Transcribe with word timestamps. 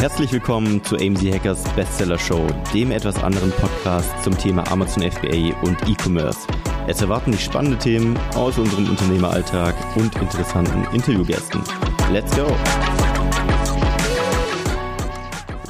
Herzlich 0.00 0.32
willkommen 0.32 0.82
zu 0.82 0.96
AMZ 0.96 1.22
Hackers 1.32 1.62
Bestseller 1.74 2.18
Show, 2.18 2.44
dem 2.74 2.90
etwas 2.90 3.22
anderen 3.22 3.52
Podcast 3.52 4.10
zum 4.24 4.36
Thema 4.36 4.68
Amazon 4.72 5.08
FBA 5.08 5.54
und 5.62 5.76
E-Commerce. 5.88 6.40
Es 6.88 7.00
erwarten 7.00 7.30
dich 7.30 7.44
spannende 7.44 7.78
Themen 7.78 8.18
aus 8.34 8.58
unserem 8.58 8.90
Unternehmeralltag 8.90 9.76
und 9.96 10.12
interessanten 10.16 10.84
Interviewgästen. 10.92 11.62
Let's 12.10 12.34
go! 12.34 12.46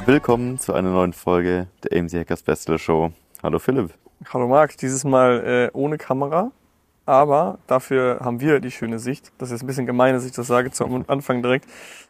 Willkommen 0.07 0.59
zu 0.59 0.73
einer 0.73 0.91
neuen 0.91 1.13
Folge 1.13 1.67
der 1.85 1.99
AMZ 2.01 2.15
Hackers 2.15 2.43
Bestseller 2.43 2.79
Show. 2.79 3.13
Hallo 3.43 3.59
Philipp. 3.59 3.93
Hallo 4.33 4.49
Marc, 4.49 4.79
dieses 4.79 5.05
Mal 5.05 5.71
äh, 5.75 5.77
ohne 5.77 5.99
Kamera, 5.99 6.53
aber 7.11 7.59
dafür 7.67 8.21
haben 8.23 8.41
wir 8.41 8.61
die 8.61 8.71
schöne 8.71 8.99
Sicht. 8.99 9.33
Das 9.39 9.51
ist 9.51 9.63
ein 9.63 9.67
bisschen 9.67 9.87
gemein, 9.87 10.15
dass 10.15 10.25
ich 10.25 10.33
das 10.33 10.47
sage 10.47 10.71
zum 10.71 11.05
Anfang 11.09 11.43
direkt. 11.43 11.67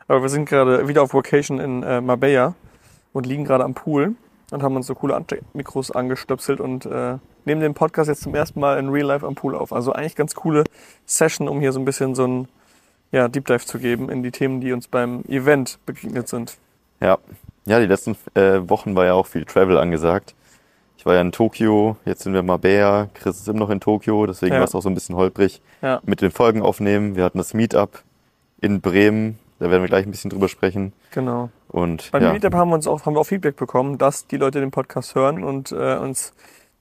Aber 0.06 0.22
wir 0.22 0.28
sind 0.28 0.48
gerade 0.48 0.86
wieder 0.88 1.02
auf 1.02 1.14
Vocation 1.14 1.58
in 1.58 1.82
äh, 1.82 2.00
Marbella 2.00 2.54
und 3.12 3.26
liegen 3.26 3.44
gerade 3.44 3.64
am 3.64 3.74
Pool 3.74 4.14
und 4.50 4.62
haben 4.62 4.76
uns 4.76 4.86
so 4.86 4.94
coole 4.94 5.24
Mikros 5.54 5.90
angestöpselt 5.90 6.60
und 6.60 6.86
äh, 6.86 7.16
nehmen 7.44 7.60
den 7.60 7.74
Podcast 7.74 8.08
jetzt 8.08 8.22
zum 8.22 8.34
ersten 8.34 8.60
Mal 8.60 8.78
in 8.78 8.88
Real 8.90 9.06
Life 9.06 9.26
am 9.26 9.34
Pool 9.34 9.54
auf. 9.54 9.72
Also 9.72 9.92
eigentlich 9.92 10.16
ganz 10.16 10.34
coole 10.34 10.64
Session, 11.06 11.48
um 11.48 11.60
hier 11.60 11.72
so 11.72 11.80
ein 11.80 11.84
bisschen 11.84 12.14
so 12.14 12.26
ein 12.26 12.48
ja, 13.12 13.28
Deep 13.28 13.46
Dive 13.46 13.64
zu 13.64 13.78
geben 13.78 14.10
in 14.10 14.22
die 14.22 14.30
Themen, 14.30 14.60
die 14.60 14.72
uns 14.72 14.86
beim 14.86 15.24
Event 15.28 15.78
begegnet 15.86 16.28
sind. 16.28 16.58
Ja, 17.00 17.18
ja, 17.64 17.80
die 17.80 17.86
letzten 17.86 18.16
äh, 18.34 18.68
Wochen 18.68 18.94
war 18.94 19.06
ja 19.06 19.14
auch 19.14 19.26
viel 19.26 19.44
Travel 19.44 19.78
angesagt. 19.78 20.34
Ich 21.00 21.06
war 21.06 21.14
ja 21.14 21.22
in 21.22 21.32
Tokio, 21.32 21.96
jetzt 22.04 22.24
sind 22.24 22.34
wir 22.34 22.42
mal 22.42 22.58
Marbella, 22.58 23.08
Chris 23.14 23.38
ist 23.38 23.48
immer 23.48 23.60
noch 23.60 23.70
in 23.70 23.80
Tokio, 23.80 24.26
deswegen 24.26 24.52
ja. 24.52 24.60
war 24.60 24.66
es 24.66 24.74
auch 24.74 24.82
so 24.82 24.90
ein 24.90 24.94
bisschen 24.94 25.16
holprig 25.16 25.62
ja. 25.80 25.98
mit 26.04 26.20
den 26.20 26.30
Folgen 26.30 26.60
aufnehmen. 26.60 27.16
Wir 27.16 27.24
hatten 27.24 27.38
das 27.38 27.54
Meetup 27.54 28.02
in 28.60 28.82
Bremen, 28.82 29.38
da 29.60 29.70
werden 29.70 29.80
wir 29.80 29.88
gleich 29.88 30.04
ein 30.04 30.10
bisschen 30.10 30.28
drüber 30.28 30.46
sprechen. 30.46 30.92
Genau. 31.12 31.48
Und 31.68 32.10
beim 32.12 32.22
ja. 32.22 32.32
Meetup 32.34 32.52
haben 32.52 32.68
wir 32.68 32.74
uns 32.74 32.86
auch 32.86 33.06
haben 33.06 33.14
wir 33.14 33.20
auch 33.20 33.26
Feedback 33.26 33.56
bekommen, 33.56 33.96
dass 33.96 34.26
die 34.26 34.36
Leute 34.36 34.60
den 34.60 34.72
Podcast 34.72 35.14
hören 35.14 35.42
und 35.42 35.72
äh, 35.72 35.96
uns 35.96 36.34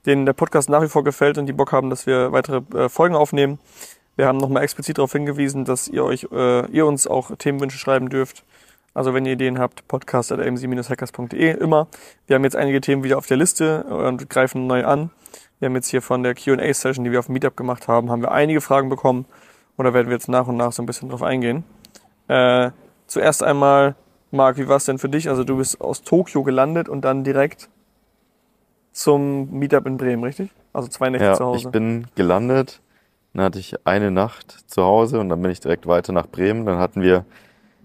denen 0.04 0.26
der 0.26 0.34
Podcast 0.34 0.68
nach 0.68 0.82
wie 0.82 0.88
vor 0.88 1.02
gefällt 1.02 1.38
und 1.38 1.46
die 1.46 1.54
Bock 1.54 1.72
haben, 1.72 1.88
dass 1.88 2.06
wir 2.06 2.30
weitere 2.30 2.60
äh, 2.76 2.90
Folgen 2.90 3.14
aufnehmen. 3.14 3.58
Wir 4.16 4.26
haben 4.26 4.36
nochmal 4.36 4.64
explizit 4.64 4.98
darauf 4.98 5.12
hingewiesen, 5.12 5.64
dass 5.64 5.88
ihr 5.88 6.04
euch 6.04 6.28
äh, 6.30 6.66
ihr 6.66 6.84
uns 6.84 7.06
auch 7.06 7.34
Themenwünsche 7.38 7.78
schreiben 7.78 8.10
dürft 8.10 8.44
also 8.94 9.14
wenn 9.14 9.24
ihr 9.24 9.32
Ideen 9.32 9.58
habt, 9.58 9.86
podcast.mc-hackers.de 9.88 11.58
immer. 11.58 11.88
Wir 12.26 12.36
haben 12.36 12.44
jetzt 12.44 12.56
einige 12.56 12.80
Themen 12.80 13.04
wieder 13.04 13.18
auf 13.18 13.26
der 13.26 13.36
Liste 13.36 13.84
und 13.84 14.28
greifen 14.28 14.66
neu 14.66 14.84
an. 14.84 15.10
Wir 15.58 15.66
haben 15.66 15.74
jetzt 15.74 15.88
hier 15.88 16.02
von 16.02 16.22
der 16.22 16.34
Q&A-Session, 16.34 17.04
die 17.04 17.12
wir 17.12 17.18
auf 17.18 17.26
dem 17.26 17.34
Meetup 17.34 17.56
gemacht 17.56 17.86
haben, 17.86 18.10
haben 18.10 18.22
wir 18.22 18.32
einige 18.32 18.60
Fragen 18.60 18.88
bekommen 18.88 19.26
und 19.76 19.84
da 19.84 19.94
werden 19.94 20.08
wir 20.08 20.14
jetzt 20.14 20.28
nach 20.28 20.46
und 20.46 20.56
nach 20.56 20.72
so 20.72 20.82
ein 20.82 20.86
bisschen 20.86 21.08
drauf 21.08 21.22
eingehen. 21.22 21.64
Äh, 22.28 22.70
zuerst 23.06 23.42
einmal, 23.42 23.94
Marc, 24.30 24.56
wie 24.56 24.68
war 24.68 24.76
es 24.76 24.84
denn 24.86 24.98
für 24.98 25.08
dich? 25.08 25.28
Also 25.28 25.44
du 25.44 25.56
bist 25.56 25.80
aus 25.80 26.02
Tokio 26.02 26.42
gelandet 26.42 26.88
und 26.88 27.02
dann 27.02 27.24
direkt 27.24 27.68
zum 28.92 29.50
Meetup 29.50 29.86
in 29.86 29.96
Bremen, 29.96 30.24
richtig? 30.24 30.50
Also 30.72 30.88
zwei 30.88 31.10
Nächte 31.10 31.26
ja, 31.26 31.34
zu 31.34 31.44
Hause. 31.44 31.66
ich 31.66 31.72
bin 31.72 32.06
gelandet, 32.14 32.80
dann 33.34 33.44
hatte 33.44 33.58
ich 33.58 33.86
eine 33.86 34.10
Nacht 34.10 34.70
zu 34.70 34.82
Hause 34.82 35.20
und 35.20 35.28
dann 35.28 35.40
bin 35.42 35.50
ich 35.50 35.60
direkt 35.60 35.86
weiter 35.86 36.12
nach 36.12 36.26
Bremen. 36.26 36.66
Dann 36.66 36.78
hatten 36.78 37.02
wir 37.02 37.24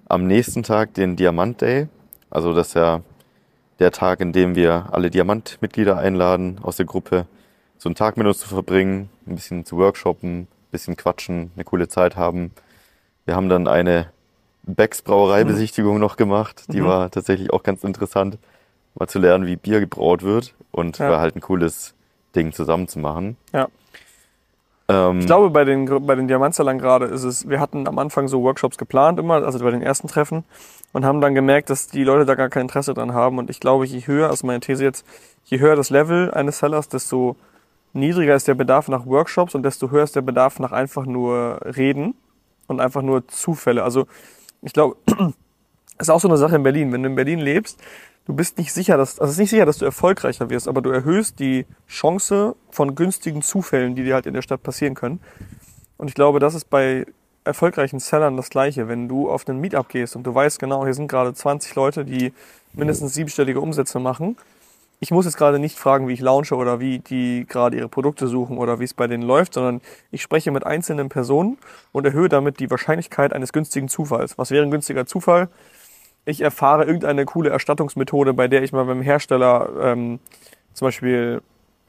am 0.07 0.27
nächsten 0.27 0.63
Tag 0.63 0.93
den 0.93 1.15
Diamant 1.15 1.61
Day. 1.61 1.87
Also 2.29 2.53
das 2.53 2.69
ist 2.69 2.73
ja 2.75 3.01
der 3.79 3.91
Tag, 3.91 4.21
in 4.21 4.31
dem 4.31 4.55
wir 4.55 4.87
alle 4.91 5.09
Diamant-Mitglieder 5.09 5.97
einladen 5.97 6.59
aus 6.61 6.77
der 6.77 6.85
Gruppe, 6.85 7.25
so 7.77 7.89
einen 7.89 7.95
Tag 7.95 8.17
mit 8.17 8.25
uns 8.25 8.39
zu 8.39 8.47
verbringen, 8.47 9.09
ein 9.27 9.35
bisschen 9.35 9.65
zu 9.65 9.77
workshoppen, 9.77 10.41
ein 10.41 10.47
bisschen 10.71 10.95
quatschen, 10.95 11.51
eine 11.55 11.65
coole 11.65 11.87
Zeit 11.87 12.15
haben. 12.15 12.51
Wir 13.25 13.35
haben 13.35 13.49
dann 13.49 13.67
eine 13.67 14.11
Becks 14.63 15.01
Brauereibesichtigung 15.01 15.95
mhm. 15.95 16.01
noch 16.01 16.17
gemacht. 16.17 16.63
Die 16.69 16.81
mhm. 16.81 16.85
war 16.85 17.11
tatsächlich 17.11 17.51
auch 17.51 17.63
ganz 17.63 17.83
interessant, 17.83 18.37
mal 18.95 19.07
zu 19.07 19.19
lernen, 19.19 19.45
wie 19.45 19.57
Bier 19.57 19.79
gebraut 19.79 20.23
wird. 20.23 20.53
Und 20.71 20.97
ja. 20.99 21.09
war 21.09 21.19
halt 21.19 21.35
ein 21.35 21.41
cooles 21.41 21.93
Ding 22.35 22.53
zusammen 22.53 22.87
zu 22.87 22.99
machen. 22.99 23.37
Ja. 23.53 23.67
Ähm, 24.87 25.19
ich 25.19 25.25
glaube, 25.25 25.49
bei 25.49 25.63
den, 25.65 25.85
bei 26.05 26.15
den 26.15 26.27
Diamantzellern 26.27 26.77
gerade 26.77 27.05
ist 27.05 27.23
es, 27.23 27.49
wir 27.49 27.59
hatten 27.59 27.87
am 27.87 27.97
Anfang 27.97 28.27
so 28.27 28.43
Workshops 28.43 28.77
geplant 28.77 29.19
immer, 29.19 29.43
also 29.43 29.59
bei 29.59 29.71
den 29.71 29.81
ersten 29.81 30.07
Treffen, 30.07 30.43
und 30.93 31.05
haben 31.05 31.21
dann 31.21 31.35
gemerkt, 31.35 31.69
dass 31.69 31.87
die 31.87 32.03
Leute 32.03 32.25
da 32.25 32.35
gar 32.35 32.49
kein 32.49 32.63
Interesse 32.63 32.93
dran 32.93 33.13
haben. 33.13 33.37
Und 33.37 33.49
ich 33.49 33.59
glaube, 33.59 33.85
je 33.85 34.05
höher, 34.05 34.29
also 34.29 34.45
meine 34.45 34.59
These 34.59 34.83
jetzt, 34.83 35.05
je 35.43 35.59
höher 35.59 35.75
das 35.75 35.89
Level 35.89 36.31
eines 36.31 36.59
Sellers, 36.59 36.87
desto 36.87 37.35
niedriger 37.93 38.35
ist 38.35 38.47
der 38.47 38.53
Bedarf 38.53 38.87
nach 38.87 39.05
Workshops 39.05 39.55
und 39.55 39.63
desto 39.63 39.89
höher 39.89 40.03
ist 40.03 40.15
der 40.15 40.21
Bedarf 40.21 40.59
nach 40.59 40.71
einfach 40.71 41.05
nur 41.05 41.59
Reden 41.63 42.15
und 42.67 42.79
einfach 42.79 43.01
nur 43.01 43.27
Zufälle. 43.27 43.83
Also 43.83 44.05
ich 44.61 44.73
glaube, 44.73 44.97
ist 45.97 46.09
auch 46.09 46.19
so 46.19 46.27
eine 46.27 46.37
Sache 46.37 46.55
in 46.55 46.63
Berlin. 46.63 46.91
Wenn 46.91 47.03
du 47.03 47.09
in 47.09 47.15
Berlin 47.15 47.39
lebst, 47.39 47.79
du 48.25 48.33
bist 48.33 48.57
nicht 48.57 48.73
sicher, 48.73 48.97
dass, 48.97 49.19
also 49.19 49.29
es 49.29 49.35
ist 49.35 49.39
nicht 49.39 49.49
sicher, 49.51 49.65
dass 49.65 49.77
du 49.77 49.85
erfolgreicher 49.85 50.49
wirst, 50.49 50.67
aber 50.67 50.81
du 50.81 50.89
erhöhst 50.89 51.39
die 51.39 51.65
Chance 51.87 52.55
von 52.69 52.95
günstigen 52.95 53.41
Zufällen, 53.41 53.95
die 53.95 54.03
dir 54.03 54.15
halt 54.15 54.25
in 54.25 54.33
der 54.33 54.41
Stadt 54.41 54.63
passieren 54.63 54.95
können. 54.95 55.19
Und 55.97 56.07
ich 56.07 56.15
glaube, 56.15 56.39
das 56.39 56.55
ist 56.55 56.69
bei 56.69 57.05
erfolgreichen 57.45 57.99
Sellern 57.99 58.35
das 58.37 58.49
Gleiche. 58.49 58.87
Wenn 58.87 59.07
du 59.07 59.29
auf 59.29 59.47
einen 59.47 59.61
Meetup 59.61 59.87
gehst 59.89 60.15
und 60.15 60.23
du 60.23 60.33
weißt 60.33 60.59
genau, 60.59 60.83
hier 60.83 60.93
sind 60.93 61.07
gerade 61.07 61.33
20 61.33 61.75
Leute, 61.75 62.03
die 62.03 62.33
mindestens 62.73 63.13
siebenstellige 63.13 63.61
Umsätze 63.61 63.99
machen. 63.99 64.35
Ich 64.99 65.11
muss 65.11 65.25
jetzt 65.25 65.37
gerade 65.37 65.59
nicht 65.59 65.77
fragen, 65.77 66.07
wie 66.07 66.13
ich 66.13 66.21
launche 66.21 66.55
oder 66.55 66.79
wie 66.79 66.99
die 66.99 67.45
gerade 67.47 67.77
ihre 67.77 67.89
Produkte 67.89 68.27
suchen 68.27 68.57
oder 68.57 68.79
wie 68.79 68.85
es 68.85 68.93
bei 68.93 69.07
denen 69.07 69.23
läuft, 69.23 69.53
sondern 69.53 69.81
ich 70.09 70.21
spreche 70.21 70.51
mit 70.51 70.65
einzelnen 70.65 71.09
Personen 71.09 71.57
und 71.91 72.05
erhöhe 72.05 72.29
damit 72.29 72.59
die 72.59 72.71
Wahrscheinlichkeit 72.71 73.33
eines 73.33 73.53
günstigen 73.53 73.89
Zufalls. 73.89 74.37
Was 74.37 74.51
wäre 74.51 74.63
ein 74.63 74.71
günstiger 74.71 75.05
Zufall? 75.05 75.49
Ich 76.25 76.41
erfahre 76.41 76.85
irgendeine 76.85 77.25
coole 77.25 77.51
Erstattungsmethode, 77.51 78.33
bei 78.33 78.47
der 78.47 78.63
ich 78.63 78.71
mal 78.71 78.85
beim 78.85 79.01
Hersteller 79.01 79.69
ähm, 79.81 80.19
zum 80.73 80.87
Beispiel 80.87 81.41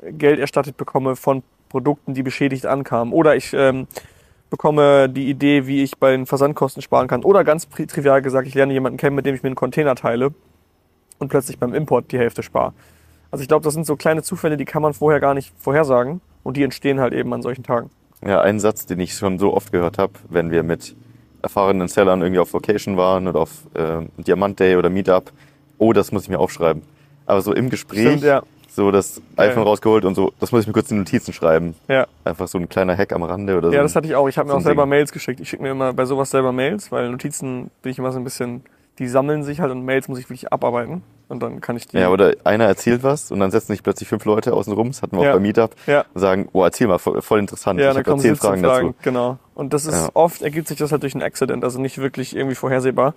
Geld 0.02 0.38
erstattet 0.38 0.76
bekomme 0.76 1.16
von 1.16 1.42
Produkten, 1.68 2.14
die 2.14 2.22
beschädigt 2.22 2.66
ankamen. 2.66 3.12
Oder 3.12 3.34
ich 3.34 3.52
ähm, 3.54 3.86
bekomme 4.50 5.08
die 5.08 5.28
Idee, 5.28 5.66
wie 5.66 5.82
ich 5.82 5.98
bei 5.98 6.12
den 6.12 6.26
Versandkosten 6.26 6.82
sparen 6.82 7.08
kann. 7.08 7.24
Oder 7.24 7.44
ganz 7.44 7.68
trivial 7.68 8.22
gesagt, 8.22 8.46
ich 8.46 8.54
lerne 8.54 8.72
jemanden 8.72 8.98
kennen, 8.98 9.16
mit 9.16 9.26
dem 9.26 9.34
ich 9.34 9.42
mir 9.42 9.48
einen 9.48 9.56
Container 9.56 9.94
teile 9.94 10.32
und 11.18 11.28
plötzlich 11.28 11.58
beim 11.58 11.74
Import 11.74 12.12
die 12.12 12.18
Hälfte 12.18 12.42
spare. 12.42 12.72
Also 13.30 13.42
ich 13.42 13.48
glaube, 13.48 13.64
das 13.64 13.74
sind 13.74 13.86
so 13.86 13.96
kleine 13.96 14.22
Zufälle, 14.22 14.56
die 14.56 14.64
kann 14.64 14.82
man 14.82 14.94
vorher 14.94 15.20
gar 15.20 15.34
nicht 15.34 15.52
vorhersagen 15.58 16.20
und 16.42 16.56
die 16.56 16.62
entstehen 16.62 17.00
halt 17.00 17.12
eben 17.12 17.32
an 17.32 17.42
solchen 17.42 17.64
Tagen. 17.64 17.90
Ja, 18.24 18.40
ein 18.40 18.60
Satz, 18.60 18.86
den 18.86 19.00
ich 19.00 19.14
schon 19.14 19.38
so 19.38 19.52
oft 19.54 19.72
gehört 19.72 19.98
habe, 19.98 20.12
wenn 20.28 20.50
wir 20.50 20.62
mit 20.62 20.96
erfahrenen 21.46 21.88
Sellern 21.88 22.20
irgendwie 22.20 22.40
auf 22.40 22.52
Location 22.52 22.96
waren 22.96 23.28
oder 23.28 23.40
auf 23.40 23.50
äh, 23.74 24.04
Diamant 24.18 24.58
Day 24.58 24.76
oder 24.76 24.90
Meetup. 24.90 25.32
Oh, 25.78 25.92
das 25.92 26.12
muss 26.12 26.24
ich 26.24 26.28
mir 26.28 26.38
aufschreiben. 26.38 26.82
Aber 27.26 27.40
so 27.40 27.52
im 27.52 27.70
Gespräch, 27.70 28.06
Stimmt, 28.06 28.22
ja. 28.22 28.42
so 28.68 28.90
das 28.90 29.20
iPhone 29.36 29.62
ja. 29.64 29.68
rausgeholt 29.68 30.04
und 30.04 30.14
so, 30.14 30.32
das 30.40 30.52
muss 30.52 30.62
ich 30.62 30.66
mir 30.66 30.72
kurz 30.72 30.90
in 30.90 30.98
Notizen 30.98 31.32
schreiben. 31.32 31.74
Ja. 31.88 32.06
Einfach 32.24 32.48
so 32.48 32.58
ein 32.58 32.68
kleiner 32.68 32.96
Hack 32.96 33.12
am 33.12 33.22
Rande 33.22 33.56
oder 33.56 33.68
so. 33.68 33.74
Ja, 33.74 33.82
das 33.82 33.96
hatte 33.96 34.06
ich 34.06 34.14
auch. 34.14 34.28
Ich 34.28 34.38
habe 34.38 34.46
mir 34.48 34.52
so 34.52 34.58
auch 34.58 34.62
selber 34.62 34.82
Ding. 34.82 34.90
Mails 34.90 35.12
geschickt. 35.12 35.40
Ich 35.40 35.48
schicke 35.48 35.62
mir 35.62 35.70
immer 35.70 35.92
bei 35.92 36.04
sowas 36.04 36.30
selber 36.30 36.52
Mails, 36.52 36.90
weil 36.92 37.10
Notizen 37.10 37.70
bin 37.82 37.92
ich 37.92 37.98
immer 37.98 38.12
so 38.12 38.18
ein 38.18 38.24
bisschen, 38.24 38.62
die 38.98 39.08
sammeln 39.08 39.42
sich 39.42 39.60
halt 39.60 39.70
und 39.70 39.84
Mails 39.84 40.08
muss 40.08 40.18
ich 40.18 40.24
wirklich 40.24 40.52
abarbeiten. 40.52 41.02
Und 41.28 41.42
dann 41.42 41.60
kann 41.60 41.76
ich 41.76 41.88
die. 41.88 41.98
Ja, 41.98 42.10
oder 42.10 42.34
einer 42.44 42.66
erzählt 42.66 43.02
was 43.02 43.32
und 43.32 43.40
dann 43.40 43.50
setzen 43.50 43.72
sich 43.72 43.82
plötzlich 43.82 44.08
fünf 44.08 44.24
Leute 44.24 44.52
außen 44.52 44.72
rum, 44.72 44.88
das 44.88 45.02
hatten 45.02 45.16
wir 45.16 45.24
ja. 45.24 45.30
auch 45.30 45.34
beim 45.34 45.42
Meetup, 45.42 45.74
ja. 45.86 46.04
und 46.14 46.20
sagen, 46.20 46.48
oh, 46.52 46.62
erzähl 46.62 46.86
mal, 46.86 46.98
voll, 46.98 47.20
voll 47.20 47.40
interessant. 47.40 47.80
Ja, 47.80 47.90
ich 47.90 47.96
habe 47.96 48.16
zehn 48.18 48.36
Fragen, 48.36 48.62
Fragen 48.62 48.84
dazu. 48.86 48.94
Genau. 49.02 49.38
Und 49.54 49.72
das 49.72 49.86
ist 49.86 49.94
ja. 49.94 50.08
oft 50.14 50.42
ergibt 50.42 50.68
sich 50.68 50.78
das 50.78 50.92
halt 50.92 51.02
durch 51.02 51.16
ein 51.16 51.22
Accident, 51.22 51.64
also 51.64 51.80
nicht 51.80 51.98
wirklich 51.98 52.36
irgendwie 52.36 52.54
vorhersehbar. 52.54 53.14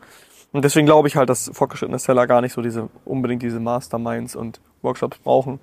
Und 0.51 0.65
deswegen 0.65 0.87
glaube 0.87 1.07
ich 1.07 1.15
halt, 1.15 1.29
dass 1.29 1.51
fortgeschrittene 1.53 1.99
Seller 1.99 2.25
gar 2.25 2.41
nicht 2.41 2.53
so 2.53 2.61
diese 2.61 2.89
unbedingt 3.05 3.43
diese 3.43 3.59
Masterminds 3.59 4.35
und 4.35 4.59
Workshops 4.81 5.19
brauchen, 5.19 5.59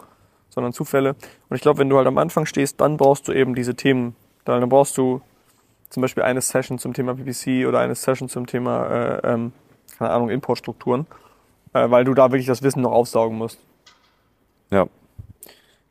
sondern 0.48 0.72
Zufälle. 0.72 1.16
Und 1.48 1.56
ich 1.56 1.62
glaube, 1.62 1.81
wenn 1.81 1.88
du 1.88 1.97
halt 1.97 2.06
am 2.06 2.19
Anfang 2.19 2.47
stehst, 2.47 2.81
dann 2.81 2.97
brauchst 2.97 3.27
du 3.27 3.33
eben 3.33 3.56
diese 3.56 3.75
Themen. 3.75 4.15
Dann 4.44 4.69
brauchst 4.69 4.97
du 4.97 5.21
zum 5.91 6.00
Beispiel 6.03 6.22
eine 6.22 6.41
Session 6.41 6.78
zum 6.78 6.94
Thema 6.94 7.15
PPC 7.15 7.66
oder 7.66 7.81
eine 7.81 7.97
Session 7.97 8.28
zum 8.28 8.47
Thema, 8.47 8.86
äh, 8.86 9.33
ähm, 9.33 9.53
keine 9.98 10.10
Ahnung, 10.10 10.30
Importstrukturen 10.30 11.06
äh, 11.77 11.91
weil 11.91 12.04
du 12.04 12.15
da 12.15 12.30
wirklich 12.30 12.47
das 12.47 12.62
Wissen 12.62 12.83
noch 12.83 12.92
aufsaugen 12.92 13.36
musst. 13.36 13.59
Ja. 14.71 14.86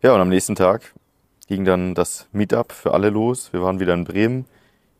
Ja, 0.01 0.13
und 0.13 0.21
am 0.21 0.29
nächsten 0.29 0.55
Tag 0.55 0.93
ging 1.47 1.65
dann 1.65 1.95
das 1.95 2.27
Meetup 2.31 2.71
für 2.71 2.93
alle 2.93 3.09
los. 3.09 3.53
Wir 3.53 3.61
waren 3.61 3.79
wieder 3.79 3.93
in 3.93 4.03
Bremen 4.03 4.45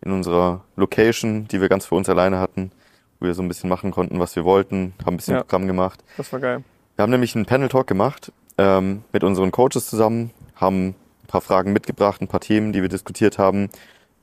in 0.01 0.12
unserer 0.12 0.63
Location, 0.75 1.47
die 1.47 1.59
wir 1.59 1.69
ganz 1.69 1.86
für 1.86 1.95
uns 1.95 2.07
alleine 2.09 2.39
hatten, 2.39 2.71
wo 3.19 3.25
wir 3.25 3.33
so 3.33 3.42
ein 3.42 3.47
bisschen 3.47 3.69
machen 3.69 3.92
konnten, 3.92 4.19
was 4.19 4.36
wir 4.36 4.45
wollten, 4.45 4.94
haben 5.03 5.15
ein 5.15 5.18
bisschen 5.18 5.36
ja, 5.36 5.42
Programm 5.42 5.68
gemacht. 5.68 6.03
Das 6.18 6.31
war 6.31 6.39
geil. 6.39 6.63
Wir 6.95 7.03
haben 7.03 7.09
nämlich 7.09 7.36
einen 7.36 7.45
Panel-Talk 7.45 7.88
gemacht 7.88 8.31
ähm, 8.57 9.03
mit 9.12 9.24
unseren 9.24 9.51
Coaches 9.51 9.88
zusammen, 9.88 10.31
haben 10.56 10.89
ein 10.89 11.27
paar 11.27 11.42
Fragen 11.42 11.74
mitgebracht, 11.74 12.21
ein 12.21 12.27
paar 12.27 12.39
Themen, 12.39 12.71
die 12.71 12.81
wir 12.81 12.89
diskutiert 12.89 13.39
haben 13.39 13.69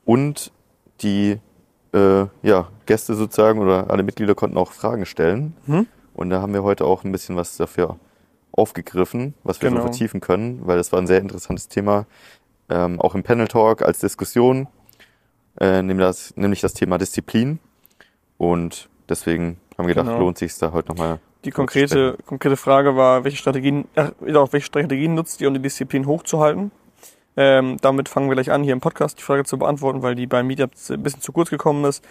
und 0.05 0.51
die 1.01 1.39
äh, 1.93 2.25
ja, 2.41 2.67
Gäste 2.85 3.13
sozusagen 3.13 3.59
oder 3.59 3.89
alle 3.89 4.03
Mitglieder 4.03 4.35
konnten 4.35 4.57
auch 4.57 4.71
Fragen 4.71 5.05
stellen. 5.05 5.55
Hm? 5.65 5.87
Und 6.13 6.29
da 6.29 6.41
haben 6.41 6.53
wir 6.53 6.63
heute 6.63 6.85
auch 6.85 7.03
ein 7.03 7.11
bisschen 7.11 7.35
was 7.35 7.57
dafür 7.57 7.97
aufgegriffen, 8.51 9.33
was 9.43 9.61
wir 9.61 9.69
genau. 9.69 9.81
so 9.81 9.87
vertiefen 9.87 10.21
können, 10.21 10.61
weil 10.65 10.77
das 10.77 10.91
war 10.91 10.99
ein 10.99 11.07
sehr 11.07 11.19
interessantes 11.19 11.67
Thema, 11.67 12.05
ähm, 12.69 12.99
auch 13.01 13.15
im 13.15 13.23
Panel 13.23 13.47
Talk 13.47 13.81
als 13.81 13.99
Diskussion, 13.99 14.67
äh, 15.59 15.81
nämlich, 15.81 16.05
das, 16.05 16.33
nämlich 16.35 16.61
das 16.61 16.73
Thema 16.73 16.97
Disziplin. 16.97 17.59
Und 18.37 18.89
deswegen 19.09 19.57
haben 19.77 19.87
wir 19.87 19.95
gedacht, 19.95 20.07
Genau. 20.07 20.19
lohnt 20.19 20.37
sich 20.37 20.55
da 20.57 20.71
heute 20.71 20.89
nochmal. 20.89 21.19
Die 21.45 21.51
konkrete, 21.51 22.17
konkrete 22.25 22.55
Frage 22.55 22.95
war, 22.95 23.23
welche 23.23 23.37
Strategien, 23.37 23.85
ja, 23.95 24.11
welche 24.19 24.61
Strategien 24.61 25.13
nutzt 25.13 25.41
ihr, 25.41 25.47
um 25.47 25.53
die 25.53 25.61
Disziplin 25.61 26.05
hochzuhalten? 26.05 26.71
Ähm, 27.35 27.77
damit 27.81 28.09
fangen 28.09 28.29
wir 28.29 28.35
gleich 28.35 28.51
an, 28.51 28.63
hier 28.63 28.73
im 28.73 28.79
Podcast 28.79 29.19
die 29.19 29.23
Frage 29.23 29.43
zu 29.43 29.57
beantworten, 29.57 30.01
weil 30.01 30.15
die 30.15 30.27
beim 30.27 30.47
Meetup 30.47 30.71
ein 30.89 31.03
bisschen 31.03 31.21
zu 31.21 31.31
kurz 31.31 31.49
gekommen 31.49 31.85
ist. 31.85 32.03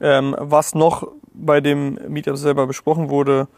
Ähm, 0.00 0.34
was 0.38 0.74
noch 0.74 1.08
bei 1.32 1.60
dem 1.60 1.98
Meetup 2.08 2.36
selber 2.36 2.66
besprochen 2.66 3.08
wurde, 3.08 3.48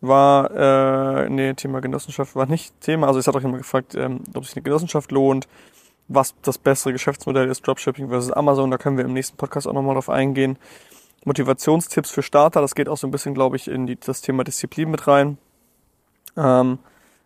war, 0.00 0.50
äh, 0.50 1.28
nee, 1.28 1.54
Thema 1.54 1.80
Genossenschaft 1.80 2.36
war 2.36 2.46
nicht 2.46 2.78
Thema. 2.80 3.06
Also 3.06 3.18
es 3.18 3.26
hat 3.26 3.36
auch 3.36 3.40
jemand 3.40 3.58
gefragt, 3.58 3.94
ähm, 3.94 4.20
ob 4.34 4.44
sich 4.44 4.56
eine 4.56 4.62
Genossenschaft 4.62 5.10
lohnt, 5.12 5.48
was 6.08 6.34
das 6.42 6.58
bessere 6.58 6.92
Geschäftsmodell 6.92 7.48
ist, 7.48 7.66
Dropshipping 7.66 8.08
versus 8.08 8.32
Amazon. 8.32 8.70
Da 8.70 8.78
können 8.78 8.96
wir 8.96 9.04
im 9.04 9.12
nächsten 9.12 9.36
Podcast 9.36 9.66
auch 9.66 9.72
nochmal 9.72 9.94
drauf 9.94 10.10
eingehen. 10.10 10.58
Motivationstipps 11.24 12.10
für 12.10 12.22
Starter, 12.22 12.60
das 12.60 12.74
geht 12.74 12.88
auch 12.88 12.96
so 12.96 13.06
ein 13.06 13.10
bisschen, 13.10 13.34
glaube 13.34 13.56
ich, 13.56 13.68
in 13.68 13.86
die, 13.86 13.96
das 13.98 14.20
Thema 14.20 14.44
Disziplin 14.44 14.90
mit 14.90 15.08
rein. 15.08 15.38
Ähm, 16.36 16.78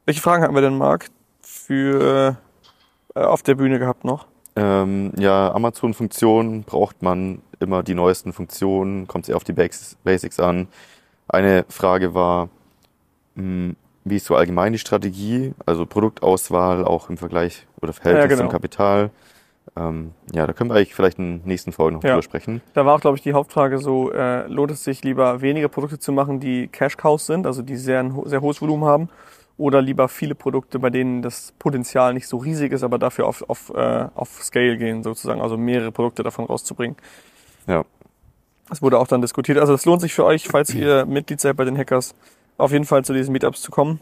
welche 0.06 0.22
Fragen 0.22 0.42
hatten 0.42 0.54
wir 0.54 0.62
denn, 0.62 0.78
Marc, 0.78 1.10
für 1.42 2.36
äh, 2.38 2.49
auf 3.14 3.42
der 3.42 3.54
Bühne 3.54 3.78
gehabt 3.78 4.04
noch? 4.04 4.26
Ähm, 4.56 5.12
ja, 5.18 5.52
Amazon-Funktionen 5.52 6.64
braucht 6.64 7.02
man 7.02 7.40
immer 7.60 7.82
die 7.82 7.94
neuesten 7.94 8.32
Funktionen, 8.32 9.06
kommt 9.06 9.26
sehr 9.26 9.36
auf 9.36 9.44
die 9.44 9.52
Basics, 9.52 10.40
an. 10.40 10.68
Eine 11.28 11.64
Frage 11.68 12.14
war, 12.14 12.48
mh, 13.36 13.74
wie 14.04 14.16
ist 14.16 14.26
so 14.26 14.34
allgemein 14.34 14.72
die 14.72 14.78
Strategie, 14.78 15.54
also 15.66 15.86
Produktauswahl 15.86 16.84
auch 16.84 17.10
im 17.10 17.16
Vergleich 17.16 17.66
oder 17.80 17.92
Verhältnis 17.92 18.24
Ja, 18.24 18.28
genau. 18.28 18.40
zum 18.42 18.48
Kapital. 18.50 19.10
Ähm, 19.76 20.12
ja, 20.32 20.46
da 20.46 20.52
können 20.52 20.70
wir 20.70 20.76
eigentlich 20.76 20.94
vielleicht 20.94 21.18
in 21.18 21.40
den 21.40 21.46
nächsten 21.46 21.70
Folgen 21.70 21.96
noch 21.96 22.02
Ja. 22.02 22.10
drüber 22.12 22.22
sprechen. 22.22 22.60
Da 22.74 22.84
war 22.84 22.96
auch, 22.96 23.00
glaube 23.00 23.16
ich, 23.18 23.22
die 23.22 23.34
Hauptfrage 23.34 23.78
so, 23.78 24.10
äh, 24.10 24.46
lohnt 24.48 24.72
es 24.72 24.82
sich 24.82 25.04
lieber 25.04 25.42
weniger 25.42 25.68
Produkte 25.68 25.98
zu 25.98 26.12
machen, 26.12 26.40
die 26.40 26.66
Cash 26.66 26.96
Cows 26.96 27.26
sind, 27.26 27.46
also 27.46 27.62
die 27.62 27.76
sehr, 27.76 28.00
ein 28.00 28.20
sehr 28.24 28.40
hohes 28.40 28.60
Volumen 28.60 28.84
haben, 28.84 29.08
oder 29.60 29.82
lieber 29.82 30.08
viele 30.08 30.34
Produkte, 30.34 30.78
bei 30.78 30.88
denen 30.88 31.20
das 31.20 31.52
Potenzial 31.58 32.14
nicht 32.14 32.26
so 32.26 32.38
riesig 32.38 32.72
ist, 32.72 32.82
aber 32.82 32.98
dafür 32.98 33.26
auf, 33.26 33.44
auf, 33.48 33.70
äh, 33.74 34.08
auf 34.14 34.42
Scale 34.42 34.78
gehen, 34.78 35.02
sozusagen, 35.02 35.42
also 35.42 35.58
mehrere 35.58 35.92
Produkte 35.92 36.22
davon 36.22 36.46
rauszubringen. 36.46 36.96
Ja. 37.66 37.84
Das 38.70 38.80
wurde 38.80 38.98
auch 38.98 39.06
dann 39.06 39.20
diskutiert. 39.20 39.58
Also 39.58 39.74
es 39.74 39.84
lohnt 39.84 40.00
sich 40.00 40.14
für 40.14 40.24
euch, 40.24 40.48
falls 40.48 40.74
ihr 40.74 41.04
Mitglied 41.06 41.40
seid 41.40 41.56
bei 41.56 41.64
den 41.64 41.76
Hackers, 41.76 42.14
auf 42.56 42.72
jeden 42.72 42.86
Fall 42.86 43.04
zu 43.04 43.12
diesen 43.12 43.32
Meetups 43.32 43.60
zu 43.60 43.70
kommen. 43.70 44.00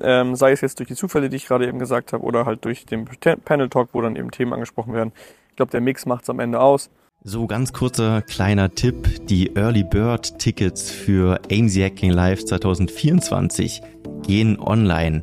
Ähm, 0.00 0.36
sei 0.36 0.52
es 0.52 0.60
jetzt 0.60 0.78
durch 0.78 0.88
die 0.88 0.94
Zufälle, 0.94 1.28
die 1.28 1.36
ich 1.36 1.46
gerade 1.46 1.66
eben 1.66 1.80
gesagt 1.80 2.12
habe, 2.12 2.22
oder 2.24 2.46
halt 2.46 2.64
durch 2.64 2.86
den 2.86 3.06
Panel 3.44 3.68
Talk, 3.68 3.88
wo 3.92 4.00
dann 4.00 4.14
eben 4.14 4.30
Themen 4.30 4.52
angesprochen 4.52 4.94
werden. 4.94 5.12
Ich 5.48 5.56
glaube, 5.56 5.72
der 5.72 5.80
Mix 5.80 6.06
macht 6.06 6.22
es 6.22 6.30
am 6.30 6.38
Ende 6.38 6.60
aus. 6.60 6.88
So, 7.22 7.46
ganz 7.46 7.74
kurzer 7.74 8.22
kleiner 8.22 8.74
Tipp. 8.74 9.26
Die 9.26 9.54
Early 9.54 9.84
Bird 9.84 10.38
Tickets 10.38 10.90
für 10.90 11.38
AMZ 11.52 11.76
Hacking 11.76 12.12
Live 12.12 12.46
2024 12.46 13.82
gehen 14.26 14.58
online. 14.58 15.22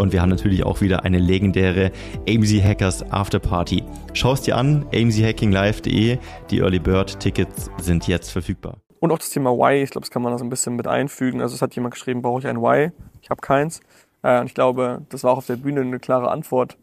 wir 0.09 0.21
haben 0.21 0.29
natürlich 0.29 0.63
auch 0.63 0.81
wieder 0.81 1.05
eine 1.05 1.19
legendäre 1.19 1.91
AMZ 2.27 2.63
Hackers 2.63 3.11
Afterparty. 3.11 3.83
Schau 4.13 4.33
es 4.33 4.41
dir 4.41 4.57
an, 4.57 4.85
amzhackinglive.de. 4.93 6.17
Die 6.49 6.59
Early 6.59 6.79
Bird 6.79 7.19
Tickets 7.19 7.69
sind 7.79 8.07
jetzt 8.07 8.31
verfügbar. 8.31 8.77
Und 8.99 9.11
auch 9.11 9.19
das 9.19 9.29
Thema 9.29 9.51
Why, 9.51 9.83
ich 9.83 9.91
glaube, 9.91 10.05
das 10.05 10.11
kann 10.11 10.21
man 10.23 10.31
da 10.31 10.37
so 10.37 10.43
ein 10.43 10.49
bisschen 10.49 10.75
mit 10.75 10.87
einfügen. 10.87 11.41
Also 11.41 11.55
es 11.55 11.61
hat 11.61 11.75
jemand 11.75 11.93
geschrieben, 11.93 12.21
brauche 12.21 12.39
ich 12.39 12.47
ein 12.47 12.61
Why? 12.61 12.91
Ich 13.21 13.29
habe 13.29 13.41
keins. 13.41 13.81
Äh, 14.23 14.39
und 14.39 14.47
ich 14.47 14.53
glaube, 14.53 15.01
das 15.09 15.23
war 15.23 15.33
auch 15.33 15.37
auf 15.37 15.45
der 15.45 15.55
Bühne 15.57 15.81
eine 15.81 15.99
klare 15.99 16.31
Antwort 16.31 16.77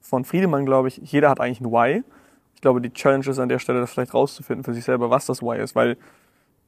von 0.00 0.24
Friedemann, 0.24 0.64
glaube 0.64 0.88
ich. 0.88 0.98
Jeder 0.98 1.30
hat 1.30 1.40
eigentlich 1.40 1.60
ein 1.60 1.72
Why. 1.72 2.04
Ich 2.54 2.60
glaube, 2.60 2.80
die 2.80 2.92
Challenge 2.92 3.26
ist 3.26 3.38
an 3.38 3.48
der 3.48 3.58
Stelle, 3.58 3.80
das 3.80 3.90
vielleicht 3.90 4.14
rauszufinden 4.14 4.64
für 4.64 4.74
sich 4.74 4.84
selber, 4.84 5.10
was 5.10 5.26
das 5.26 5.42
Why 5.42 5.60
ist, 5.60 5.74
weil 5.74 5.96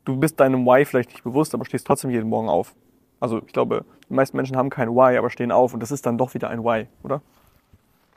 du 0.05 0.17
bist 0.17 0.41
deinem 0.41 0.65
Why 0.65 0.85
vielleicht 0.85 1.11
nicht 1.11 1.25
bewusst, 1.25 1.55
aber 1.55 1.65
stehst 1.65 1.87
trotzdem 1.87 2.11
jeden 2.11 2.29
Morgen 2.29 2.49
auf. 2.49 2.75
Also 3.23 3.41
ich 3.47 3.53
glaube, 3.53 3.85
die 4.11 4.15
meisten 4.15 4.37
Menschen 4.37 4.57
haben 4.57 4.69
kein 4.69 4.89
Why, 4.91 5.17
aber 5.17 5.31
stehen 5.31 5.53
auf 5.53 5.73
und 5.73 5.81
das 5.81 5.93
ist 5.93 6.05
dann 6.07 6.19
doch 6.19 6.35
wieder 6.35 6.51
ein 6.51 6.65
Why, 6.65 6.89
oder? 7.05 7.23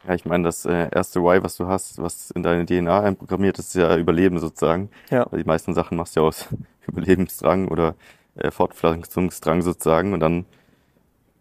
Ja, 0.08 0.16
ich 0.16 0.26
meine, 0.26 0.44
das 0.46 0.66
äh, 0.66 0.90
erste 0.92 1.22
Why, 1.22 1.44
was 1.44 1.58
du 1.58 1.68
hast, 1.68 2.02
was 2.02 2.32
in 2.32 2.42
deine 2.42 2.66
DNA 2.66 3.02
einprogrammiert 3.02 3.60
ist, 3.60 3.68
ist 3.68 3.76
ja 3.76 3.96
Überleben 3.98 4.40
sozusagen. 4.40 4.90
Ja. 5.12 5.28
Weil 5.30 5.44
die 5.44 5.48
meisten 5.48 5.76
Sachen 5.76 5.96
machst 5.96 6.16
du 6.16 6.22
ja 6.22 6.26
aus 6.26 6.48
Überlebensdrang 6.88 7.68
oder 7.68 7.94
äh, 8.36 8.50
Fortpflanzungsdrang 8.50 9.62
sozusagen 9.62 10.14
und 10.14 10.22
dann 10.22 10.46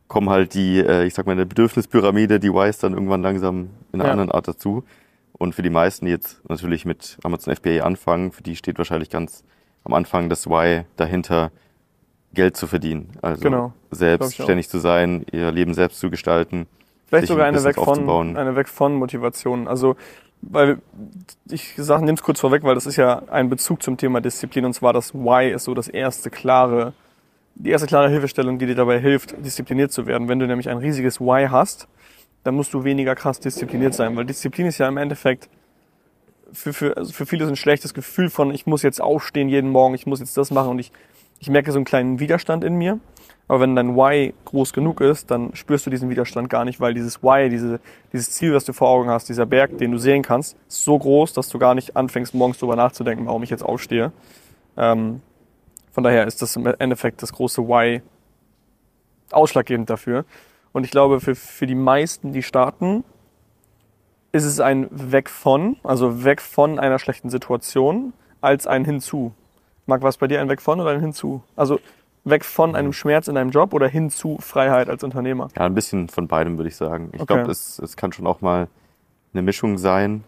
kommen 0.08 0.28
halt 0.28 0.52
die, 0.52 0.81
äh, 0.81 1.05
ich 1.05 1.14
sag 1.14 1.25
mal, 1.25 1.32
in 1.32 1.38
der 1.38 1.44
Bedürfnispyramide, 1.46 2.38
die 2.40 2.52
Whys 2.52 2.78
dann 2.78 2.93
irgendwann 2.93 3.22
langsam 3.22 3.70
in 3.93 4.00
einer 4.00 4.05
Ja. 4.08 4.12
anderen 4.12 4.31
Art 4.31 4.46
dazu. 4.46 4.84
Und 5.32 5.55
für 5.55 5.62
die 5.62 5.70
meisten, 5.70 6.05
die 6.05 6.12
jetzt 6.12 6.46
natürlich 6.50 6.84
mit 6.84 7.17
Amazon 7.25 7.56
FBA 7.56 7.82
anfangen, 7.82 8.31
für 8.31 8.43
die 8.43 8.56
steht 8.56 8.76
wahrscheinlich 8.76 9.08
ganz 9.08 9.43
am 9.84 9.94
Anfang 9.94 10.28
das 10.28 10.46
Why 10.46 10.84
dahinter, 10.96 11.50
Geld 12.34 12.56
zu 12.56 12.66
verdienen. 12.66 13.10
Also 13.22 13.42
Genau. 13.42 13.72
selbstständig 13.90 14.69
zu 14.69 14.78
sein, 14.78 15.25
ihr 15.32 15.50
Leben 15.52 15.75
selbst 15.75 16.00
zu 16.00 16.10
gestalten. 16.10 16.66
Vielleicht 17.06 17.28
sogar 17.28 17.46
ein 17.46 17.54
eine 17.54 17.64
weg 17.64 17.76
von, 17.76 18.36
eine 18.36 18.56
weg 18.56 18.69
von 18.69 18.94
Motivation. 18.94 19.69
Also, 19.69 19.96
weil 20.42 20.78
ich 21.48 21.75
sage, 21.76 22.04
nimm's 22.04 22.22
kurz 22.22 22.40
vorweg, 22.40 22.64
weil 22.64 22.75
das 22.75 22.86
ist 22.86 22.96
ja 22.96 23.22
ein 23.31 23.48
Bezug 23.48 23.82
zum 23.82 23.96
Thema 23.96 24.20
Disziplin 24.20 24.64
und 24.64 24.75
zwar 24.75 24.92
das 24.92 25.14
Why 25.14 25.52
ist 25.52 25.64
so 25.64 25.75
das 25.75 25.88
erste 25.88 26.31
klare, 26.31 26.92
die 27.54 27.70
erste 27.70 27.86
klare 27.86 28.08
Hilfestellung, 28.08 28.58
die 28.58 28.66
dir 28.66 28.75
dabei 28.75 28.98
hilft, 28.98 29.34
diszipliniert 29.44 29.92
zu 29.92 30.06
werden. 30.06 30.28
Wenn 30.28 30.38
du 30.38 30.46
nämlich 30.46 30.69
ein 30.69 30.78
riesiges 30.78 31.20
Why 31.20 31.46
hast, 31.48 31.88
dann 32.42 32.54
musst 32.56 32.75
du 32.75 32.84
weniger 32.84 33.14
krass 33.14 33.40
diszipliniert 33.40 33.94
sein, 33.94 34.16
weil 34.16 34.25
Disziplin 34.25 34.66
ist 34.66 34.78
ja 34.78 34.88
im 34.88 34.96
Endeffekt 34.98 35.48
für, 36.52 36.72
für, 36.72 36.96
also 36.96 37.12
für 37.12 37.26
viele 37.26 37.44
so 37.46 37.52
ein 37.52 37.56
schlechtes 37.56 37.94
Gefühl 37.94 38.31
von, 38.31 38.52
ich 38.52 38.66
muss 38.66 38.82
jetzt 38.82 39.00
aufstehen 39.00 39.48
jeden 39.48 39.70
Morgen, 39.70 39.94
ich 39.94 40.06
muss 40.06 40.20
jetzt 40.20 40.36
das 40.36 40.50
machen 40.50 40.70
und 40.70 40.78
ich, 40.78 40.92
ich 41.38 41.48
merke 41.48 41.72
so 41.72 41.78
einen 41.78 41.84
kleinen 41.84 42.20
Widerstand 42.20 42.64
in 42.64 42.76
mir. 42.76 42.98
Aber 43.46 43.60
wenn 43.60 43.76
dein 43.76 43.94
Why 43.94 44.32
groß 44.46 44.72
genug 44.72 45.03
ist, 45.03 45.31
dann 45.31 45.55
spürst 45.55 45.84
du 45.84 45.91
diesen 45.91 46.08
Widerstand 46.08 46.48
gar 46.48 46.64
nicht, 46.64 46.81
weil 46.81 46.94
dieses 46.94 47.22
Why, 47.22 47.50
diese, 47.50 47.79
dieses 48.12 48.31
Ziel, 48.31 48.55
was 48.55 48.64
du 48.64 48.72
vor 48.72 48.88
Augen 48.88 49.10
hast, 49.10 49.29
dieser 49.29 49.44
Berg, 49.44 49.76
den 49.76 49.93
du 49.93 49.98
sehen 49.98 50.22
kannst, 50.22 50.56
ist 50.67 50.84
so 50.84 50.98
groß, 50.98 51.34
dass 51.34 51.50
du 51.50 51.58
gar 51.58 51.74
nicht 51.74 51.94
anfängst, 51.94 52.34
morgens 52.34 52.58
darüber 52.58 52.76
nachzudenken, 52.76 53.26
warum 53.26 53.43
ich 53.43 53.50
jetzt 53.50 53.62
aufstehe. 53.62 54.12
Ähm, 54.79 55.20
von 55.93 56.03
daher 56.03 56.26
ist 56.26 56.41
das 56.41 56.56
im 56.56 56.67
Endeffekt 56.67 57.22
das 57.22 57.32
große 57.32 57.62
Why 57.69 58.00
ausschlaggebend 59.31 59.91
dafür. 59.91 60.24
Und 60.72 60.84
ich 60.84 60.91
glaube, 60.91 61.20
für, 61.20 61.34
für 61.34 61.67
die 61.67 61.74
meisten, 61.74 62.32
die 62.32 62.43
starten, 62.43 63.05
ist 64.32 64.44
es 64.44 64.58
ein 64.58 64.88
Weg 64.91 65.31
von, 65.31 65.76
also 65.84 66.24
weg 66.24 66.41
von 66.41 66.79
einer 66.79 66.98
schlechten 66.98 67.31
Situation, 67.31 68.12
als 68.41 68.67
ein 68.67 68.84
Hinzu. 68.84 69.32
Marc, 69.86 70.03
war 70.03 70.08
es 70.08 70.17
bei 70.17 70.26
dir 70.26 70.41
ein 70.41 70.48
Weg 70.48 70.62
von 70.62 70.81
oder 70.81 70.91
ein 70.91 71.00
Hinzu? 71.00 71.43
Also 71.56 71.79
weg 72.24 72.44
von 72.44 72.74
einem 72.74 72.93
Schmerz 72.93 73.29
in 73.29 73.34
deinem 73.34 73.50
Job 73.50 73.74
oder 73.74 73.86
hin 73.86 74.10
zu 74.10 74.38
Freiheit 74.41 74.88
als 74.88 75.05
Unternehmer? 75.05 75.48
Ja, 75.56 75.67
ein 75.67 75.74
bisschen 75.74 76.08
von 76.08 76.26
beidem 76.26 76.56
würde 76.56 76.69
ich 76.69 76.76
sagen. 76.76 77.10
Ich 77.12 77.20
Okay. 77.20 77.34
glaube, 77.34 77.50
es, 77.50 77.79
es 77.79 77.96
kann 77.96 78.12
schon 78.12 78.26
auch 78.26 78.41
mal 78.41 78.69
eine 79.34 79.43
Mischung 79.43 79.76
sein. 79.76 80.24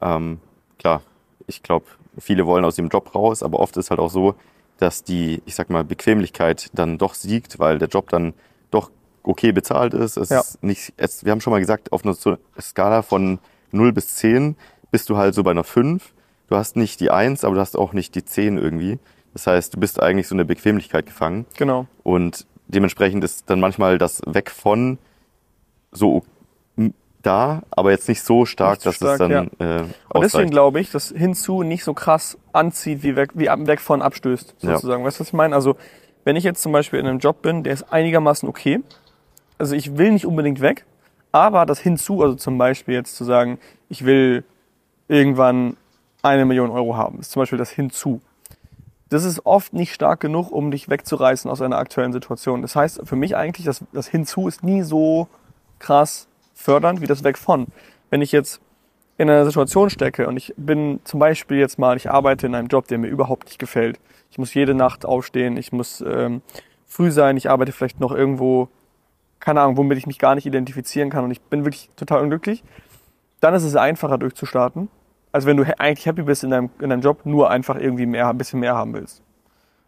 Ähm, 0.00 0.40
klar, 0.78 1.02
ich 1.46 1.62
glaube, 1.62 1.86
viele 2.18 2.46
wollen 2.46 2.64
aus 2.64 2.76
dem 2.76 2.88
Job 2.88 3.14
raus, 3.14 3.42
aber 3.42 3.60
oft 3.60 3.76
ist 3.76 3.90
halt 3.90 4.00
auch 4.00 4.10
so, 4.10 4.34
dass 4.78 5.04
die, 5.04 5.40
ich 5.46 5.54
sag 5.54 5.70
mal, 5.70 5.84
Bequemlichkeit 5.84 6.70
dann 6.74 6.98
doch 6.98 7.14
siegt, 7.14 7.58
weil 7.60 7.78
der 7.78 7.88
Job 7.88 8.08
dann 8.10 8.34
doch 8.70 8.90
okay 9.22 9.52
bezahlt 9.52 9.94
ist. 9.94 10.16
Es 10.16 10.30
Ja. 10.30 10.40
ist 10.40 10.62
nicht, 10.64 10.92
es, 10.96 11.24
wir 11.24 11.30
haben 11.32 11.40
schon 11.40 11.52
mal 11.52 11.60
gesagt, 11.60 11.92
auf 11.92 12.04
einer 12.04 12.14
Skala 12.60 13.02
von 13.02 13.38
0 13.70 13.92
bis 13.92 14.16
10 14.16 14.56
bist 14.90 15.08
du 15.10 15.16
halt 15.16 15.34
so 15.34 15.44
bei 15.44 15.52
einer 15.52 15.64
5. 15.64 16.12
Du 16.48 16.56
hast 16.56 16.76
nicht 16.76 17.00
die 17.00 17.10
1, 17.10 17.44
aber 17.44 17.54
du 17.56 17.60
hast 17.60 17.76
auch 17.76 17.92
nicht 17.92 18.14
die 18.14 18.24
10 18.24 18.58
irgendwie. 18.58 18.98
Das 19.32 19.46
heißt, 19.46 19.74
du 19.74 19.80
bist 19.80 20.00
eigentlich 20.02 20.28
so 20.28 20.34
in 20.34 20.38
der 20.38 20.44
Bequemlichkeit 20.44 21.06
gefangen. 21.06 21.44
Genau. 21.56 21.86
Und 22.02 22.46
dementsprechend 22.68 23.22
ist 23.24 23.50
dann 23.50 23.60
manchmal 23.60 23.98
das 23.98 24.22
Weg 24.26 24.50
von 24.50 24.98
so 25.92 26.22
da, 27.22 27.62
aber 27.70 27.90
jetzt 27.90 28.08
nicht 28.08 28.22
so 28.22 28.46
stark, 28.46 28.74
Nicht 28.76 28.86
dass 28.86 28.92
es 28.94 28.96
stark, 28.98 29.18
dann 29.18 29.32
äh, 29.32 29.38
Und 29.38 29.50
deswegen 29.58 29.88
ausreicht. 30.14 30.50
glaube 30.52 30.80
ich, 30.80 30.90
dass 30.92 31.08
hinzu 31.08 31.64
nicht 31.64 31.82
so 31.82 31.92
krass 31.92 32.38
anzieht, 32.52 33.02
wie 33.02 33.16
weg, 33.16 33.30
wie 33.34 33.48
ab- 33.48 33.66
weg 33.66 33.80
von 33.80 34.00
abstößt, 34.00 34.54
Ja. 34.60 34.74
sozusagen. 34.74 35.04
Weißt 35.04 35.18
du, 35.18 35.20
was 35.22 35.28
ich 35.28 35.32
meine? 35.34 35.54
Also, 35.56 35.76
wenn 36.24 36.36
ich 36.36 36.44
jetzt 36.44 36.62
zum 36.62 36.70
Beispiel 36.70 37.00
in 37.00 37.06
einem 37.06 37.18
Job 37.18 37.42
bin, 37.42 37.64
der 37.64 37.72
ist 37.72 37.92
einigermaßen 37.92 38.48
okay, 38.48 38.80
also 39.58 39.74
ich 39.74 39.96
will 39.98 40.12
nicht 40.12 40.24
unbedingt 40.26 40.60
weg, 40.60 40.84
aber 41.32 41.66
das 41.66 41.80
hinzu, 41.80 42.22
also 42.22 42.36
zum 42.36 42.58
Beispiel 42.58 42.94
jetzt 42.94 43.16
zu 43.16 43.24
sagen, 43.24 43.58
ich 43.88 44.04
will 44.04 44.44
irgendwann 45.08 45.76
eine 46.26 46.44
Million 46.44 46.70
Euro 46.70 46.96
haben, 46.96 47.20
ist 47.20 47.30
zum 47.30 47.42
Beispiel 47.42 47.58
das 47.58 47.70
hinzu. 47.70 48.20
das 49.08 49.24
ist 49.24 49.46
oft 49.46 49.72
nicht 49.72 49.94
stark 49.94 50.20
genug, 50.20 50.50
um 50.50 50.70
dich 50.70 50.88
wegzureißen 50.88 51.50
aus 51.50 51.62
einer 51.62 51.78
aktuellen 51.78 52.12
Situation. 52.12 52.62
Das 52.62 52.74
heißt 52.74 53.02
für 53.04 53.16
mich 53.16 53.36
eigentlich, 53.36 53.64
dass 53.64 53.84
das 53.92 54.08
Hinzu 54.08 54.48
ist 54.48 54.64
nie 54.64 54.82
so 54.82 55.28
krass 55.78 56.26
fördernd 56.54 57.00
wie 57.00 57.06
das 57.06 57.22
Weg 57.22 57.38
von. 57.38 57.66
Wenn 58.10 58.22
ich 58.22 58.32
jetzt 58.32 58.60
in 59.18 59.30
einer 59.30 59.44
Situation 59.44 59.90
stecke 59.90 60.26
und 60.26 60.36
ich 60.36 60.52
bin 60.56 61.00
zum 61.04 61.20
Beispiel 61.20 61.58
jetzt 61.58 61.78
mal, 61.78 61.96
ich 61.96 62.10
arbeite 62.10 62.46
in 62.46 62.54
einem 62.54 62.68
Job, 62.68 62.88
der 62.88 62.98
mir 62.98 63.08
überhaupt 63.08 63.46
nicht 63.46 63.58
gefällt. 63.58 63.98
Ich 64.30 64.38
muss 64.38 64.52
jede 64.54 64.74
Nacht 64.74 65.06
aufstehen, 65.06 65.56
ich 65.56 65.72
muss 65.72 66.02
ähm, 66.06 66.42
früh 66.86 67.10
sein, 67.10 67.36
ich 67.36 67.48
arbeite 67.48 67.72
vielleicht 67.72 68.00
noch 68.00 68.12
irgendwo, 68.12 68.68
keine 69.40 69.60
Ahnung, 69.60 69.76
womit 69.76 69.98
ich 69.98 70.06
mich 70.06 70.18
gar 70.18 70.34
nicht 70.34 70.46
identifizieren 70.46 71.10
kann 71.10 71.24
und 71.24 71.30
ich 71.30 71.40
bin 71.40 71.64
wirklich 71.64 71.90
total 71.96 72.22
unglücklich, 72.22 72.62
dann 73.40 73.54
ist 73.54 73.62
es 73.62 73.76
einfacher 73.76 74.18
durchzustarten, 74.18 74.88
als 75.36 75.44
wenn 75.44 75.58
du 75.58 75.64
eigentlich 75.78 76.06
happy 76.06 76.22
bist 76.22 76.44
in 76.44 76.50
deinem, 76.50 76.70
in 76.80 76.88
deinem 76.88 77.02
Job, 77.02 77.26
nur 77.26 77.50
einfach 77.50 77.76
irgendwie 77.76 78.06
mehr, 78.06 78.30
ein 78.30 78.38
bisschen 78.38 78.58
mehr 78.58 78.74
haben 78.74 78.94
willst. 78.94 79.22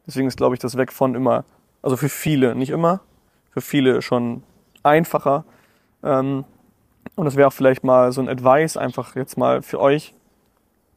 Deswegen 0.07 0.29
ist, 0.29 0.37
glaube 0.37 0.55
ich, 0.55 0.61
das 0.61 0.77
Weg 0.77 0.93
von 0.93 1.15
immer, 1.15 1.47
also 1.81 1.97
für 1.97 2.11
viele, 2.11 2.55
nicht 2.55 2.69
immer, 2.69 3.01
für 3.49 3.63
viele 3.63 4.03
schon 4.03 4.43
einfacher. 4.83 5.47
Ähm, 6.05 6.45
und 7.17 7.25
das 7.25 7.37
wäre 7.37 7.49
auch 7.49 7.53
vielleicht 7.55 7.83
mal 7.83 8.13
so 8.13 8.21
ein 8.21 8.29
Advice 8.29 8.77
einfach 8.77 9.17
jetzt 9.17 9.39
mal 9.39 9.63
für 9.63 9.81
euch, 9.81 10.15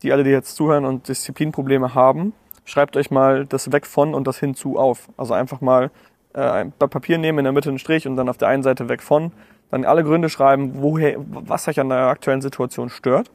die 0.01 0.11
alle, 0.11 0.25
die 0.25 0.31
jetzt 0.31 0.57
zuhören 0.57 0.83
und 0.83 1.07
Disziplinprobleme 1.07 1.95
haben. 1.95 2.33
Schreibt 2.65 2.97
euch 2.97 3.09
mal 3.09 3.45
das 3.45 3.71
weg 3.71 3.85
von 3.85 4.13
und 4.13 4.27
das 4.27 4.37
hinzu 4.37 4.77
auf. 4.77 5.07
Also 5.15 5.33
einfach 5.33 5.61
mal 5.61 5.91
äh, 6.33 6.41
ein 6.41 6.73
Papier 6.73 7.17
nehmen, 7.17 7.39
in 7.39 7.45
der 7.45 7.53
Mitte 7.53 7.69
einen 7.69 7.79
Strich 7.79 8.05
und 8.05 8.17
dann 8.17 8.27
auf 8.27 8.37
der 8.37 8.49
einen 8.49 8.63
Seite 8.63 8.89
weg 8.89 9.01
von. 9.01 9.31
Dann 9.69 9.85
alle 9.85 10.03
Gründe 10.03 10.27
schreiben, 10.27 10.81
woher, 10.81 11.15
was 11.19 11.69
euch 11.69 11.79
an 11.79 11.87
der 11.87 12.07
aktuellen 12.07 12.41
Situation 12.41 12.89
stört. 12.89 13.31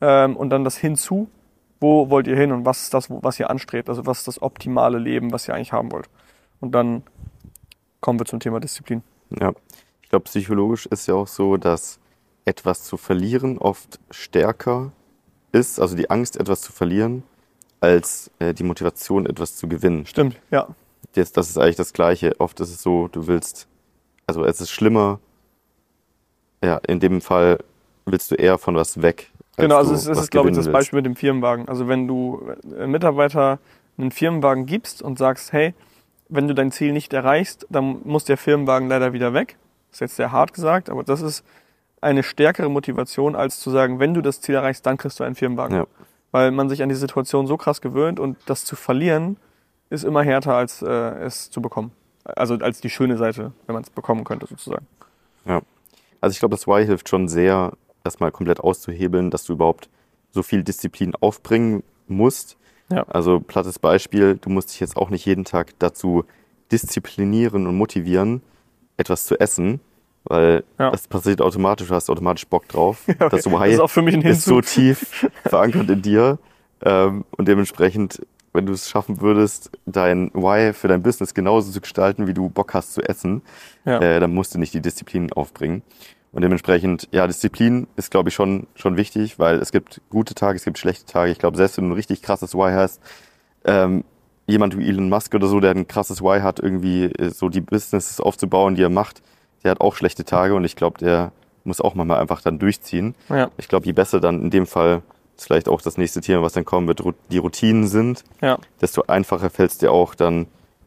Ähm, 0.00 0.36
und 0.36 0.50
dann 0.50 0.64
das 0.64 0.76
hinzu. 0.76 1.28
Wo 1.80 2.10
wollt 2.10 2.26
ihr 2.26 2.36
hin 2.36 2.50
und 2.50 2.64
was 2.64 2.82
ist 2.82 2.94
das, 2.94 3.08
was 3.08 3.38
ihr 3.38 3.50
anstrebt? 3.50 3.88
Also 3.88 4.04
was 4.04 4.18
ist 4.18 4.28
das 4.28 4.42
optimale 4.42 4.98
Leben, 4.98 5.32
was 5.32 5.46
ihr 5.46 5.54
eigentlich 5.54 5.72
haben 5.72 5.92
wollt? 5.92 6.08
Und 6.60 6.72
dann 6.72 7.04
kommen 8.00 8.18
wir 8.18 8.26
zum 8.26 8.40
Thema 8.40 8.58
Disziplin. 8.58 9.02
Ja. 9.38 9.52
Ich 10.02 10.08
glaube, 10.08 10.24
psychologisch 10.24 10.86
ist 10.86 11.06
ja 11.06 11.14
auch 11.14 11.28
so, 11.28 11.56
dass 11.56 12.00
etwas 12.44 12.82
zu 12.84 12.96
verlieren 12.96 13.58
oft 13.58 14.00
stärker 14.10 14.90
ist, 15.52 15.78
also 15.78 15.96
die 15.96 16.10
Angst, 16.10 16.36
etwas 16.36 16.62
zu 16.62 16.72
verlieren, 16.72 17.22
als 17.80 18.30
äh, 18.38 18.54
die 18.54 18.64
Motivation, 18.64 19.26
etwas 19.26 19.56
zu 19.56 19.68
gewinnen. 19.68 20.06
Stimmt, 20.06 20.40
ja. 20.50 20.66
Das, 21.12 21.32
das 21.32 21.48
ist 21.48 21.58
eigentlich 21.58 21.76
das 21.76 21.92
Gleiche. 21.92 22.38
Oft 22.40 22.58
ist 22.60 22.70
es 22.70 22.82
so, 22.82 23.08
du 23.08 23.26
willst, 23.26 23.68
also 24.26 24.44
es 24.44 24.60
ist 24.60 24.70
schlimmer, 24.70 25.20
ja, 26.62 26.80
in 26.86 27.00
dem 27.00 27.20
Fall 27.20 27.58
willst 28.04 28.30
du 28.30 28.34
eher 28.34 28.58
von 28.58 28.74
was 28.74 29.00
weg. 29.02 29.30
Genau, 29.58 29.76
also 29.76 29.92
es 29.94 30.06
ist, 30.06 30.30
glaube 30.30 30.50
ich, 30.50 30.56
das 30.56 30.70
Beispiel 30.70 30.98
mit 30.98 31.06
dem 31.06 31.16
Firmenwagen. 31.16 31.68
Also 31.68 31.88
wenn 31.88 32.06
du 32.06 32.40
einem 32.64 32.80
äh, 32.80 32.86
Mitarbeiter 32.86 33.58
einen 33.98 34.10
Firmenwagen 34.10 34.66
gibst 34.66 35.02
und 35.02 35.18
sagst, 35.18 35.52
hey, 35.52 35.74
wenn 36.28 36.46
du 36.46 36.54
dein 36.54 36.70
Ziel 36.70 36.92
nicht 36.92 37.12
erreichst, 37.12 37.66
dann 37.70 38.00
muss 38.04 38.24
der 38.24 38.36
Firmenwagen 38.36 38.88
leider 38.88 39.12
wieder 39.12 39.34
weg 39.34 39.56
ist 39.90 40.00
jetzt 40.00 40.16
sehr 40.16 40.32
hart 40.32 40.52
gesagt, 40.52 40.90
aber 40.90 41.02
das 41.02 41.20
ist 41.20 41.44
eine 42.00 42.22
stärkere 42.22 42.68
Motivation, 42.68 43.34
als 43.34 43.60
zu 43.60 43.70
sagen, 43.70 43.98
wenn 43.98 44.14
du 44.14 44.20
das 44.20 44.40
Ziel 44.40 44.54
erreichst, 44.54 44.86
dann 44.86 44.96
kriegst 44.96 45.18
du 45.18 45.24
einen 45.24 45.34
Firmenwagen. 45.34 45.76
Ja. 45.76 45.86
Weil 46.30 46.50
man 46.50 46.68
sich 46.68 46.82
an 46.82 46.88
die 46.88 46.94
Situation 46.94 47.46
so 47.46 47.56
krass 47.56 47.80
gewöhnt 47.80 48.20
und 48.20 48.36
das 48.46 48.64
zu 48.64 48.76
verlieren 48.76 49.36
ist 49.90 50.04
immer 50.04 50.22
härter, 50.22 50.54
als 50.54 50.82
äh, 50.82 50.86
es 50.86 51.50
zu 51.50 51.62
bekommen. 51.62 51.92
Also 52.24 52.54
als 52.56 52.82
die 52.82 52.90
schöne 52.90 53.16
Seite, 53.16 53.52
wenn 53.66 53.72
man 53.72 53.82
es 53.82 53.90
bekommen 53.90 54.24
könnte, 54.24 54.46
sozusagen. 54.46 54.86
Ja. 55.46 55.62
Also 56.20 56.32
ich 56.34 56.38
glaube, 56.40 56.54
das 56.54 56.66
Why 56.66 56.84
hilft 56.84 57.08
schon 57.08 57.26
sehr, 57.26 57.72
das 58.08 58.20
mal 58.20 58.32
komplett 58.32 58.60
auszuhebeln, 58.60 59.30
dass 59.30 59.44
du 59.44 59.52
überhaupt 59.52 59.88
so 60.30 60.42
viel 60.42 60.62
Disziplin 60.62 61.14
aufbringen 61.20 61.82
musst. 62.06 62.56
Ja. 62.90 63.02
Also 63.04 63.40
plattes 63.40 63.78
Beispiel, 63.78 64.36
du 64.40 64.50
musst 64.50 64.70
dich 64.70 64.80
jetzt 64.80 64.96
auch 64.96 65.10
nicht 65.10 65.26
jeden 65.26 65.44
Tag 65.44 65.74
dazu 65.78 66.24
disziplinieren 66.72 67.66
und 67.66 67.76
motivieren, 67.76 68.42
etwas 68.96 69.26
zu 69.26 69.38
essen, 69.38 69.80
weil 70.24 70.64
ja. 70.78 70.90
das 70.90 71.08
passiert 71.08 71.40
automatisch, 71.40 71.88
du 71.88 71.94
hast 71.94 72.10
automatisch 72.10 72.46
Bock 72.46 72.68
drauf. 72.68 73.04
Ja, 73.06 73.26
okay. 73.26 73.28
Das 73.30 73.46
Why 73.46 73.72
ist, 73.72 73.80
auch 73.80 73.88
für 73.90 74.02
mich 74.02 74.14
ein 74.14 74.22
ist 74.22 74.44
so 74.44 74.60
tief 74.60 75.28
verankert 75.42 75.88
in 75.90 76.02
dir 76.02 76.38
ähm, 76.82 77.24
und 77.36 77.48
dementsprechend, 77.48 78.26
wenn 78.52 78.66
du 78.66 78.72
es 78.72 78.88
schaffen 78.88 79.20
würdest, 79.20 79.70
dein 79.86 80.30
Why 80.34 80.72
für 80.72 80.88
dein 80.88 81.02
Business 81.02 81.34
genauso 81.34 81.70
zu 81.70 81.80
gestalten, 81.80 82.26
wie 82.26 82.34
du 82.34 82.48
Bock 82.48 82.74
hast 82.74 82.94
zu 82.94 83.02
essen, 83.02 83.42
ja. 83.84 83.98
äh, 84.00 84.20
dann 84.20 84.32
musst 84.34 84.54
du 84.54 84.58
nicht 84.58 84.74
die 84.74 84.80
Disziplin 84.80 85.32
aufbringen. 85.32 85.82
Und 86.32 86.42
dementsprechend, 86.42 87.08
ja, 87.10 87.26
Disziplin 87.26 87.86
ist, 87.96 88.10
glaube 88.10 88.28
ich, 88.28 88.34
schon, 88.34 88.66
schon 88.74 88.96
wichtig, 88.96 89.38
weil 89.38 89.56
es 89.56 89.72
gibt 89.72 90.00
gute 90.10 90.34
Tage, 90.34 90.56
es 90.56 90.64
gibt 90.64 90.78
schlechte 90.78 91.06
Tage. 91.06 91.32
Ich 91.32 91.38
glaube, 91.38 91.56
selbst 91.56 91.78
wenn 91.78 91.84
du 91.84 91.90
ein 91.90 91.96
richtig 91.96 92.22
krasses 92.22 92.54
Why 92.54 92.72
hast, 92.72 93.00
ähm, 93.64 94.04
jemand 94.46 94.76
wie 94.76 94.88
Elon 94.88 95.08
Musk 95.08 95.34
oder 95.34 95.46
so, 95.46 95.60
der 95.60 95.70
ein 95.70 95.88
krasses 95.88 96.22
Why 96.22 96.40
hat, 96.40 96.60
irgendwie 96.60 97.04
äh, 97.04 97.30
so 97.30 97.48
die 97.48 97.60
Businesses 97.60 98.20
aufzubauen, 98.20 98.74
die 98.74 98.82
er 98.82 98.90
macht, 98.90 99.22
der 99.64 99.70
hat 99.72 99.80
auch 99.80 99.94
schlechte 99.94 100.24
Tage 100.24 100.54
und 100.54 100.64
ich 100.64 100.76
glaube, 100.76 100.98
der 100.98 101.32
muss 101.64 101.80
auch 101.80 101.94
manchmal 101.94 102.20
einfach 102.20 102.40
dann 102.40 102.58
durchziehen. 102.58 103.14
Ja. 103.28 103.50
Ich 103.56 103.68
glaube, 103.68 103.86
je 103.86 103.92
besser 103.92 104.20
dann 104.20 104.42
in 104.42 104.50
dem 104.50 104.66
Fall, 104.66 105.02
ist 105.36 105.46
vielleicht 105.46 105.68
auch 105.68 105.80
das 105.80 105.96
nächste 105.96 106.20
Thema, 106.20 106.42
was 106.42 106.52
dann 106.52 106.64
kommen 106.64 106.88
wird, 106.88 107.02
die 107.30 107.38
Routinen 107.38 107.86
sind, 107.86 108.24
ja. 108.40 108.58
desto 108.80 109.02
einfacher 109.06 109.50
fällt 109.50 109.70
es 109.70 109.78
dir 109.78 109.92
auch 109.92 110.14
dann, 110.14 110.46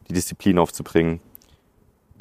die 0.10 0.13
Disziplin 0.13 0.60
aufzubringen, 0.60 1.21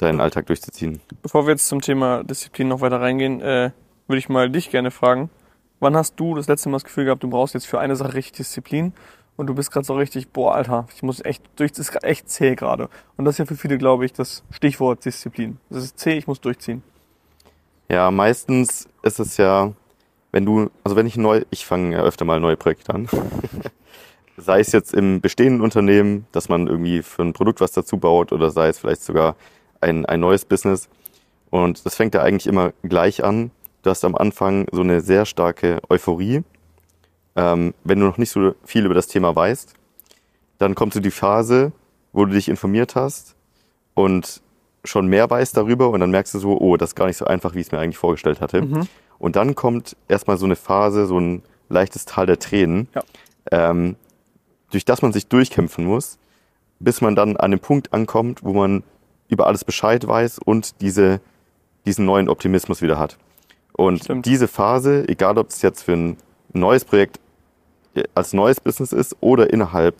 deinen 0.01 0.21
Alltag 0.21 0.47
durchzuziehen. 0.47 0.99
Bevor 1.21 1.45
wir 1.45 1.51
jetzt 1.51 1.67
zum 1.67 1.81
Thema 1.81 2.23
Disziplin 2.23 2.67
noch 2.67 2.81
weiter 2.81 2.99
reingehen, 2.99 3.41
äh, 3.41 3.71
würde 4.07 4.19
ich 4.19 4.29
mal 4.29 4.49
dich 4.49 4.69
gerne 4.69 4.91
fragen, 4.91 5.29
wann 5.79 5.95
hast 5.95 6.19
du 6.19 6.35
das 6.35 6.47
letzte 6.47 6.69
Mal 6.69 6.77
das 6.77 6.83
Gefühl 6.83 7.05
gehabt, 7.05 7.23
du 7.23 7.29
brauchst 7.29 7.53
jetzt 7.53 7.67
für 7.67 7.79
eine 7.79 7.95
Sache 7.95 8.13
richtig 8.13 8.33
Disziplin 8.33 8.93
und 9.37 9.47
du 9.47 9.55
bist 9.55 9.71
gerade 9.71 9.85
so 9.85 9.95
richtig, 9.95 10.29
boah, 10.29 10.55
Alter, 10.55 10.87
ich 10.95 11.03
muss 11.03 11.23
echt 11.23 11.43
durch, 11.55 11.71
das 11.71 11.89
ist 11.89 12.03
echt 12.03 12.29
zäh 12.29 12.55
gerade. 12.55 12.89
Und 13.17 13.25
das 13.25 13.35
ist 13.35 13.39
ja 13.39 13.45
für 13.45 13.55
viele, 13.55 13.77
glaube 13.77 14.05
ich, 14.05 14.13
das 14.13 14.43
Stichwort 14.51 15.05
Disziplin. 15.05 15.57
Das 15.69 15.83
ist 15.83 15.99
zäh, 15.99 16.17
ich 16.17 16.27
muss 16.27 16.41
durchziehen. 16.41 16.83
Ja, 17.89 18.11
meistens 18.11 18.87
ist 19.03 19.19
es 19.19 19.37
ja, 19.37 19.73
wenn 20.31 20.45
du, 20.45 20.69
also 20.83 20.95
wenn 20.95 21.07
ich 21.07 21.17
neu, 21.17 21.43
ich 21.49 21.65
fange 21.65 21.95
ja 21.95 22.03
öfter 22.03 22.25
mal 22.25 22.39
neue 22.39 22.57
Projekte 22.57 22.93
an. 22.93 23.07
sei 24.37 24.59
es 24.59 24.71
jetzt 24.71 24.93
im 24.93 25.21
bestehenden 25.21 25.61
Unternehmen, 25.61 26.25
dass 26.31 26.49
man 26.49 26.67
irgendwie 26.67 27.01
für 27.01 27.21
ein 27.21 27.33
Produkt 27.33 27.61
was 27.61 27.71
dazu 27.71 27.97
baut 27.97 28.31
oder 28.31 28.49
sei 28.49 28.69
es 28.69 28.79
vielleicht 28.79 29.03
sogar 29.03 29.35
ein, 29.81 30.05
ein 30.05 30.19
neues 30.19 30.45
Business. 30.45 30.89
Und 31.49 31.85
das 31.85 31.95
fängt 31.95 32.13
ja 32.15 32.21
eigentlich 32.21 32.47
immer 32.47 32.71
gleich 32.83 33.23
an. 33.23 33.51
Du 33.81 33.89
hast 33.89 34.05
am 34.05 34.15
Anfang 34.15 34.67
so 34.71 34.81
eine 34.81 35.01
sehr 35.01 35.25
starke 35.25 35.79
Euphorie 35.89 36.43
ähm, 37.35 37.73
wenn 37.83 37.99
du 37.99 38.05
noch 38.05 38.17
nicht 38.17 38.29
so 38.29 38.53
viel 38.63 38.85
über 38.85 38.93
das 38.93 39.07
Thema 39.07 39.35
weißt, 39.35 39.73
dann 40.57 40.75
kommt 40.75 40.93
so 40.93 40.99
die 40.99 41.11
Phase, 41.11 41.71
wo 42.13 42.25
du 42.25 42.33
dich 42.33 42.49
informiert 42.49 42.95
hast 42.95 43.35
und 43.93 44.41
schon 44.83 45.07
mehr 45.07 45.29
weißt 45.29 45.55
darüber 45.55 45.89
und 45.89 45.99
dann 45.99 46.11
merkst 46.11 46.33
du 46.33 46.39
so, 46.39 46.59
oh, 46.59 46.75
das 46.77 46.91
ist 46.91 46.95
gar 46.95 47.07
nicht 47.07 47.17
so 47.17 47.25
einfach, 47.25 47.55
wie 47.55 47.59
ich 47.59 47.67
es 47.67 47.71
mir 47.71 47.79
eigentlich 47.79 47.97
vorgestellt 47.97 48.41
hatte. 48.41 48.63
Mhm. 48.63 48.87
Und 49.19 49.35
dann 49.35 49.55
kommt 49.55 49.95
erstmal 50.07 50.37
so 50.37 50.45
eine 50.45 50.55
Phase, 50.55 51.05
so 51.05 51.19
ein 51.19 51.43
leichtes 51.69 52.05
Tal 52.05 52.25
der 52.25 52.39
Tränen, 52.39 52.87
ja. 52.95 53.03
ähm, 53.51 53.95
durch 54.71 54.83
das 54.83 55.01
man 55.01 55.13
sich 55.13 55.27
durchkämpfen 55.27 55.85
muss, 55.85 56.17
bis 56.79 57.01
man 57.01 57.15
dann 57.15 57.37
an 57.37 57.51
den 57.51 57.59
Punkt 57.59 57.93
ankommt, 57.93 58.43
wo 58.43 58.53
man 58.53 58.83
über 59.31 59.47
alles 59.47 59.65
Bescheid 59.65 60.05
weiß 60.07 60.39
und 60.39 60.81
diese, 60.81 61.21
diesen 61.85 62.05
neuen 62.05 62.29
Optimismus 62.29 62.81
wieder 62.83 62.99
hat. 62.99 63.17
Und 63.73 64.03
Stimmt. 64.03 64.25
diese 64.27 64.47
Phase, 64.47 65.07
egal 65.07 65.37
ob 65.39 65.49
es 65.49 65.61
jetzt 65.63 65.83
für 65.83 65.93
ein 65.93 66.17
neues 66.53 66.85
Projekt 66.85 67.19
als 68.13 68.33
neues 68.33 68.59
Business 68.59 68.91
ist 68.93 69.15
oder 69.21 69.51
innerhalb 69.51 69.95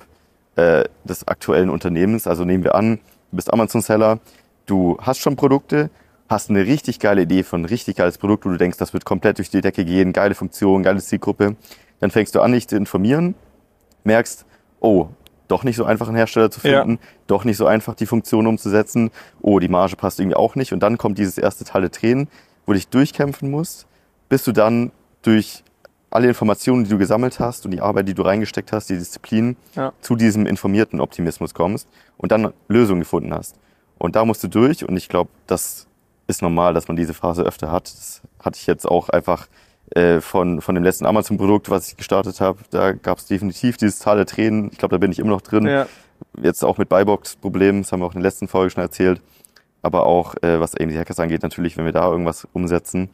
äh, 0.56 0.84
des 1.04 1.28
aktuellen 1.28 1.70
Unternehmens. 1.70 2.28
Also 2.28 2.46
nehmen 2.46 2.64
wir 2.64 2.76
an, 2.76 3.00
du 3.32 3.36
bist 3.36 3.52
Amazon-Seller, 3.52 4.20
du 4.66 4.98
hast 5.02 5.20
schon 5.20 5.36
Produkte, 5.36 5.90
hast 6.30 6.50
eine 6.50 6.66
richtig 6.66 7.00
geile 7.00 7.24
Idee 7.24 7.44
von 7.44 7.62
ein 7.62 7.66
richtig 7.66 7.98
geiles 7.98 8.18
Produkt, 8.18 8.46
wo 8.46 8.50
du 8.50 8.58
denkst, 8.58 8.78
das 8.78 8.94
wird 8.94 9.06
komplett 9.06 9.38
durch 9.38 9.50
die 9.50 9.62
Decke 9.62 9.86
gehen, 9.86 10.14
geile 10.14 10.36
Funktion, 10.36 10.84
geile 10.84 11.02
Zielgruppe. 11.02 11.56
Dann 12.00 12.12
fängst 12.12 12.36
du 12.36 12.42
an, 12.42 12.52
dich 12.54 12.68
zu 12.68 12.78
informieren, 12.78 13.36
merkst, 14.04 14.46
oh, 14.80 15.10
doch 15.52 15.64
nicht 15.64 15.76
so 15.76 15.86
einfach 15.86 16.08
einen 16.08 16.18
Hersteller 16.18 16.50
zu 16.50 16.60
finden, 16.60 16.92
ja. 16.94 17.08
doch 17.28 17.44
nicht 17.44 17.58
so 17.58 17.66
einfach 17.66 17.96
die 17.96 18.06
Funktion 18.06 18.48
umzusetzen, 18.48 19.12
oh, 19.42 19.60
die 19.60 19.68
Marge 19.68 19.96
passt 19.96 20.20
irgendwie 20.20 20.38
auch 20.38 20.56
nicht. 20.56 20.74
Und 20.74 20.82
dann 20.82 20.98
kommt 20.98 21.18
dieses 21.18 21.38
erste 21.38 21.66
Teil 21.66 21.82
der 21.82 21.92
Tränen, 21.92 22.28
wo 22.66 22.72
du 22.72 22.78
dich 22.78 22.88
durchkämpfen 22.88 23.52
musst, 23.52 23.88
bis 24.30 24.44
du 24.44 24.52
dann 24.52 24.92
durch 25.22 25.64
alle 26.10 26.28
Informationen, 26.28 26.84
die 26.84 26.90
du 26.90 26.98
gesammelt 26.98 27.40
hast 27.40 27.66
und 27.66 27.72
die 27.72 27.82
Arbeit, 27.82 28.08
die 28.08 28.14
du 28.14 28.22
reingesteckt 28.22 28.72
hast, 28.72 28.90
die 28.90 28.98
Disziplin, 28.98 29.56
ja. 29.76 29.94
zu 30.02 30.16
diesem 30.16 30.46
informierten 30.46 31.00
Optimismus 31.00 31.54
kommst 31.54 31.88
und 32.18 32.32
dann 32.32 32.54
Lösungen 32.68 33.02
gefunden 33.02 33.34
hast. 33.34 33.56
Und 33.98 34.16
da 34.16 34.26
musst 34.26 34.44
du 34.44 34.48
durch 34.48 34.88
und 34.88 34.98
ich 34.98 35.10
glaube, 35.10 35.30
das 35.48 35.88
ist 36.28 36.42
normal, 36.42 36.74
dass 36.74 36.88
man 36.88 36.98
diese 36.98 37.14
Phase 37.14 37.44
öfter 37.44 37.72
hat. 37.72 37.86
Das 37.86 38.22
hatte 38.44 38.58
ich 38.60 38.68
jetzt 38.68 38.86
auch 38.86 39.10
einfach 39.10 39.48
äh, 39.96 40.22
von, 40.22 40.62
von 40.62 40.76
dem 40.76 40.84
letzten 40.84 41.06
Amazon-Produkt, 41.06 41.70
was 41.70 41.90
ich 41.90 41.98
gestartet 41.98 42.40
habe. 42.42 42.60
Da 42.72 42.94
gab 42.94 43.18
es 43.18 43.26
definitiv 43.26 43.78
dieses 43.78 44.00
Tal 44.00 44.18
der 44.18 44.26
Tränen. 44.26 44.70
Ich 44.72 44.78
glaube, 44.78 44.96
da 44.96 44.98
bin 45.00 45.12
ich 45.12 45.20
immer 45.20 45.30
noch 45.32 45.42
drin. 45.42 45.68
Ja. 45.68 45.88
Jetzt 46.42 46.64
auch 46.64 46.78
mit 46.78 46.88
Buybox-Problemen, 46.90 47.82
das 47.82 47.92
haben 47.92 48.00
wir 48.00 48.06
auch 48.06 48.14
in 48.14 48.22
der 48.22 48.30
letzten 48.30 48.48
Folge 48.48 48.70
schon 48.72 48.84
erzählt. 48.84 49.22
Aber 49.82 50.06
auch, 50.06 50.36
äh, 50.44 50.60
was 50.60 50.76
eben 50.76 50.92
die 50.92 50.98
Hackers 50.98 51.20
angeht, 51.20 51.42
natürlich, 51.44 51.76
wenn 51.78 51.86
wir 51.86 51.92
da 51.92 52.10
irgendwas 52.10 52.48
umsetzen, 52.54 53.10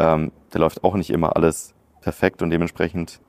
ähm, 0.00 0.32
da 0.50 0.58
läuft 0.58 0.82
auch 0.84 0.94
nicht 0.94 1.10
immer 1.10 1.36
alles 1.36 1.74
perfekt 2.00 2.40
und 2.42 2.50
dementsprechend 2.50 3.20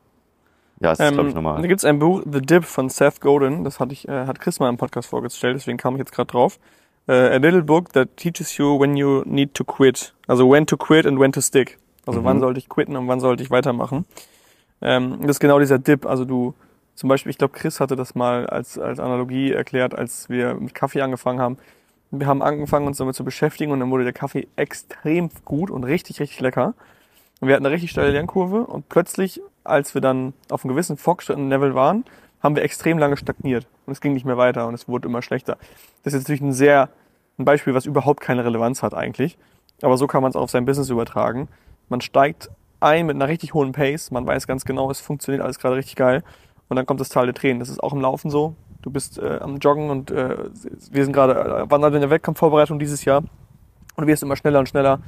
Ja, 0.80 0.92
das 0.92 1.00
ist, 1.00 1.12
glaube 1.14 1.28
ich, 1.30 1.34
Da 1.36 1.42
normal. 1.42 1.62
gibt 1.68 1.80
es 1.80 1.86
ein 1.86 2.00
Buch, 2.00 2.24
The 2.32 2.42
Dip 2.42 2.64
von 2.64 2.88
Seth 2.90 3.20
Godin. 3.20 3.66
Das 3.66 3.80
hatte 3.82 3.92
ich, 3.92 4.08
äh, 4.08 4.26
hat 4.26 4.40
Chris 4.40 4.60
mal 4.62 4.70
im 4.70 4.78
Podcast 4.78 5.10
vorgestellt, 5.10 5.56
deswegen 5.58 5.78
kam 5.78 5.96
ich 5.96 6.00
jetzt 6.00 6.14
gerade 6.14 6.32
drauf. 6.32 6.58
Äh, 7.08 7.12
a 7.14 7.38
little 7.38 7.64
book 7.64 7.92
that 7.94 8.16
teaches 8.16 8.56
you 8.58 8.80
when 8.80 8.96
you 8.96 9.24
need 9.26 9.54
to 9.56 9.64
quit. 9.66 10.14
Also 10.28 10.50
when 10.50 10.66
to 10.66 10.78
quit 10.78 11.06
and 11.06 11.20
when 11.20 11.32
to 11.34 11.42
stick. 11.42 11.78
Also 12.06 12.22
Mhm. 12.22 12.26
wann 12.26 12.40
sollte 12.40 12.60
ich 12.60 12.70
quitten 12.70 12.96
und 12.96 13.08
wann 13.08 13.20
sollte 13.20 13.44
ich 13.44 13.52
weitermachen. 13.52 14.06
Ähm, 14.82 15.18
das 15.22 15.32
ist 15.32 15.40
genau 15.40 15.60
dieser 15.60 15.80
Dip. 15.80 16.06
Also 16.06 16.26
du, 16.26 16.54
zum 16.96 17.10
Beispiel, 17.10 17.30
ich 17.30 17.38
glaube, 17.38 17.54
Chris 17.58 17.80
hatte 17.80 17.96
das 17.96 18.16
mal 18.16 18.48
als, 18.48 18.78
als 18.78 19.00
Analogie 19.00 19.52
erklärt, 19.52 19.94
als 19.96 20.30
wir 20.30 20.56
mit 20.56 20.74
Kaffee 20.74 21.02
angefangen 21.02 21.40
haben. 21.40 21.58
Wir 22.12 22.26
haben 22.28 22.42
angefangen, 22.42 22.88
uns 22.88 22.98
damit 22.98 23.16
zu 23.16 23.24
beschäftigen 23.24 23.72
und 23.72 23.80
dann 23.80 23.92
wurde 23.92 24.04
der 24.04 24.14
Kaffee 24.14 24.48
extrem 24.56 25.30
gut 25.46 25.70
und 25.70 25.84
richtig, 25.84 26.20
richtig 26.20 26.40
lecker. 26.40 26.74
Und 27.40 27.48
wir 27.48 27.56
hatten 27.56 27.66
eine 27.66 27.74
richtig 27.74 27.92
steile 27.92 28.12
Lernkurve 28.12 28.62
und 28.66 28.90
plötzlich, 28.90 29.42
als 29.64 29.94
wir 29.94 30.02
dann 30.02 30.34
auf 30.50 30.66
einem 30.66 30.74
gewissen 30.74 30.98
fortgeschrittenen 30.98 31.50
Level 31.50 31.76
waren, 31.76 32.04
haben 32.42 32.56
wir 32.56 32.64
extrem 32.64 32.98
lange 32.98 33.16
stagniert 33.18 33.68
und 33.86 33.94
es 33.94 34.02
ging 34.02 34.14
nicht 34.14 34.26
mehr 34.26 34.38
weiter 34.38 34.68
und 34.68 34.74
es 34.74 34.88
wurde 34.88 35.08
immer 35.08 35.22
schlechter. 35.22 35.58
Das 36.04 36.14
ist 36.14 36.20
jetzt 36.20 36.24
natürlich 36.24 36.42
ein 36.42 36.54
sehr, 36.54 36.90
ein 37.38 37.46
Beispiel, 37.46 37.74
was 37.74 37.86
überhaupt 37.86 38.22
keine 38.22 38.44
Relevanz 38.44 38.82
hat 38.82 38.94
eigentlich. 38.94 39.38
Aber 39.82 39.96
so 39.96 40.08
kann 40.08 40.22
man 40.22 40.32
es 40.32 40.36
auch 40.36 40.42
auf 40.42 40.50
sein 40.50 40.66
Business 40.66 40.90
übertragen. 40.90 41.48
Man 41.90 42.02
steigt 42.02 42.50
ein 42.80 43.06
mit 43.06 43.16
einer 43.16 43.28
richtig 43.28 43.54
hohen 43.54 43.72
Pace, 43.72 44.12
man 44.12 44.26
weiß 44.26 44.48
ganz 44.48 44.66
genau, 44.66 44.90
es 44.90 45.00
funktioniert 45.00 45.44
alles 45.44 45.60
gerade 45.60 45.76
richtig 45.76 45.96
geil 45.96 46.24
und 46.70 46.78
dann 46.78 46.86
kommt 46.86 47.00
das 47.00 47.10
Tal 47.10 47.26
der 47.26 47.36
Tränen. 47.36 47.60
Das 47.60 47.70
ist 47.70 47.82
auch 47.84 47.94
im 47.94 48.02
Laufen 48.02 48.30
so. 48.30 48.56
Du 48.82 48.92
bist 48.92 49.18
äh, 49.18 49.40
am 49.42 49.58
Joggen 49.58 49.90
und 49.90 50.12
äh, 50.12 50.38
wir 50.92 51.04
sind 51.04 51.12
gerade, 51.12 51.34
äh, 51.34 51.70
waren 51.70 51.82
gerade 51.82 51.98
in 51.98 52.02
der 52.02 52.10
Wettkampfvorbereitung 52.10 52.80
dieses 52.80 53.04
Jahr 53.04 53.20
und 53.20 54.04
du 54.04 54.08
wirst 54.08 54.24
immer 54.24 54.38
schneller 54.38 54.60
und 54.60 54.70
schneller 54.70 55.02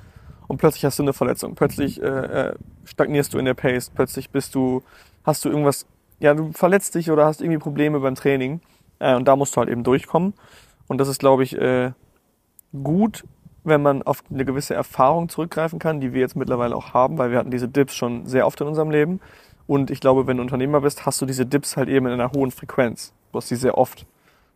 und 0.47 0.57
plötzlich 0.57 0.83
hast 0.83 0.99
du 0.99 1.03
eine 1.03 1.13
Verletzung, 1.13 1.55
plötzlich 1.55 2.01
äh, 2.01 2.05
äh, 2.05 2.55
stagnierst 2.83 3.33
du 3.33 3.39
in 3.39 3.45
der 3.45 3.53
Pace, 3.53 3.89
plötzlich 3.89 4.29
bist 4.29 4.55
du, 4.55 4.83
hast 5.23 5.45
du 5.45 5.49
irgendwas, 5.49 5.85
ja, 6.19 6.33
du 6.33 6.51
verletzt 6.51 6.95
dich 6.95 7.09
oder 7.09 7.25
hast 7.25 7.41
irgendwie 7.41 7.59
Probleme 7.59 8.01
beim 8.01 8.15
Training 8.15 8.59
äh, 8.99 9.15
und 9.15 9.25
da 9.25 9.37
musst 9.37 9.55
du 9.55 9.59
halt 9.59 9.69
eben 9.69 9.83
durchkommen 9.83 10.33
und 10.87 10.97
das 10.97 11.07
ist, 11.07 11.19
glaube 11.19 11.43
ich, 11.43 11.57
gut, 12.83 13.23
wenn 13.63 13.81
man 13.81 14.01
auf 14.03 14.23
eine 14.31 14.45
gewisse 14.45 14.73
Erfahrung 14.73 15.29
zurückgreifen 15.29 15.79
kann, 15.79 15.99
die 15.99 16.13
wir 16.13 16.21
jetzt 16.21 16.35
mittlerweile 16.35 16.75
auch 16.75 16.93
haben, 16.93 17.17
weil 17.17 17.31
wir 17.31 17.37
hatten 17.37 17.51
diese 17.51 17.67
Dips 17.67 17.95
schon 17.95 18.25
sehr 18.25 18.47
oft 18.47 18.59
in 18.61 18.67
unserem 18.67 18.91
Leben 18.91 19.19
und 19.67 19.91
ich 19.91 20.01
glaube, 20.01 20.27
wenn 20.27 20.37
du 20.37 20.43
Unternehmer 20.43 20.81
bist, 20.81 21.05
hast 21.05 21.21
du 21.21 21.25
diese 21.25 21.45
Dips 21.45 21.77
halt 21.77 21.89
eben 21.89 22.05
in 22.07 22.13
einer 22.13 22.31
hohen 22.31 22.51
Frequenz. 22.51 23.13
Du 23.31 23.37
hast 23.37 23.47
sie 23.47 23.55
sehr 23.55 23.77
oft. 23.77 24.05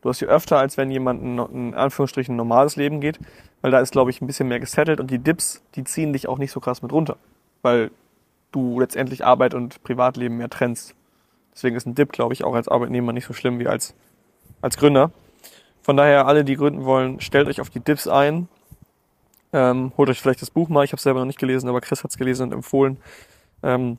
Du 0.02 0.10
hast 0.10 0.20
sie 0.20 0.26
öfter, 0.26 0.58
als 0.58 0.78
wenn 0.78 0.92
jemand 0.92 1.24
ein, 1.24 1.40
ein 1.40 1.68
in 1.70 1.74
Anführungsstrichen 1.74 2.36
normales 2.36 2.76
Leben 2.76 3.00
geht, 3.00 3.20
weil 3.62 3.72
da 3.72 3.80
ist, 3.80 3.92
glaube 3.92 4.12
ich, 4.12 4.22
ein 4.22 4.28
bisschen 4.28 4.48
mehr 4.48 4.60
gesettelt 4.60 5.00
und 5.00 5.10
die 5.10 5.20
Dips, 5.20 5.64
die 5.76 5.84
ziehen 5.84 6.14
dich 6.14 6.28
auch 6.28 6.38
nicht 6.38 6.52
so 6.52 6.60
krass 6.60 6.82
mit 6.82 6.92
runter, 6.92 7.18
weil 7.62 7.92
du 8.52 8.80
letztendlich 8.80 9.26
Arbeit 9.26 9.54
und 9.54 9.82
Privatleben 9.84 10.38
mehr 10.38 10.50
trennst. 10.50 10.96
Deswegen 11.54 11.76
ist 11.76 11.88
ein 11.88 11.96
Dip, 11.96 12.12
glaube 12.12 12.34
ich, 12.34 12.44
auch 12.44 12.54
als 12.54 12.68
Arbeitnehmer 12.68 13.14
nicht 13.14 13.26
so 13.26 13.34
schlimm 13.34 13.60
wie 13.60 13.68
als, 13.68 13.96
als 14.62 14.78
Gründer. 14.78 15.12
Von 15.82 15.96
daher, 15.96 16.28
alle, 16.28 16.44
die 16.44 16.56
gründen 16.56 16.84
wollen, 16.84 17.22
stellt 17.22 17.48
euch 17.48 17.62
auf 17.62 17.70
die 17.70 17.80
Dips 17.80 18.08
ein. 18.08 18.50
Ähm, 19.56 19.94
holt 19.96 20.10
euch 20.10 20.20
vielleicht 20.20 20.42
das 20.42 20.50
Buch 20.52 20.68
mal. 20.68 20.84
Ich 20.84 20.92
habe 20.92 20.98
es 20.98 21.04
selber 21.04 21.20
noch 21.20 21.28
nicht 21.28 21.40
gelesen, 21.40 21.70
aber 21.70 21.80
Chris 21.80 22.04
hat 22.04 22.12
es 22.12 22.18
gelesen 22.18 22.44
und 22.48 22.52
empfohlen. 22.52 22.98
Ähm, 23.64 23.98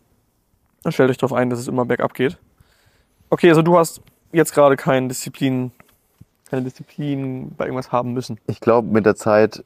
dann 0.83 0.93
stellt 0.93 1.09
euch 1.09 1.17
darauf 1.17 1.33
ein, 1.33 1.49
dass 1.49 1.59
es 1.59 1.67
immer 1.67 1.87
bergab 1.87 2.13
geht. 2.13 2.37
Okay, 3.31 3.49
also 3.49 3.63
du 3.63 3.79
hast 3.79 4.03
jetzt 4.33 4.53
gerade 4.53 4.77
keine 4.77 5.09
Disziplin, 5.09 5.73
keine 6.51 6.63
Disziplin 6.63 7.53
bei 7.57 7.65
irgendwas 7.65 7.91
haben 7.91 8.13
müssen. 8.13 8.39
Ich 8.49 8.61
glaube, 8.61 8.89
mit 8.89 9.07
der 9.07 9.17
Zeit 9.17 9.65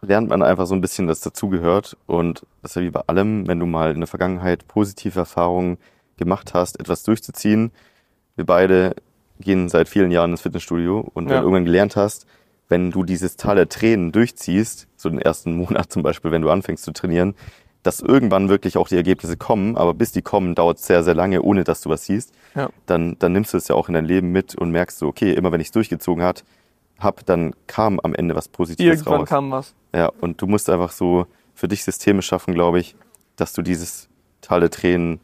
lernt 0.00 0.28
man 0.28 0.44
einfach 0.44 0.66
so 0.68 0.76
ein 0.76 0.80
bisschen, 0.80 1.08
dass 1.08 1.20
dazugehört. 1.20 1.96
Und 2.06 2.46
das 2.62 2.70
ist 2.70 2.76
ja 2.76 2.82
wie 2.82 2.90
bei 2.90 3.02
allem, 3.08 3.48
wenn 3.48 3.58
du 3.58 3.66
mal 3.66 3.90
in 3.90 3.98
der 3.98 4.06
Vergangenheit 4.06 4.68
positive 4.68 5.18
Erfahrungen 5.18 5.76
gemacht 6.18 6.54
hast, 6.54 6.78
etwas 6.78 7.02
durchzuziehen. 7.02 7.72
Wir 8.36 8.46
beide 8.46 8.94
gehen 9.40 9.68
seit 9.68 9.88
vielen 9.88 10.12
Jahren 10.12 10.30
ins 10.30 10.42
Fitnessstudio 10.42 11.00
und 11.14 11.24
wenn 11.24 11.32
Ja. 11.32 11.40
du 11.40 11.46
irgendwann 11.46 11.64
gelernt 11.64 11.96
hast, 11.96 12.26
wenn 12.70 12.90
du 12.90 13.02
dieses 13.04 13.36
Tal 13.36 13.56
der 13.56 13.68
Tränen 13.68 14.10
durchziehst, 14.12 14.88
so 14.96 15.10
den 15.10 15.18
ersten 15.20 15.54
Monat 15.58 15.92
zum 15.92 16.02
Beispiel, 16.02 16.30
wenn 16.30 16.40
du 16.42 16.48
anfängst 16.50 16.84
zu 16.84 16.92
trainieren, 16.92 17.34
dass 17.82 18.00
irgendwann 18.00 18.48
wirklich 18.48 18.76
auch 18.76 18.88
die 18.88 18.96
Ergebnisse 18.96 19.36
kommen, 19.36 19.76
aber 19.76 19.92
bis 19.94 20.12
die 20.12 20.22
kommen, 20.22 20.54
dauert 20.54 20.78
es 20.78 20.86
sehr, 20.86 21.02
sehr 21.02 21.14
lange, 21.14 21.42
ohne 21.42 21.64
dass 21.64 21.80
du 21.82 21.88
was 21.90 22.04
siehst, 22.06 22.32
Ja. 22.54 22.68
dann, 22.86 23.16
dann 23.18 23.32
nimmst 23.32 23.52
du 23.52 23.58
es 23.58 23.68
ja 23.68 23.74
auch 23.74 23.88
in 23.88 23.94
dein 23.94 24.04
Leben 24.06 24.32
mit 24.32 24.54
und 24.54 24.70
merkst 24.70 24.98
so, 24.98 25.06
okay, 25.08 25.32
immer 25.32 25.50
wenn 25.52 25.60
ich 25.60 25.68
es 25.68 25.72
durchgezogen 25.72 26.22
hat, 26.24 26.44
hab, 26.98 27.24
dann 27.24 27.54
kam 27.66 27.98
am 28.00 28.14
Ende 28.14 28.34
was 28.34 28.48
Positives 28.48 28.98
Irgendwann 29.00 29.20
raus. 29.20 29.28
kam 29.28 29.50
was. 29.50 29.74
Ja, 29.94 30.10
und 30.20 30.42
du 30.42 30.46
musst 30.46 30.68
einfach 30.68 30.92
so 30.92 31.26
für 31.54 31.68
dich 31.68 31.82
Systeme 31.84 32.20
schaffen, 32.22 32.52
glaube 32.54 32.78
ich, 32.80 32.94
dass 33.36 33.54
du 33.54 33.62
dieses 33.62 34.10
Tal 34.42 34.60
der 34.60 34.70
Tränen 34.70 35.18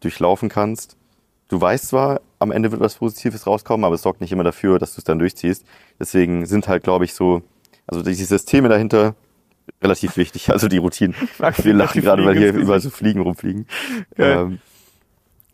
durchlaufen 0.00 0.50
kannst. 0.50 0.96
Du 1.48 1.58
weißt 1.58 1.88
zwar, 1.88 2.20
am 2.42 2.52
Ende 2.52 2.70
wird 2.70 2.80
was 2.80 2.96
Positives 2.96 3.46
rauskommen, 3.46 3.84
aber 3.84 3.94
es 3.94 4.02
sorgt 4.02 4.20
nicht 4.20 4.32
immer 4.32 4.44
dafür, 4.44 4.78
dass 4.78 4.94
du 4.94 4.98
es 4.98 5.04
dann 5.04 5.18
durchziehst. 5.18 5.64
Deswegen 5.98 6.46
sind 6.46 6.68
halt, 6.68 6.82
glaube 6.82 7.04
ich, 7.04 7.14
so, 7.14 7.42
also 7.86 8.02
die 8.02 8.14
Systeme 8.14 8.68
dahinter 8.68 9.14
relativ 9.82 10.16
wichtig, 10.16 10.50
also 10.50 10.68
die 10.68 10.78
Routinen. 10.78 11.14
mag 11.38 11.62
Wir 11.64 11.74
lachen 11.74 12.02
gerade, 12.02 12.24
weil 12.24 12.36
hier 12.36 12.52
überall 12.52 12.80
so 12.80 12.90
Fliegen 12.90 13.20
rumfliegen. 13.20 13.66
Ähm, 14.16 14.58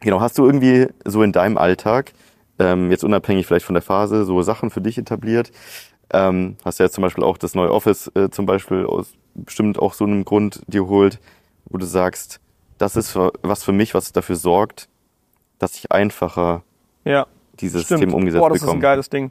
genau, 0.00 0.20
hast 0.20 0.38
du 0.38 0.46
irgendwie 0.46 0.88
so 1.04 1.22
in 1.22 1.32
deinem 1.32 1.58
Alltag, 1.58 2.12
ähm, 2.58 2.90
jetzt 2.90 3.04
unabhängig 3.04 3.46
vielleicht 3.46 3.66
von 3.66 3.74
der 3.74 3.82
Phase, 3.82 4.24
so 4.24 4.42
Sachen 4.42 4.70
für 4.70 4.80
dich 4.80 4.98
etabliert? 4.98 5.52
Ähm, 6.10 6.56
hast 6.64 6.80
du 6.80 6.84
jetzt 6.84 6.94
zum 6.94 7.02
Beispiel 7.02 7.24
auch 7.24 7.36
das 7.36 7.54
neue 7.54 7.70
Office 7.70 8.10
äh, 8.14 8.30
zum 8.30 8.46
Beispiel 8.46 8.86
aus 8.86 9.12
bestimmt 9.34 9.78
auch 9.78 9.92
so 9.92 10.04
einem 10.04 10.24
Grund 10.24 10.62
dir 10.66 10.86
holt, 10.86 11.20
wo 11.66 11.78
du 11.78 11.86
sagst, 11.86 12.40
das 12.78 12.96
ist 12.96 13.14
was 13.14 13.62
für 13.62 13.72
mich, 13.72 13.94
was 13.94 14.12
dafür 14.12 14.36
sorgt, 14.36 14.88
dass 15.58 15.76
ich 15.76 15.92
einfacher 15.92 16.62
Ja. 17.08 17.26
dieses 17.60 17.82
Stimmt. 17.84 18.00
System 18.00 18.14
umgesetzt 18.14 18.40
Boah, 18.40 18.50
das 18.50 18.62
ist 18.62 18.68
ein 18.68 18.80
geiles 18.80 19.10
Ding. 19.10 19.30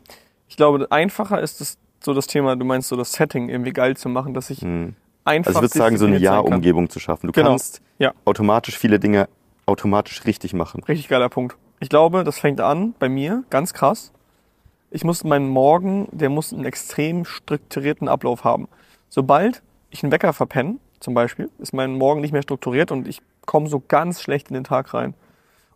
Ich 0.50 0.58
glaube, 0.58 0.88
einfacher 0.92 1.40
ist 1.42 1.62
es 1.62 1.78
so 2.04 2.14
das 2.14 2.28
Thema, 2.28 2.56
du 2.56 2.66
meinst 2.66 2.88
so 2.90 2.96
das 2.96 3.12
Setting 3.14 3.50
irgendwie 3.50 3.72
geil 3.74 3.96
zu 3.98 4.10
machen, 4.10 4.34
dass 4.34 4.50
ich 4.50 4.62
Hm. 4.62 4.96
einfach 5.26 5.50
Also 5.56 5.60
ich 5.60 5.64
würde 5.74 5.78
sagen, 5.78 5.98
so 5.98 6.06
eine. 6.06 6.18
Ja-Umgebung 6.18 6.90
zu 6.90 7.00
schaffen. 7.00 7.28
Du 7.28 7.34
Genau. 7.34 7.50
kannst 7.50 7.82
Ja. 8.00 8.14
automatisch 8.26 8.78
viele 8.78 9.00
Dinge 9.00 9.28
automatisch 9.66 10.26
richtig 10.26 10.54
machen. 10.54 10.84
Richtig 10.84 11.08
geiler 11.10 11.30
Punkt. 11.30 11.58
Ich 11.80 11.90
glaube, 11.90 12.24
das 12.24 12.40
fängt 12.40 12.62
an 12.62 12.94
bei 13.00 13.10
mir, 13.10 13.44
ganz 13.50 13.74
krass. 13.74 14.12
Ich 14.90 15.04
muss 15.04 15.24
meinen 15.26 15.50
Morgen, 15.50 16.08
der 16.12 16.30
muss 16.30 16.54
einen 16.54 16.64
extrem 16.66 17.26
strukturierten 17.26 18.08
Ablauf 18.08 18.44
haben. 18.46 18.68
Sobald 19.10 19.62
ich 19.90 20.02
einen 20.04 20.12
Wecker 20.12 20.32
verpenne, 20.34 20.78
zum 21.02 21.14
Beispiel, 21.14 21.50
ist 21.60 21.74
mein 21.74 21.98
Morgen 21.98 22.22
nicht 22.22 22.32
mehr 22.32 22.42
strukturiert 22.42 22.92
und 22.92 23.08
ich 23.08 23.22
komme 23.46 23.68
so 23.68 23.82
ganz 23.86 24.22
schlecht 24.22 24.48
in 24.50 24.54
den 24.56 24.64
Tag 24.64 24.94
rein. 24.94 25.14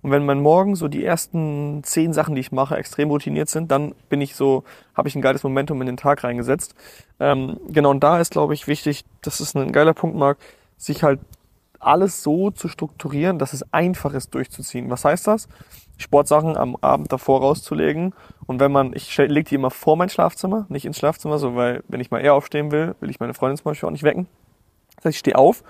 Und 0.01 0.11
wenn 0.11 0.25
mein 0.25 0.41
Morgen 0.41 0.75
so 0.75 0.87
die 0.87 1.05
ersten 1.05 1.83
zehn 1.83 2.13
Sachen, 2.13 2.35
die 2.35 2.41
ich 2.41 2.51
mache, 2.51 2.75
extrem 2.75 3.09
routiniert 3.09 3.49
sind, 3.49 3.71
dann 3.71 3.93
bin 4.09 4.21
ich 4.21 4.35
so, 4.35 4.63
habe 4.95 5.07
ich 5.07 5.15
ein 5.15 5.21
geiles 5.21 5.43
Momentum 5.43 5.79
in 5.81 5.87
den 5.87 5.97
Tag 5.97 6.23
reingesetzt. 6.23 6.75
Ähm, 7.19 7.59
genau, 7.69 7.91
und 7.91 8.03
da 8.03 8.19
ist, 8.19 8.31
glaube 8.31 8.53
ich, 8.53 8.67
wichtig, 8.67 9.05
das 9.21 9.39
ist 9.39 9.55
ein 9.55 9.71
geiler 9.71 9.93
Punkt, 9.93 10.17
Marc, 10.17 10.37
sich 10.77 11.03
halt 11.03 11.19
alles 11.79 12.23
so 12.23 12.51
zu 12.51 12.67
strukturieren, 12.67 13.39
dass 13.39 13.53
es 13.53 13.73
einfach 13.73 14.13
ist 14.13 14.33
durchzuziehen. 14.33 14.89
Was 14.89 15.05
heißt 15.05 15.27
das? 15.27 15.47
Sportsachen 15.97 16.57
am 16.57 16.77
Abend 16.81 17.11
davor 17.11 17.41
rauszulegen. 17.41 18.13
Und 18.47 18.59
wenn 18.59 18.71
man, 18.71 18.93
ich 18.93 19.15
lege 19.17 19.43
die 19.43 19.55
immer 19.55 19.71
vor 19.71 19.97
mein 19.97 20.09
Schlafzimmer, 20.09 20.65
nicht 20.69 20.85
ins 20.85 20.97
Schlafzimmer, 20.97 21.37
so 21.37 21.55
weil, 21.55 21.83
wenn 21.87 21.99
ich 21.99 22.11
mal 22.11 22.19
eher 22.19 22.33
aufstehen 22.33 22.71
will, 22.71 22.95
will 22.99 23.09
ich 23.09 23.19
meine 23.19 23.33
Freundin 23.33 23.57
zum 23.57 23.65
Beispiel 23.65 23.87
auch 23.87 23.91
nicht 23.91 24.03
wecken. 24.03 24.27
Das 24.97 25.05
heißt, 25.05 25.15
ich 25.15 25.19
stehe 25.19 25.37
auf, 25.37 25.63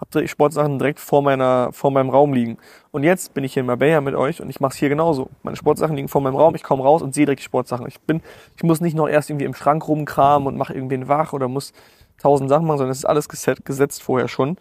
habe 0.00 0.26
Sportsachen 0.28 0.78
direkt 0.78 0.98
vor 0.98 1.22
meiner, 1.22 1.72
vor 1.72 1.90
meinem 1.90 2.10
Raum 2.10 2.32
liegen. 2.32 2.56
Und 2.90 3.04
jetzt 3.04 3.34
bin 3.34 3.44
ich 3.44 3.52
hier 3.52 3.60
in 3.60 3.66
Marbella 3.66 4.00
mit 4.00 4.14
euch 4.14 4.40
und 4.40 4.48
ich 4.48 4.60
mache 4.60 4.72
es 4.72 4.78
hier 4.78 4.88
genauso. 4.88 5.28
Meine 5.42 5.56
Sportsachen 5.56 5.94
liegen 5.94 6.08
vor 6.08 6.20
meinem 6.20 6.36
Raum, 6.36 6.54
ich 6.54 6.62
komme 6.62 6.82
raus 6.82 7.02
und 7.02 7.14
sehe 7.14 7.26
direkt 7.26 7.40
die 7.40 7.44
Sportsachen. 7.44 7.86
Ich 7.86 8.00
bin, 8.00 8.22
ich 8.56 8.62
muss 8.62 8.80
nicht 8.80 8.96
noch 8.96 9.08
erst 9.08 9.30
irgendwie 9.30 9.44
im 9.44 9.54
Schrank 9.54 9.86
rumkramen 9.86 10.48
und 10.48 10.56
mache 10.56 10.72
irgendwen 10.72 11.08
wach 11.08 11.32
oder 11.32 11.48
muss 11.48 11.72
tausend 12.18 12.48
Sachen 12.48 12.66
machen, 12.66 12.78
sondern 12.78 12.92
es 12.92 12.98
ist 12.98 13.04
alles 13.04 13.28
geset, 13.28 13.64
gesetzt 13.64 14.02
vorher 14.02 14.28
schon. 14.28 14.56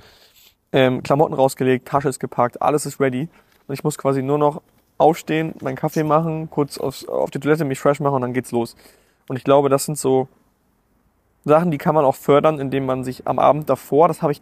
Ähm, 0.71 1.01
Klamotten 1.03 1.33
rausgelegt, 1.33 1.87
Tasche 1.87 2.09
ist 2.09 2.19
gepackt, 2.19 2.61
alles 2.61 2.85
ist 2.85 2.99
ready. 2.99 3.29
Und 3.67 3.73
ich 3.73 3.83
muss 3.83 3.97
quasi 3.97 4.21
nur 4.21 4.37
noch 4.37 4.61
aufstehen, 4.97 5.53
meinen 5.61 5.75
Kaffee 5.75 6.03
machen, 6.03 6.49
kurz 6.49 6.77
aufs, 6.77 7.07
auf 7.07 7.31
die 7.31 7.39
Toilette 7.39 7.63
mich 7.63 7.79
fresh 7.79 7.99
machen 8.01 8.15
und 8.15 8.21
dann 8.21 8.33
geht's 8.33 8.51
los. 8.51 8.75
Und 9.29 9.37
ich 9.37 9.43
glaube, 9.43 9.69
das 9.69 9.85
sind 9.85 9.97
so 9.97 10.27
Sachen, 11.45 11.71
die 11.71 11.77
kann 11.77 11.95
man 11.95 12.03
auch 12.03 12.15
fördern, 12.15 12.59
indem 12.59 12.85
man 12.85 13.03
sich 13.03 13.25
am 13.27 13.39
Abend 13.39 13.69
davor, 13.69 14.07
das 14.07 14.21
habe 14.21 14.33
ich 14.33 14.41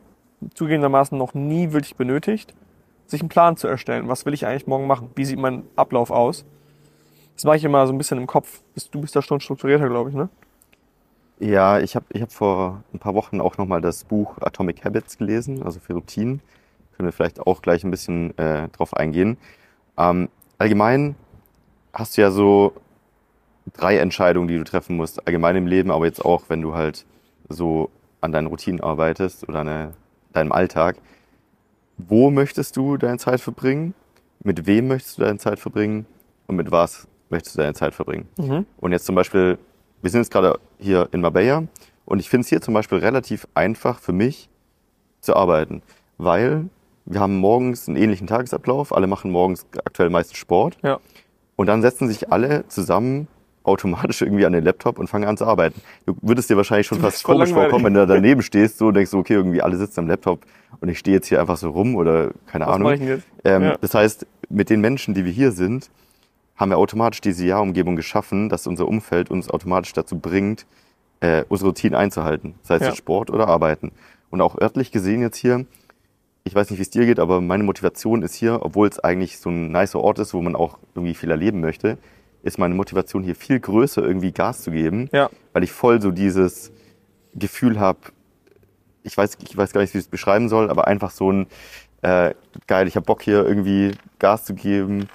zugegebenermaßen 0.54 1.18
noch 1.18 1.34
nie 1.34 1.72
wirklich 1.72 1.96
benötigt, 1.96 2.54
sich 3.06 3.22
einen 3.22 3.30
Plan 3.30 3.58
zu 3.58 3.68
erstellen. 3.68 4.08
Was 4.08 4.26
will 4.26 4.34
ich 4.34 4.46
eigentlich 4.46 4.68
morgen 4.68 4.88
machen? 4.88 5.10
Wie 5.16 5.26
sieht 5.26 5.40
mein 5.40 5.64
Ablauf 5.76 6.12
aus? 6.12 6.46
Das 7.36 7.44
mache 7.44 7.58
ich 7.58 7.64
immer 7.64 7.86
so 7.86 7.94
ein 7.94 7.98
bisschen 7.98 8.18
im 8.18 8.28
Kopf. 8.28 8.62
Du 8.92 9.02
bist 9.02 9.16
da 9.16 9.22
schon 9.22 9.40
strukturierter, 9.40 9.90
glaube 9.90 10.10
ich, 10.10 10.16
ne? 10.16 10.30
Ja, 11.40 11.80
ich 11.80 11.96
habe 11.96 12.06
ich 12.10 12.22
hab 12.22 12.32
vor 12.32 12.84
ein 12.94 13.00
paar 13.00 13.14
Wochen 13.14 13.42
auch 13.42 13.58
nochmal 13.58 13.80
das 13.80 14.04
Buch 14.06 14.38
Atomic 14.42 14.84
Habits 14.84 15.20
gelesen, 15.20 15.62
also 15.62 15.80
für 15.80 15.94
Routinen. 15.94 16.42
Können 16.96 17.08
wir 17.08 17.14
vielleicht 17.14 17.40
auch 17.40 17.62
gleich 17.62 17.84
ein 17.84 17.92
bisschen 17.92 18.36
äh, 18.40 18.70
drauf 18.70 18.96
eingehen. 18.96 19.38
Ähm, 20.00 20.30
allgemein 20.58 21.16
hast 21.94 22.18
du 22.18 22.22
ja 22.22 22.32
so 22.32 22.74
drei 23.74 23.98
Entscheidungen, 23.98 24.48
die 24.48 24.58
du 24.58 24.64
treffen 24.64 24.96
musst, 24.96 25.28
allgemein 25.28 25.56
im 25.56 25.68
Leben, 25.68 25.92
aber 25.92 26.06
jetzt 26.06 26.26
auch, 26.26 26.46
wenn 26.48 26.64
du 26.64 26.74
halt 26.74 27.06
so 27.50 27.92
an 28.20 28.32
deinen 28.32 28.48
Routinen 28.48 28.82
arbeitest 28.82 29.48
oder 29.48 29.60
an 29.60 29.94
deinem 30.38 30.52
Alltag. 30.52 30.98
Wo 31.98 32.30
möchtest 32.30 32.78
du 32.78 32.98
deine 32.98 33.18
Zeit 33.18 33.42
verbringen 33.42 33.94
mit 34.44 34.66
wem 34.66 34.88
möchtest 34.88 35.18
du 35.18 35.24
deine 35.24 35.38
Zeit 35.38 35.60
verbringen 35.60 36.06
und 36.48 36.56
mit 36.56 36.72
was 36.72 37.08
möchtest 37.30 37.56
du 37.56 37.62
deine 37.62 37.74
Zeit 37.74 37.94
verbringen. 37.94 38.28
Mhm. 38.38 38.66
Und 38.78 38.92
jetzt 38.92 39.06
zum 39.06 39.16
Beispiel, 39.16 39.58
wir 40.02 40.10
sind 40.10 40.22
jetzt 40.22 40.32
gerade 40.32 40.60
hier 40.80 41.10
in 41.12 41.22
Marbella 41.22 41.64
und 42.06 42.20
ich 42.20 42.30
finde 42.30 42.44
es 42.44 42.50
hier 42.50 42.62
zum 42.62 42.74
Beispiel 42.74 43.00
relativ 43.00 43.48
einfach 43.54 44.00
für 44.00 44.14
mich 44.14 44.50
zu 45.20 45.36
arbeiten, 45.36 45.82
weil 46.18 46.70
wir 47.06 47.20
haben 47.20 47.38
morgens 47.38 47.88
einen 47.88 47.98
ähnlichen 47.98 48.28
Tagesablauf, 48.28 48.96
alle 48.96 49.08
machen 49.08 49.32
morgens 49.32 49.66
aktuell 49.86 50.10
meistens 50.10 50.38
Sport 50.38 50.78
Ja. 50.84 51.00
und 51.56 51.68
dann 51.68 51.82
setzen 51.82 52.08
sich 52.08 52.32
alle 52.32 52.68
zusammen 52.68 53.28
automatisch 53.68 54.22
irgendwie 54.22 54.46
an 54.46 54.54
den 54.54 54.64
Laptop 54.64 55.00
und 55.00 55.08
fangen 55.08 55.26
an 55.28 55.38
zu 55.38 55.46
arbeiten. 55.46 55.82
Du 56.06 56.16
würdest 56.22 56.50
dir 56.50 56.58
wahrscheinlich 56.58 56.88
schon 56.88 57.00
fast 57.00 57.24
komisch 57.24 57.52
vorkommen, 57.52 57.86
wenn 57.86 57.94
du 57.94 58.06
da 58.06 58.06
daneben 58.16 58.42
stehst 58.42 58.78
so 58.78 58.88
und 58.88 58.94
denkst 58.96 59.12
so, 59.12 59.18
okay, 59.18 59.34
irgendwie 59.34 59.62
alle 59.62 59.78
sitzen 59.78 60.02
am 60.02 60.08
Laptop 60.08 60.46
und 60.80 60.90
ich 60.90 61.00
stehe 61.00 61.16
jetzt 61.16 61.28
hier 61.28 61.40
einfach 61.40 61.58
so 61.58 61.70
rum 61.70 61.96
oder 61.96 62.32
keine 62.46 62.66
Was 62.68 62.76
Ahnung. 62.76 63.22
Ähm, 63.44 63.64
Ja. 63.64 63.78
Das 63.80 63.94
heißt, 63.94 64.26
mit 64.50 64.70
den 64.70 64.82
Menschen, 64.82 65.14
die 65.14 65.26
wir 65.26 65.32
hier 65.32 65.52
sind, 65.52 65.90
haben 66.56 66.72
wir 66.72 66.78
automatisch 66.78 67.22
diese 67.22 67.46
Ja-Umgebung 67.46 67.96
geschaffen, 67.96 68.50
dass 68.50 68.66
unser 68.68 68.88
Umfeld 68.88 69.30
uns 69.30 69.50
automatisch 69.50 69.94
dazu 69.94 70.18
bringt, 70.18 70.66
äh, 71.20 71.44
unsere 71.50 71.70
Routinen 71.70 71.96
einzuhalten. 71.96 72.56
Sei 72.64 72.76
es 72.76 72.82
Ja. 72.82 72.96
Sport 72.96 73.30
oder 73.30 73.48
Arbeiten. 73.48 73.92
Und 74.30 74.42
auch 74.42 74.60
örtlich 74.60 74.92
gesehen 74.92 75.22
jetzt 75.22 75.38
hier, 75.38 75.66
ich 76.44 76.56
weiß 76.56 76.70
nicht, 76.70 76.80
wie 76.80 76.84
es 76.84 76.90
dir 76.90 77.06
geht, 77.06 77.20
aber 77.20 77.42
meine 77.42 77.64
Motivation 77.64 78.22
ist 78.24 78.34
hier, 78.34 78.60
obwohl 78.62 78.88
es 78.88 79.00
eigentlich 79.00 79.38
so 79.40 79.50
ein 79.50 79.72
nicer 79.72 80.00
Ort 80.00 80.20
ist, 80.20 80.34
wo 80.34 80.42
man 80.42 80.56
auch 80.56 80.80
irgendwie 80.96 81.14
viel 81.14 81.30
erleben 81.30 81.60
möchte, 81.60 81.98
ist 82.44 82.58
meine 82.60 82.76
Motivation 82.76 83.24
hier 83.24 83.36
viel 83.36 83.60
größer, 83.60 84.04
irgendwie 84.04 84.32
Gas 84.32 84.62
zu 84.64 84.72
geben, 84.72 85.10
Ja. 85.12 85.30
weil 85.54 85.64
ich 85.64 85.72
voll 85.72 86.02
so 86.02 86.12
dieses 86.12 86.72
Gefühl 87.36 87.80
habe, 87.80 88.00
ich 89.04 89.18
weiß, 89.18 89.38
ich 89.48 89.56
weiß 89.56 89.72
gar 89.74 89.82
nicht, 89.82 89.94
wie 89.94 90.00
ich 90.00 90.06
es 90.06 90.10
beschreiben 90.10 90.50
soll, 90.50 90.70
aber 90.70 90.88
einfach 90.88 91.12
so 91.12 91.32
ein 91.32 91.48
äh, 92.04 92.34
geil, 92.68 92.88
ich 92.88 92.96
habe 92.96 93.06
Bock 93.06 93.22
hier 93.24 93.46
irgendwie 93.46 93.92
Gas 94.20 94.46
zu 94.46 94.54
geben. 94.54 95.10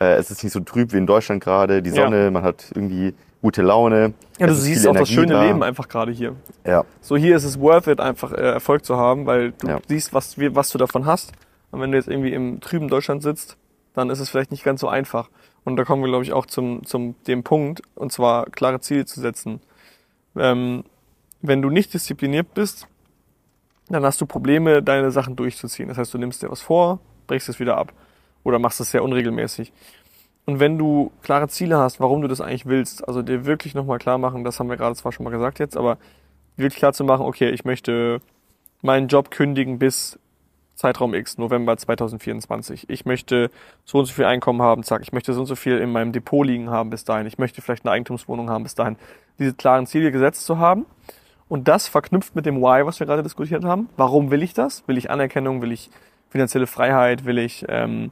Äh, 0.00 0.14
es 0.16 0.30
ist 0.32 0.42
nicht 0.42 0.52
so 0.52 0.60
trüb 0.60 0.92
wie 0.92 0.96
in 0.98 1.06
Deutschland 1.06 1.42
gerade, 1.42 1.80
die 1.80 1.90
Ja. 1.90 1.96
Sonne, 1.96 2.30
man 2.32 2.42
hat 2.42 2.72
irgendwie 2.74 3.14
gute 3.40 3.62
Laune. 3.62 4.14
Ja, 4.40 4.46
du 4.48 4.54
siehst 4.54 4.84
auch 4.86 4.92
das 4.92 5.08
Energie 5.08 5.14
schöne 5.14 5.32
da. 5.34 5.44
Leben 5.46 5.62
einfach 5.62 5.88
gerade 5.88 6.10
hier. 6.10 6.34
Ja, 6.66 6.84
So 7.00 7.16
hier 7.16 7.36
ist 7.36 7.44
es 7.44 7.60
worth 7.60 7.86
it, 7.86 8.00
einfach 8.00 8.32
äh, 8.32 8.36
Erfolg 8.36 8.84
zu 8.84 8.96
haben, 8.96 9.26
weil 9.26 9.52
du 9.52 9.68
Ja. 9.68 9.78
siehst, 9.86 10.12
was, 10.12 10.36
was 10.38 10.70
du 10.70 10.78
davon 10.78 11.06
hast. 11.06 11.32
Und 11.70 11.80
wenn 11.80 11.92
du 11.92 11.98
jetzt 11.98 12.08
irgendwie 12.08 12.32
im 12.32 12.60
trüben 12.60 12.88
Deutschland 12.88 13.22
sitzt, 13.22 13.56
dann 13.94 14.10
ist 14.10 14.18
es 14.18 14.28
vielleicht 14.30 14.50
nicht 14.50 14.64
ganz 14.64 14.80
so 14.80 14.88
einfach. 14.88 15.28
Und 15.64 15.76
da 15.76 15.84
kommen 15.84 16.02
wir, 16.02 16.08
glaube 16.08 16.24
ich, 16.24 16.32
auch 16.32 16.46
zum, 16.46 16.84
zum 16.84 17.14
dem 17.26 17.42
Punkt, 17.42 17.82
und 17.94 18.12
zwar 18.12 18.46
klare 18.46 18.80
Ziele 18.80 19.06
zu 19.06 19.20
setzen. 19.20 19.60
Ähm, 20.36 20.84
wenn 21.40 21.62
du 21.62 21.70
nicht 21.70 21.94
diszipliniert 21.94 22.54
bist, 22.54 22.86
dann 23.88 24.04
hast 24.04 24.20
du 24.20 24.26
Probleme, 24.26 24.82
deine 24.82 25.10
Sachen 25.10 25.36
durchzuziehen. 25.36 25.88
Das 25.88 25.98
heißt, 25.98 26.12
du 26.12 26.18
nimmst 26.18 26.42
dir 26.42 26.50
was 26.50 26.62
vor, 26.62 27.00
brichst 27.26 27.48
es 27.48 27.60
wieder 27.60 27.76
ab 27.76 27.92
oder 28.42 28.58
machst 28.58 28.80
es 28.80 28.90
sehr 28.90 29.02
unregelmäßig. 29.02 29.72
Und 30.46 30.60
wenn 30.60 30.76
du 30.78 31.10
klare 31.22 31.48
Ziele 31.48 31.78
hast, 31.78 32.00
warum 32.00 32.20
du 32.20 32.28
das 32.28 32.40
eigentlich 32.40 32.66
willst, 32.66 33.06
also 33.06 33.22
dir 33.22 33.46
wirklich 33.46 33.74
nochmal 33.74 33.98
klar 33.98 34.18
machen, 34.18 34.44
das 34.44 34.60
haben 34.60 34.68
wir 34.68 34.76
gerade 34.76 34.94
zwar 34.94 35.12
schon 35.12 35.24
mal 35.24 35.30
gesagt 35.30 35.58
jetzt, 35.58 35.76
aber 35.76 35.98
wirklich 36.56 36.78
klar 36.78 36.92
zu 36.92 37.04
machen, 37.04 37.24
okay, 37.24 37.50
ich 37.50 37.64
möchte 37.64 38.20
meinen 38.82 39.08
Job 39.08 39.30
kündigen 39.30 39.78
bis 39.78 40.18
Zeitraum 40.74 41.14
X, 41.14 41.38
November 41.38 41.76
2024. 41.76 42.90
Ich 42.90 43.04
möchte 43.04 43.50
so 43.84 43.98
und 43.98 44.06
so 44.06 44.12
viel 44.12 44.24
Einkommen 44.24 44.62
haben, 44.62 44.82
zack. 44.82 45.02
Ich 45.02 45.12
möchte 45.12 45.32
so 45.32 45.40
und 45.40 45.46
so 45.46 45.56
viel 45.56 45.78
in 45.78 45.92
meinem 45.92 46.12
Depot 46.12 46.44
liegen 46.46 46.70
haben 46.70 46.90
bis 46.90 47.04
dahin. 47.04 47.26
Ich 47.26 47.38
möchte 47.38 47.62
vielleicht 47.62 47.84
eine 47.84 47.92
Eigentumswohnung 47.92 48.50
haben 48.50 48.64
bis 48.64 48.74
dahin. 48.74 48.96
Diese 49.38 49.54
klaren 49.54 49.86
Ziele 49.86 50.10
gesetzt 50.12 50.44
zu 50.44 50.58
haben 50.58 50.86
und 51.48 51.68
das 51.68 51.88
verknüpft 51.88 52.34
mit 52.34 52.46
dem 52.46 52.60
Why, 52.60 52.84
was 52.86 52.98
wir 53.00 53.06
gerade 53.06 53.22
diskutiert 53.22 53.64
haben. 53.64 53.88
Warum 53.96 54.30
will 54.30 54.42
ich 54.42 54.54
das? 54.54 54.86
Will 54.88 54.98
ich 54.98 55.10
Anerkennung? 55.10 55.62
Will 55.62 55.72
ich 55.72 55.90
finanzielle 56.30 56.66
Freiheit? 56.66 57.24
Will 57.24 57.38
ich 57.38 57.64
ähm, 57.68 58.10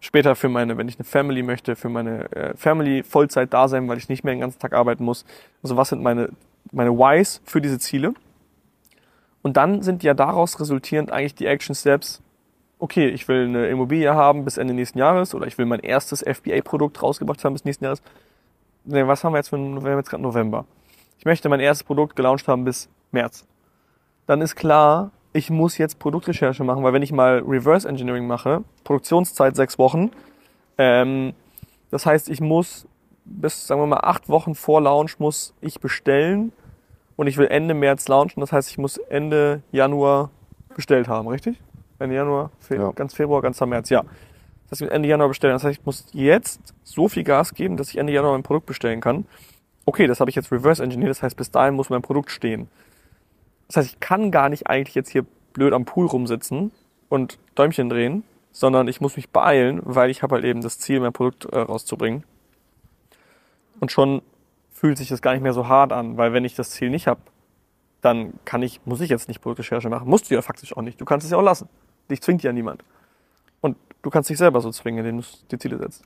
später 0.00 0.34
für 0.34 0.48
meine, 0.48 0.76
wenn 0.76 0.88
ich 0.88 0.98
eine 0.98 1.04
Family 1.04 1.42
möchte, 1.42 1.76
für 1.76 1.88
meine 1.88 2.30
äh, 2.32 2.56
Family 2.56 3.02
Vollzeit 3.02 3.52
da 3.54 3.68
sein, 3.68 3.88
weil 3.88 3.98
ich 3.98 4.08
nicht 4.08 4.24
mehr 4.24 4.34
den 4.34 4.40
ganzen 4.40 4.58
Tag 4.58 4.74
arbeiten 4.74 5.04
muss? 5.04 5.24
Also 5.62 5.76
was 5.76 5.88
sind 5.88 6.02
meine, 6.02 6.30
meine 6.72 6.92
Whys 6.92 7.40
für 7.44 7.60
diese 7.60 7.78
Ziele? 7.78 8.14
Und 9.42 9.56
dann 9.56 9.82
sind 9.82 10.02
ja 10.02 10.14
daraus 10.14 10.58
resultierend 10.60 11.10
eigentlich 11.10 11.34
die 11.34 11.46
Action 11.46 11.74
Steps. 11.74 12.22
Okay, 12.78 13.08
ich 13.08 13.28
will 13.28 13.44
eine 13.46 13.68
Immobilie 13.68 14.14
haben 14.14 14.44
bis 14.44 14.56
Ende 14.56 14.74
nächsten 14.74 14.98
Jahres 14.98 15.34
oder 15.34 15.46
ich 15.46 15.58
will 15.58 15.66
mein 15.66 15.80
erstes 15.80 16.22
FBA-Produkt 16.22 17.02
rausgebracht 17.02 17.44
haben 17.44 17.52
bis 17.52 17.64
nächsten 17.64 17.84
Jahres. 17.84 18.02
Ne, 18.84 19.06
was 19.06 19.22
haben 19.22 19.32
wir 19.32 19.38
jetzt 19.38 19.48
für 19.48 19.58
wir 19.58 19.90
haben 19.90 19.98
jetzt 19.98 20.10
gerade 20.10 20.22
November? 20.22 20.64
Ich 21.18 21.24
möchte 21.24 21.48
mein 21.48 21.60
erstes 21.60 21.84
Produkt 21.84 22.16
gelauncht 22.16 22.48
haben 22.48 22.64
bis 22.64 22.88
März. 23.12 23.46
Dann 24.26 24.40
ist 24.40 24.56
klar, 24.56 25.10
ich 25.32 25.50
muss 25.50 25.78
jetzt 25.78 25.98
Produktrecherche 25.98 26.64
machen, 26.64 26.82
weil 26.82 26.92
wenn 26.92 27.02
ich 27.02 27.12
mal 27.12 27.42
Reverse 27.46 27.88
Engineering 27.88 28.26
mache, 28.26 28.64
Produktionszeit 28.84 29.54
sechs 29.54 29.78
Wochen, 29.78 30.10
ähm, 30.78 31.34
das 31.90 32.06
heißt, 32.06 32.28
ich 32.28 32.40
muss 32.40 32.86
bis, 33.24 33.66
sagen 33.66 33.80
wir 33.80 33.86
mal, 33.86 34.00
acht 34.00 34.28
Wochen 34.28 34.54
vor 34.54 34.80
Launch 34.80 35.18
muss 35.18 35.54
ich 35.60 35.80
bestellen 35.80 36.52
und 37.16 37.26
ich 37.26 37.36
will 37.36 37.46
Ende 37.46 37.74
März 37.74 38.08
launchen. 38.08 38.40
Das 38.40 38.52
heißt, 38.52 38.70
ich 38.70 38.78
muss 38.78 38.96
Ende 38.96 39.62
Januar 39.70 40.30
bestellt 40.74 41.08
haben, 41.08 41.28
richtig? 41.28 41.60
Ende 41.98 42.16
Januar, 42.16 42.50
Fe 42.60 42.76
Ja. 42.76 42.90
ganz 42.92 43.14
Februar, 43.14 43.42
ganz 43.42 43.60
März, 43.60 43.90
ja. 43.90 44.02
Das 44.02 44.72
heißt, 44.72 44.82
ich 44.82 44.88
will 44.88 44.94
Ende 44.94 45.08
Januar 45.08 45.28
bestellen. 45.28 45.54
Das 45.54 45.64
heißt, 45.64 45.78
ich 45.80 45.86
muss 45.86 46.06
jetzt 46.12 46.74
so 46.82 47.08
viel 47.08 47.24
Gas 47.24 47.54
geben, 47.54 47.76
dass 47.76 47.90
ich 47.90 47.98
Ende 47.98 48.12
Januar 48.12 48.32
mein 48.32 48.42
Produkt 48.42 48.66
bestellen 48.66 49.00
kann. 49.00 49.26
Okay, 49.84 50.06
das 50.06 50.20
habe 50.20 50.30
ich 50.30 50.36
jetzt 50.36 50.50
reverse 50.50 50.82
engineert. 50.82 51.10
Das 51.10 51.22
heißt, 51.22 51.36
bis 51.36 51.50
dahin 51.50 51.74
muss 51.74 51.90
mein 51.90 52.02
Produkt 52.02 52.30
stehen. 52.30 52.68
Das 53.66 53.76
heißt, 53.76 53.88
ich 53.94 54.00
kann 54.00 54.30
gar 54.30 54.48
nicht 54.48 54.68
eigentlich 54.68 54.94
jetzt 54.94 55.10
hier 55.10 55.24
blöd 55.52 55.72
am 55.72 55.84
Pool 55.84 56.06
rumsitzen 56.06 56.72
und 57.08 57.38
Däumchen 57.54 57.88
drehen, 57.88 58.24
sondern 58.52 58.88
ich 58.88 59.00
muss 59.00 59.16
mich 59.16 59.30
beeilen, 59.30 59.80
weil 59.84 60.10
ich 60.10 60.22
habe 60.22 60.36
halt 60.36 60.44
eben 60.44 60.60
das 60.60 60.78
Ziel, 60.78 61.00
mein 61.00 61.12
Produkt 61.12 61.46
äh, 61.46 61.58
rauszubringen. 61.58 62.24
Und 63.80 63.90
schon 63.90 64.22
fühlt 64.82 64.98
sich 64.98 65.08
das 65.08 65.22
gar 65.22 65.32
nicht 65.32 65.44
mehr 65.44 65.52
so 65.52 65.68
hart 65.68 65.92
an, 65.92 66.16
weil 66.16 66.32
wenn 66.32 66.44
ich 66.44 66.56
das 66.56 66.70
Ziel 66.70 66.90
nicht 66.90 67.06
habe, 67.06 67.20
dann 68.00 68.32
kann 68.44 68.64
ich, 68.64 68.80
muss 68.84 69.00
ich 69.00 69.10
jetzt 69.10 69.28
nicht 69.28 69.40
Produktrecherche 69.40 69.88
machen. 69.88 70.08
Musst 70.08 70.28
du 70.28 70.34
ja 70.34 70.42
faktisch 70.42 70.76
auch 70.76 70.82
nicht. 70.82 71.00
Du 71.00 71.04
kannst 71.04 71.24
es 71.24 71.30
ja 71.30 71.38
auch 71.38 71.42
lassen. 71.42 71.68
Dich 72.10 72.20
zwingt 72.20 72.42
ja 72.42 72.52
niemand. 72.52 72.82
Und 73.60 73.76
du 74.02 74.10
kannst 74.10 74.28
dich 74.28 74.38
selber 74.38 74.60
so 74.60 74.72
zwingen, 74.72 75.06
indem 75.06 75.20
du 75.20 75.26
die 75.52 75.58
Ziele 75.58 75.78
setzt. 75.78 76.02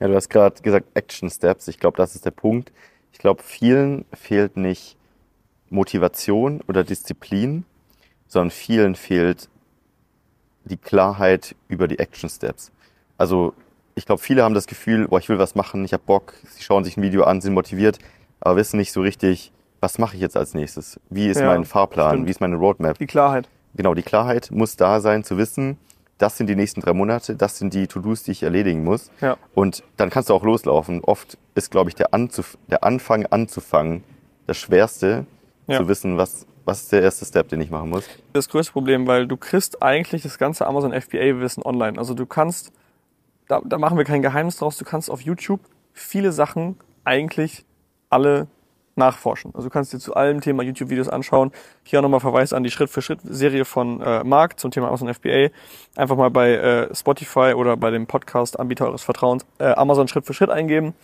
Ja, 0.00 0.08
du 0.08 0.14
hast 0.14 0.28
gerade 0.28 0.60
gesagt 0.60 0.88
Action 0.92 1.30
Steps. 1.30 1.66
Ich 1.68 1.78
glaube, 1.78 1.96
das 1.96 2.14
ist 2.14 2.26
der 2.26 2.30
Punkt. 2.30 2.72
Ich 3.10 3.18
glaube, 3.18 3.42
vielen 3.42 4.04
fehlt 4.12 4.58
nicht 4.58 4.98
Motivation 5.70 6.60
oder 6.68 6.84
Disziplin, 6.84 7.64
sondern 8.26 8.50
vielen 8.50 8.96
fehlt 8.96 9.48
die 10.64 10.76
Klarheit 10.76 11.56
über 11.68 11.88
die 11.88 11.98
Action 11.98 12.28
Steps. 12.28 12.70
Also 13.16 13.54
ich 13.94 14.06
glaube, 14.06 14.22
viele 14.22 14.42
haben 14.44 14.54
das 14.54 14.66
Gefühl, 14.66 15.08
boah, 15.08 15.18
ich 15.18 15.28
will 15.28 15.38
was 15.38 15.54
machen, 15.54 15.84
ich 15.84 15.92
habe 15.92 16.02
Bock, 16.06 16.34
sie 16.48 16.62
schauen 16.62 16.84
sich 16.84 16.96
ein 16.96 17.02
Video 17.02 17.24
an, 17.24 17.40
sind 17.40 17.54
motiviert, 17.54 17.98
aber 18.40 18.56
wissen 18.56 18.76
nicht 18.78 18.92
so 18.92 19.00
richtig, 19.02 19.52
was 19.80 19.98
mache 19.98 20.14
ich 20.16 20.22
jetzt 20.22 20.36
als 20.36 20.54
nächstes? 20.54 21.00
Wie 21.10 21.28
ist 21.28 21.40
Ja, 21.40 21.46
mein 21.46 21.64
Fahrplan? 21.64 22.10
stimmt. 22.10 22.26
Wie 22.26 22.30
ist 22.30 22.40
meine 22.40 22.56
Roadmap? 22.56 22.98
Die 22.98 23.06
Klarheit. 23.06 23.48
Genau, 23.74 23.94
die 23.94 24.02
Klarheit 24.02 24.50
muss 24.50 24.76
da 24.76 25.00
sein, 25.00 25.24
zu 25.24 25.36
wissen, 25.38 25.78
das 26.18 26.36
sind 26.36 26.48
die 26.48 26.56
nächsten 26.56 26.80
drei 26.82 26.92
Monate, 26.92 27.34
das 27.34 27.56
sind 27.58 27.72
die 27.72 27.86
To-Dos, 27.86 28.24
die 28.24 28.32
ich 28.32 28.42
erledigen 28.42 28.84
muss. 28.84 29.10
Ja. 29.22 29.36
Und 29.54 29.82
dann 29.96 30.10
kannst 30.10 30.28
du 30.28 30.34
auch 30.34 30.42
loslaufen. 30.44 31.00
Oft 31.02 31.38
ist, 31.54 31.70
glaube 31.70 31.88
ich, 31.88 31.94
der, 31.94 32.12
Anzuf 32.12 32.58
der 32.68 32.84
Anfang 32.84 33.24
anzufangen 33.26 34.04
das 34.46 34.58
Schwerste, 34.58 35.24
Ja. 35.66 35.78
zu 35.78 35.88
wissen, 35.88 36.18
was, 36.18 36.46
was 36.66 36.82
ist 36.82 36.92
der 36.92 37.00
erste 37.02 37.24
Step, 37.24 37.48
den 37.48 37.60
ich 37.62 37.70
machen 37.70 37.88
muss. 37.90 38.04
das 38.34 38.48
größte 38.50 38.72
Problem, 38.72 39.06
weil 39.06 39.26
du 39.26 39.36
kriegst 39.38 39.82
eigentlich 39.82 40.22
das 40.22 40.36
ganze 40.36 40.66
Amazon 40.66 40.92
FBA-Wissen 40.92 41.62
online. 41.64 41.96
Also 41.98 42.12
du 42.14 42.26
kannst, 42.26 42.70
da, 43.50 43.60
da 43.64 43.78
machen 43.78 43.98
wir 43.98 44.04
kein 44.04 44.22
Geheimnis 44.22 44.56
draus, 44.56 44.76
du 44.76 44.84
kannst 44.84 45.10
auf 45.10 45.20
YouTube 45.20 45.60
viele 45.92 46.32
Sachen 46.32 46.76
eigentlich 47.04 47.64
alle 48.08 48.46
nachforschen. 48.96 49.52
Also 49.54 49.68
du 49.68 49.72
kannst 49.72 49.92
dir 49.92 49.98
zu 49.98 50.14
allem 50.14 50.40
Thema 50.40 50.62
YouTube-Videos 50.62 51.08
anschauen. 51.08 51.52
Hier 51.82 51.98
auch 51.98 52.02
nochmal 52.02 52.20
Verweis 52.20 52.52
an 52.52 52.62
die 52.62 52.70
Schritt-für-Schritt-Serie 52.70 53.64
von 53.64 54.00
äh, 54.00 54.22
Marc 54.24 54.60
zum 54.60 54.70
Thema 54.70 54.88
Amazon 54.88 55.12
FBA. 55.12 55.48
Einfach 55.96 56.16
mal 56.16 56.30
bei 56.30 56.52
äh, 56.52 56.94
Spotify 56.94 57.54
oder 57.56 57.76
bei 57.76 57.90
dem 57.90 58.06
Podcast-Anbieter 58.06 58.86
eures 58.86 59.02
Vertrauens 59.02 59.46
äh, 59.58 59.72
Amazon 59.72 60.06
Schritt 60.06 60.26
für 60.26 60.34
Schritt 60.34 60.50
eingeben. 60.50 60.94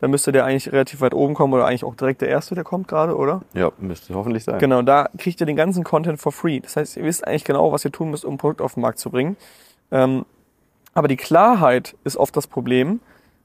Dann 0.00 0.10
müsste 0.12 0.30
der 0.30 0.44
eigentlich 0.44 0.70
relativ 0.70 1.00
weit 1.00 1.14
oben 1.14 1.34
kommen 1.34 1.52
oder 1.54 1.66
eigentlich 1.66 1.84
auch 1.84 1.96
direkt 1.96 2.20
der 2.20 2.28
erste, 2.28 2.54
der 2.54 2.62
kommt 2.62 2.86
gerade, 2.86 3.16
oder? 3.16 3.42
Ja, 3.54 3.72
müsste 3.78 4.14
hoffentlich 4.14 4.44
sein. 4.44 4.58
Genau, 4.58 4.82
da 4.82 5.08
kriegt 5.18 5.40
ihr 5.40 5.46
den 5.46 5.56
ganzen 5.56 5.82
Content 5.82 6.20
for 6.20 6.30
free. 6.30 6.60
Das 6.60 6.76
heißt, 6.76 6.96
ihr 6.96 7.04
wisst 7.04 7.26
eigentlich 7.26 7.44
genau, 7.44 7.72
was 7.72 7.84
ihr 7.84 7.90
tun 7.90 8.10
müsst, 8.10 8.24
um 8.24 8.34
ein 8.34 8.38
Produkt 8.38 8.60
auf 8.60 8.74
den 8.74 8.82
Markt 8.82 9.00
zu 9.00 9.10
bringen. 9.10 9.36
Ähm, 9.90 10.24
aber 10.98 11.06
die 11.06 11.16
Klarheit 11.16 11.96
ist 12.02 12.16
oft 12.16 12.36
das 12.36 12.48
Problem. 12.48 12.98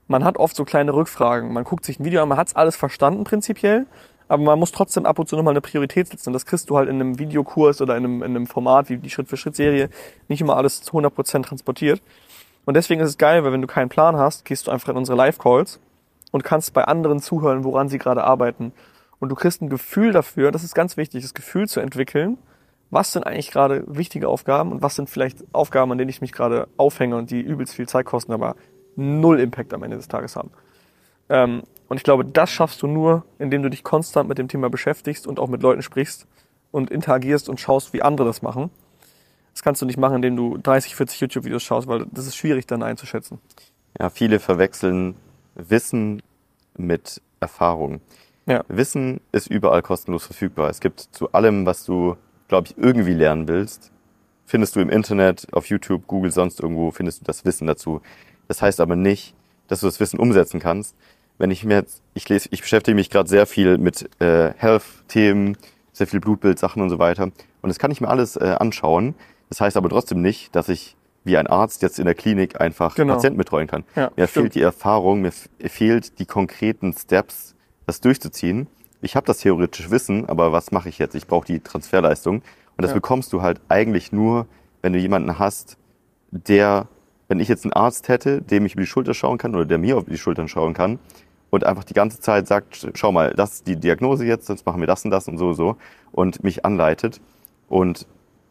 Man 0.07 0.23
hat 0.23 0.37
oft 0.37 0.55
so 0.55 0.65
kleine 0.65 0.91
Rückfragen. 0.91 1.53
Man 1.53 1.63
guckt 1.63 1.85
sich 1.85 1.99
ein 1.99 2.03
Video 2.03 2.23
an, 2.23 2.27
man 2.27 2.39
hat's 2.39 2.55
alles 2.55 2.75
verstanden 2.75 3.25
prinzipiell, 3.25 3.85
aber 4.27 4.41
man 4.41 4.57
muss 4.57 4.71
trotzdem 4.71 5.05
ab 5.05 5.19
und 5.19 5.29
zu 5.29 5.35
nochmal 5.35 5.53
eine 5.53 5.61
Priorität 5.61 6.07
setzen. 6.07 6.29
Und 6.29 6.33
das 6.33 6.47
kriegst 6.47 6.71
du 6.71 6.77
halt 6.77 6.89
in 6.89 6.95
einem 6.95 7.19
Videokurs 7.19 7.79
oder 7.79 7.95
in 7.95 8.05
einem, 8.05 8.23
in 8.23 8.35
einem 8.35 8.47
Format 8.47 8.89
wie 8.89 8.97
die 8.97 9.11
Schritt-für-Schritt-Serie 9.11 9.91
nicht 10.29 10.41
immer 10.41 10.57
alles 10.57 10.81
zu 10.81 10.97
100% 10.97 11.43
transportiert. 11.43 12.01
Und 12.65 12.75
deswegen 12.75 13.01
ist 13.01 13.09
es 13.09 13.17
geil, 13.19 13.43
weil 13.43 13.53
wenn 13.53 13.61
du 13.61 13.67
keinen 13.67 13.89
Plan 13.89 14.17
hast, 14.17 14.45
gehst 14.45 14.65
du 14.65 14.71
einfach 14.71 14.89
in 14.89 14.97
unsere 14.97 15.15
Live-Calls 15.15 15.79
und 16.31 16.43
kannst 16.43 16.73
bei 16.73 16.85
anderen 16.85 17.19
zuhören, 17.19 17.63
woran 17.63 17.87
sie 17.87 17.99
gerade 17.99 18.23
arbeiten. 18.23 18.73
Und 19.19 19.29
du 19.29 19.35
kriegst 19.35 19.61
ein 19.61 19.69
Gefühl 19.69 20.11
dafür, 20.11 20.51
das 20.51 20.63
ist 20.63 20.73
ganz 20.73 20.97
wichtig, 20.97 21.21
das 21.21 21.35
Gefühl 21.35 21.67
zu 21.67 21.81
entwickeln, 21.81 22.39
was 22.93 23.11
sind 23.11 23.25
eigentlich 23.25 23.51
gerade 23.51 23.83
wichtige 23.87 24.27
Aufgaben 24.27 24.71
und 24.71 24.81
was 24.81 24.95
sind 24.95 25.09
vielleicht 25.09 25.43
Aufgaben, 25.51 25.91
an 25.91 25.97
denen 25.97 26.09
ich 26.09 26.21
mich 26.21 26.31
gerade 26.31 26.67
aufhänge 26.77 27.15
und 27.15 27.31
die 27.31 27.41
übelst 27.41 27.73
viel 27.73 27.87
Zeit 27.87 28.05
kosten, 28.05 28.31
aber 28.31 28.55
null 28.95 29.39
Impact 29.39 29.73
am 29.73 29.83
Ende 29.83 29.97
des 29.97 30.07
Tages 30.07 30.35
haben. 30.35 30.51
Ähm, 31.29 31.63
und 31.87 31.97
ich 31.97 32.03
glaube, 32.03 32.25
das 32.25 32.49
schaffst 32.49 32.81
du 32.81 32.87
nur, 32.87 33.25
indem 33.39 33.63
du 33.63 33.69
dich 33.69 33.83
konstant 33.83 34.29
mit 34.29 34.37
dem 34.37 34.47
Thema 34.47 34.69
beschäftigst 34.69 35.27
und 35.27 35.39
auch 35.39 35.47
mit 35.47 35.61
Leuten 35.61 35.81
sprichst 35.81 36.27
und 36.71 36.91
interagierst 36.91 37.49
und 37.49 37.59
schaust, 37.59 37.93
wie 37.93 38.01
andere 38.01 38.27
das 38.27 38.41
machen. 38.41 38.69
Das 39.53 39.61
kannst 39.61 39.81
du 39.81 39.85
nicht 39.85 39.97
machen, 39.97 40.17
indem 40.17 40.35
du 40.35 40.57
30, 40.57 40.95
40 40.95 41.21
YouTube-Videos 41.21 41.63
schaust, 41.63 41.87
weil 41.87 42.05
das 42.11 42.27
ist 42.27 42.35
schwierig 42.35 42.67
dann 42.67 42.83
einzuschätzen. 42.83 43.39
Ja, 43.99 44.09
viele 44.09 44.39
verwechseln 44.39 45.15
Wissen 45.55 46.21
mit 46.75 47.21
Erfahrung. 47.39 48.01
Ja. 48.45 48.63
Wissen 48.67 49.21
ist 49.31 49.47
überall 49.47 49.81
kostenlos 49.81 50.25
verfügbar. 50.25 50.69
Es 50.69 50.79
gibt 50.79 50.99
zu 50.99 51.31
allem, 51.31 51.65
was 51.65 51.85
du 51.85 52.17
glaube 52.53 52.67
ich, 52.67 52.77
irgendwie 52.77 53.13
lernen 53.13 53.47
willst, 53.47 53.91
findest 54.45 54.75
du 54.75 54.79
im 54.79 54.91
Internet, 54.91 55.47
auf 55.53 55.65
YouTube, 55.65 56.05
Google, 56.05 56.31
sonst 56.31 56.59
irgendwo, 56.59 56.91
findest 56.91 57.21
du 57.21 57.25
das 57.25 57.45
Wissen 57.45 57.65
dazu. 57.65 57.99
Das 58.47 58.61
heißt 58.61 58.79
aber 58.79 58.95
nicht, 58.95 59.33
dass 59.67 59.79
du 59.79 59.87
das 59.87 59.99
Wissen 59.99 60.19
umsetzen 60.19 60.59
kannst. 60.59 60.95
Wenn 61.39 61.49
ich 61.49 61.63
mir 61.63 61.77
jetzt, 61.77 62.03
ich 62.13 62.29
lese, 62.29 62.49
ich 62.51 62.61
beschäftige 62.61 62.93
mich 62.93 63.09
gerade 63.09 63.27
sehr 63.27 63.47
viel 63.47 63.79
mit 63.79 64.07
äh, 64.21 64.53
Health-Themen, 64.55 65.57
sehr 65.93 66.05
viel 66.05 66.19
Blutbildsachen 66.19 66.79
und 66.79 66.91
so 66.91 66.99
weiter. 66.99 67.23
Und 67.23 67.69
das 67.69 67.79
kann 67.79 67.89
ich 67.89 68.01
mir 68.01 68.07
alles 68.07 68.35
äh, 68.35 68.55
anschauen. 68.59 69.15
Das 69.49 69.59
heißt 69.59 69.75
aber 69.75 69.89
trotzdem 69.89 70.21
nicht, 70.21 70.55
dass 70.55 70.69
ich 70.69 70.95
wie 71.23 71.37
ein 71.37 71.47
Arzt 71.47 71.81
jetzt 71.81 71.97
in 71.97 72.05
der 72.05 72.13
Klinik 72.13 72.61
einfach 72.61 72.93
genau. 72.93 73.15
Patienten 73.15 73.39
betreuen 73.39 73.65
kann. 73.65 73.83
Ja, 73.95 74.11
mir 74.15 74.27
stimmt. 74.27 74.43
fehlt 74.43 74.55
die 74.55 74.61
Erfahrung, 74.61 75.21
mir 75.21 75.31
fehlt 75.31 76.19
die 76.19 76.27
konkreten 76.27 76.93
Steps, 76.93 77.55
das 77.87 77.99
durchzuziehen 77.99 78.67
ich 79.03 79.15
habe 79.15 79.25
das 79.25 79.39
theoretische 79.39 79.91
Wissen, 79.91 80.27
aber 80.29 80.51
was 80.51 80.71
mache 80.71 80.89
ich 80.89 80.97
jetzt? 80.97 81.13
Ich 81.13 81.27
brauche 81.27 81.45
die 81.45 81.59
Transferleistung. 81.59 82.37
Und 82.37 82.81
das 82.81 82.91
ja. 82.91 82.95
bekommst 82.95 83.33
du 83.33 83.41
halt 83.41 83.59
eigentlich 83.69 84.11
nur, 84.11 84.47
wenn 84.81 84.93
du 84.93 84.99
jemanden 84.99 85.37
hast, 85.37 85.77
der, 86.31 86.87
wenn 87.27 87.39
ich 87.39 87.47
jetzt 87.47 87.65
einen 87.65 87.73
Arzt 87.73 88.07
hätte, 88.07 88.41
dem 88.41 88.65
ich 88.65 88.73
über 88.73 88.81
die 88.81 88.87
Schulter 88.87 89.13
schauen 89.13 89.37
kann 89.37 89.53
oder 89.53 89.65
der 89.65 89.77
mir 89.77 89.97
auf 89.97 90.05
die 90.05 90.17
Schultern 90.17 90.47
schauen 90.47 90.73
kann 90.73 90.99
und 91.49 91.65
einfach 91.65 91.83
die 91.83 91.93
ganze 91.93 92.19
Zeit 92.19 92.47
sagt, 92.47 92.87
schau 92.95 93.11
mal, 93.11 93.33
das 93.35 93.55
ist 93.55 93.67
die 93.67 93.75
Diagnose 93.75 94.25
jetzt, 94.25 94.47
sonst 94.47 94.65
machen 94.65 94.79
wir 94.79 94.87
das 94.87 95.05
und 95.05 95.11
das 95.11 95.27
und 95.27 95.37
so 95.37 95.49
und 95.49 95.55
so 95.55 95.75
und 96.11 96.43
mich 96.43 96.65
anleitet 96.65 97.21
und 97.67 98.07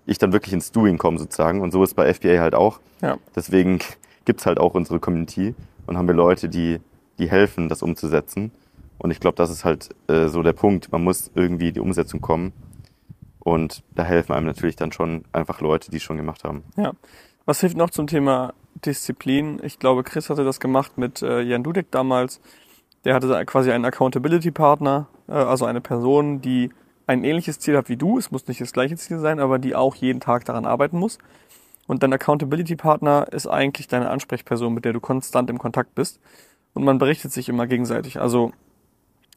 ich 0.07 0.19
dann 0.19 0.33
wirklich 0.33 0.53
ins 0.53 0.71
Doing 0.71 0.99
komme 0.99 1.19
sozusagen. 1.19 1.61
Und 1.61 1.73
so 1.73 1.83
ist 1.83 1.95
bei 1.95 2.13
FBA 2.13 2.39
halt 2.41 2.55
auch. 2.55 2.81
Ja. 3.01 3.17
Deswegen 3.35 3.81
gibt's 4.25 4.47
halt 4.47 4.61
auch 4.61 4.75
unsere 4.75 5.01
Community 5.01 5.55
und 5.87 5.97
haben 5.97 6.07
wir 6.07 6.15
Leute, 6.15 6.49
die, 6.49 6.81
die 7.19 7.31
helfen, 7.31 7.69
das 7.69 7.83
umzusetzen. 7.83 8.53
Und 9.03 9.11
ich 9.11 9.19
glaube, 9.19 9.35
das 9.35 9.51
ist 9.51 9.65
halt 9.65 9.89
äh, 10.07 10.29
so 10.29 10.45
der 10.45 10.53
Punkt. 10.53 10.93
Man 10.93 11.03
muss 11.03 11.33
irgendwie 11.35 11.73
die 11.73 11.81
Umsetzung 11.81 12.21
kommen. 12.21 12.53
Und 13.41 13.83
da 13.97 14.05
helfen 14.05 14.33
einem 14.33 14.47
natürlich 14.47 14.77
dann 14.77 14.93
schon 14.93 15.25
einfach 15.33 15.61
Leute, 15.61 15.91
die 15.91 15.97
es 15.97 16.05
schon 16.05 16.17
gemacht 16.17 16.45
haben. 16.45 16.63
Ja. 16.77 16.93
Was 17.45 17.59
hilft 17.59 17.77
noch 17.77 17.91
zum 17.91 18.07
Thema 18.07 18.55
Disziplin? 18.87 19.61
Ich 19.65 19.81
glaube, 19.81 20.05
Chris 20.05 20.31
hatte 20.31 20.45
das 20.45 20.61
gemacht 20.61 20.99
mit 20.99 21.21
äh, 21.21 21.41
Jan 21.41 21.65
Dudek 21.65 21.91
damals. 21.91 22.41
Der 23.05 23.17
hatte 23.17 23.45
quasi 23.45 23.73
einen 23.73 23.85
Accountability-Partner, 23.85 25.09
äh, 25.27 25.33
also 25.33 25.65
eine 25.65 25.81
Person, 25.81 26.41
die 26.41 26.71
ein 27.09 27.25
ähnliches 27.25 27.59
Ziel 27.59 27.77
hat 27.77 27.89
wie 27.89 27.97
du. 27.97 28.19
Es 28.19 28.31
muss 28.31 28.47
nicht 28.47 28.61
das 28.61 28.73
gleiche 28.73 28.97
Ziel 28.97 29.19
sein, 29.19 29.41
aber 29.41 29.59
die 29.59 29.75
auch 29.75 29.97
jeden 29.97 30.21
Tag 30.21 30.45
daran 30.45 30.65
arbeiten 30.65 30.97
muss. 30.97 31.19
Und 31.89 32.05
dein 32.05 32.13
Accountability-Partner 32.13 33.33
ist 33.33 33.49
eigentlich 33.49 33.89
deine 33.89 34.11
Ansprechperson, 34.11 34.73
mit 34.73 34.85
der 34.85 34.93
du 34.93 35.01
konstant 35.01 35.51
im 35.51 35.59
Kontakt 35.59 35.97
bist. 35.97 36.21
Und 36.73 36.85
man 36.85 36.99
berichtet 36.99 37.33
sich 37.33 37.49
immer 37.49 37.67
gegenseitig. 37.67 38.21
Also 38.21 38.53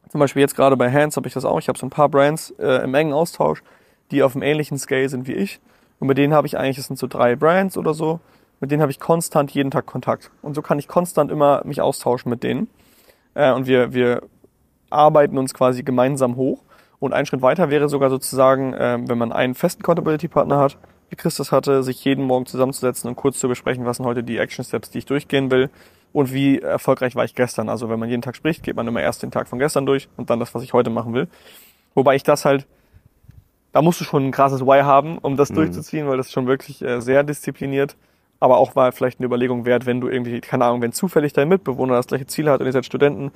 zum 0.08 0.20
Beispiel 0.20 0.40
jetzt 0.40 0.56
gerade 0.56 0.76
bei 0.76 0.90
Hands 0.90 1.16
habe 1.16 1.26
ich 1.28 1.34
das 1.34 1.44
auch. 1.44 1.58
Ich 1.58 1.68
habe 1.68 1.78
so 1.78 1.86
ein 1.86 1.90
paar 1.90 2.08
Brands 2.08 2.50
äh, 2.58 2.84
im 2.84 2.94
engen 2.94 3.12
Austausch, 3.12 3.62
die 4.10 4.22
auf 4.22 4.34
einem 4.34 4.42
ähnlichen 4.42 4.78
Scale 4.78 5.08
sind 5.08 5.26
wie 5.26 5.34
ich. 5.34 5.60
Und 5.98 6.08
mit 6.08 6.18
denen 6.18 6.34
habe 6.34 6.46
ich 6.46 6.58
eigentlich, 6.58 6.76
das 6.76 6.86
sind 6.86 6.98
so 6.98 7.06
drei 7.06 7.36
Brands 7.36 7.76
oder 7.76 7.94
so, 7.94 8.20
mit 8.60 8.70
denen 8.70 8.82
habe 8.82 8.90
ich 8.90 9.00
konstant 9.00 9.50
jeden 9.50 9.70
Tag 9.70 9.86
Kontakt. 9.86 10.30
Und 10.42 10.54
so 10.54 10.62
kann 10.62 10.78
ich 10.78 10.88
konstant 10.88 11.30
immer 11.30 11.62
mich 11.64 11.80
austauschen 11.80 12.30
mit 12.30 12.42
denen. 12.42 12.68
Äh, 13.34 13.52
und 13.52 13.66
wir, 13.66 13.92
wir 13.92 14.22
arbeiten 14.90 15.38
uns 15.38 15.54
quasi 15.54 15.82
gemeinsam 15.82 16.36
hoch. 16.36 16.62
Und 16.98 17.12
ein 17.12 17.26
Schritt 17.26 17.42
weiter 17.42 17.68
wäre 17.70 17.88
sogar 17.88 18.08
sozusagen, 18.08 18.72
äh, 18.72 18.98
wenn 19.02 19.18
man 19.18 19.32
einen 19.32 19.54
festen 19.54 19.82
Accountability-Partner 19.82 20.58
hat, 20.58 20.78
wie 21.10 21.16
Chris 21.16 21.36
das 21.36 21.52
hatte, 21.52 21.82
sich 21.82 22.04
jeden 22.04 22.24
Morgen 22.24 22.46
zusammenzusetzen 22.46 23.08
und 23.08 23.16
kurz 23.16 23.38
zu 23.38 23.48
besprechen, 23.48 23.84
was 23.84 23.98
sind 23.98 24.06
heute 24.06 24.22
die 24.22 24.38
Action 24.38 24.64
Steps, 24.64 24.90
die 24.90 24.98
ich 24.98 25.06
durchgehen 25.06 25.50
will 25.50 25.70
und 26.12 26.32
wie 26.32 26.60
erfolgreich 26.60 27.14
war 27.14 27.24
ich 27.24 27.34
gestern. 27.34 27.68
Also 27.68 27.88
wenn 27.88 27.98
man 27.98 28.08
jeden 28.08 28.22
Tag 28.22 28.36
spricht, 28.36 28.62
geht 28.62 28.76
man 28.76 28.86
immer 28.88 29.02
erst 29.02 29.22
den 29.22 29.30
Tag 29.30 29.48
von 29.48 29.58
gestern 29.58 29.86
durch 29.86 30.08
und 30.16 30.30
dann 30.30 30.40
das, 30.40 30.54
was 30.54 30.62
ich 30.62 30.72
heute 30.72 30.90
machen 30.90 31.14
will. 31.14 31.28
Wobei 31.94 32.16
ich 32.16 32.22
das 32.22 32.44
halt, 32.44 32.66
da 33.72 33.82
musst 33.82 34.00
du 34.00 34.04
schon 34.04 34.26
ein 34.26 34.32
krasses 34.32 34.62
Why 34.62 34.82
haben, 34.82 35.18
um 35.18 35.36
das 35.36 35.50
mhm. 35.50 35.56
durchzuziehen, 35.56 36.08
weil 36.08 36.16
das 36.16 36.26
ist 36.26 36.32
schon 36.32 36.46
wirklich 36.46 36.82
äh, 36.82 37.00
sehr 37.00 37.22
diszipliniert. 37.22 37.96
Aber 38.38 38.58
auch 38.58 38.76
war 38.76 38.92
vielleicht 38.92 39.18
eine 39.18 39.26
Überlegung 39.26 39.64
wert, 39.64 39.86
wenn 39.86 40.00
du 40.00 40.08
irgendwie, 40.08 40.40
keine 40.40 40.66
Ahnung, 40.66 40.82
wenn 40.82 40.92
zufällig 40.92 41.32
dein 41.32 41.48
Mitbewohner 41.48 41.94
das 41.94 42.06
gleiche 42.06 42.26
Ziel 42.26 42.50
hat 42.50 42.60
und 42.60 42.66
ihr 42.66 42.72
seid 42.72 42.84
Studenten, 42.84 43.30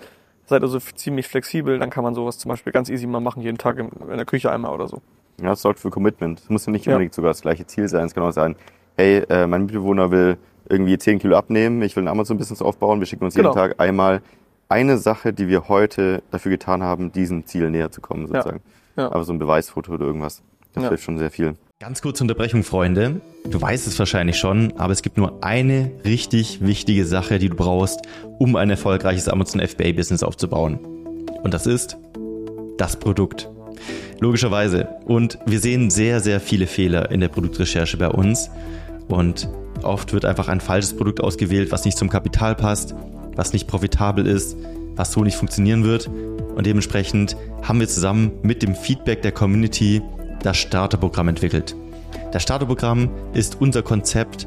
seid 0.47 0.63
also 0.63 0.79
ziemlich 0.79 1.29
flexibel, 1.29 1.79
dann 1.79 1.91
kann 1.91 2.05
man 2.05 2.15
sowas 2.15 2.39
zum 2.39 2.51
Beispiel 2.51 2.73
ganz 2.73 2.91
easy 2.91 3.07
mal 3.07 3.21
machen, 3.21 3.43
jeden 3.43 3.57
Tag 3.57 3.79
in, 3.79 3.89
in 3.89 4.17
der 4.17 4.27
Küche 4.27 4.51
einmal 4.51 4.75
oder 4.75 4.89
so. 4.89 5.01
Ja, 5.43 5.51
das 5.51 5.63
sorgt 5.63 5.81
für 5.81 5.91
Commitment. 5.91 6.41
Es 6.41 6.51
muss 6.51 6.67
ja 6.67 6.73
nicht 6.73 6.87
unbedingt 6.87 7.15
sogar 7.15 7.31
das 7.31 7.43
gleiche 7.43 7.67
Ziel 7.67 7.89
sein. 7.89 8.07
Es 8.07 8.15
kann 8.15 8.25
auch 8.25 8.33
sein, 8.33 8.57
hey, 8.97 9.25
äh, 9.29 9.47
mein 9.47 9.63
Mitbewohner 9.63 10.11
will 10.11 10.37
irgendwie 10.69 10.97
10 10.99 11.19
Kilo 11.19 11.37
abnehmen, 11.37 11.83
ich 11.83 11.97
will 11.97 12.05
ein 12.05 12.09
Amazon-Business 12.09 12.63
aufbauen, 12.63 13.01
wir 13.01 13.07
schicken 13.07 13.25
uns 13.25 13.35
genau. 13.35 13.51
jeden 13.51 13.59
Tag 13.59 13.81
einmal 13.81 14.23
eine 14.69 14.99
Sache, 14.99 15.33
die 15.33 15.49
wir 15.49 15.69
heute 15.69 16.23
dafür 16.31 16.51
getan 16.51 16.83
haben, 16.83 17.11
diesem 17.11 17.45
Ziel 17.45 17.71
näher 17.71 17.91
zu 17.91 18.01
kommen, 18.01 18.27
sozusagen. 18.27 18.61
Ja. 18.97 19.05
Ja. 19.05 19.13
Aber 19.13 19.25
so 19.25 19.33
ein 19.33 19.39
Beweisfoto 19.39 19.93
oder 19.93 20.07
irgendwas, 20.07 20.43
das 20.75 20.85
ja. 20.85 20.89
hilft 20.91 21.05
schon 21.05 21.19
sehr 21.19 21.31
viel. 21.31 21.55
Ganz 21.81 22.03
kurze 22.03 22.23
Unterbrechung, 22.23 22.63
Freunde. 22.63 23.21
Du 23.49 23.61
weißt 23.61 23.87
es 23.87 23.99
wahrscheinlich 23.99 24.37
schon, 24.39 24.75
aber 24.77 24.93
es 24.93 25.03
gibt 25.03 25.17
nur 25.17 25.43
eine 25.43 25.91
richtig 26.05 26.65
wichtige 26.65 27.07
Sache, 27.07 27.39
die 27.39 27.49
du 27.49 27.57
brauchst, 27.57 28.03
um 28.39 28.55
ein 28.55 28.69
erfolgreiches 28.69 29.29
Amazon 29.29 29.61
FBA-Business 29.67 30.23
aufzubauen. 30.23 30.79
Und 31.43 31.55
das 31.55 31.67
ist 31.67 31.97
das 32.77 32.97
Produkt. 32.97 33.49
Logischerweise. 34.21 34.89
Und 35.05 35.39
wir 35.47 35.61
sehen 35.61 35.91
sehr, 35.91 36.21
sehr 36.21 36.41
viele 36.41 36.67
Fehler 36.67 37.11
in 37.11 37.21
der 37.21 37.29
Produktrecherche 37.29 37.97
bei 37.97 38.09
uns. 38.09 38.51
Und 39.09 39.49
Oft 39.83 40.13
wird 40.13 40.25
einfach 40.25 40.49
ein 40.49 40.61
falsches 40.61 40.97
Produkt 40.97 41.21
ausgewählt, 41.21 41.73
was 41.73 41.85
nicht 41.85 41.97
zum 41.97 42.11
Kapital 42.11 42.55
passt, 42.55 42.95
was 43.35 43.53
nicht 43.53 43.67
profitabel 43.67 44.27
ist, 44.27 44.57
was 44.97 45.13
so 45.13 45.23
nicht 45.23 45.37
funktionieren 45.37 45.85
wird. 45.85 46.09
Und 46.09 46.67
dementsprechend 46.67 47.37
haben 47.63 47.81
wir 47.81 47.89
zusammen 47.89 48.33
mit 48.43 48.63
dem 48.63 48.75
Feedback 48.75 49.23
der 49.23 49.33
Community 49.33 50.03
das 50.43 50.59
Starterprogramm 50.59 51.29
entwickelt. 51.29 51.75
Das 52.33 52.43
Starterprogramm 52.43 53.11
ist 53.33 53.61
unser 53.61 53.83
Konzept, 53.83 54.47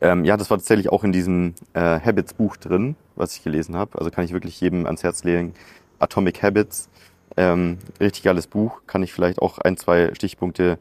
Ähm, 0.00 0.24
ja, 0.24 0.36
das 0.36 0.50
war 0.50 0.58
tatsächlich 0.58 0.90
auch 0.90 1.04
in 1.04 1.12
diesem 1.12 1.54
äh, 1.74 2.00
Habits 2.00 2.34
Buch 2.34 2.56
drin, 2.56 2.96
was 3.16 3.36
ich 3.36 3.42
gelesen 3.42 3.76
habe. 3.76 3.98
Also 3.98 4.10
kann 4.10 4.24
ich 4.24 4.32
wirklich 4.32 4.60
jedem 4.60 4.86
ans 4.86 5.02
Herz 5.02 5.24
legen. 5.24 5.54
Atomic 5.98 6.42
Habits, 6.42 6.88
ähm, 7.36 7.78
richtig 8.00 8.22
geiles 8.22 8.46
Buch. 8.46 8.80
Kann 8.86 9.02
ich 9.02 9.12
vielleicht 9.12 9.40
auch 9.40 9.58
ein, 9.58 9.76
zwei 9.76 10.14
Stichpunkte 10.14 10.78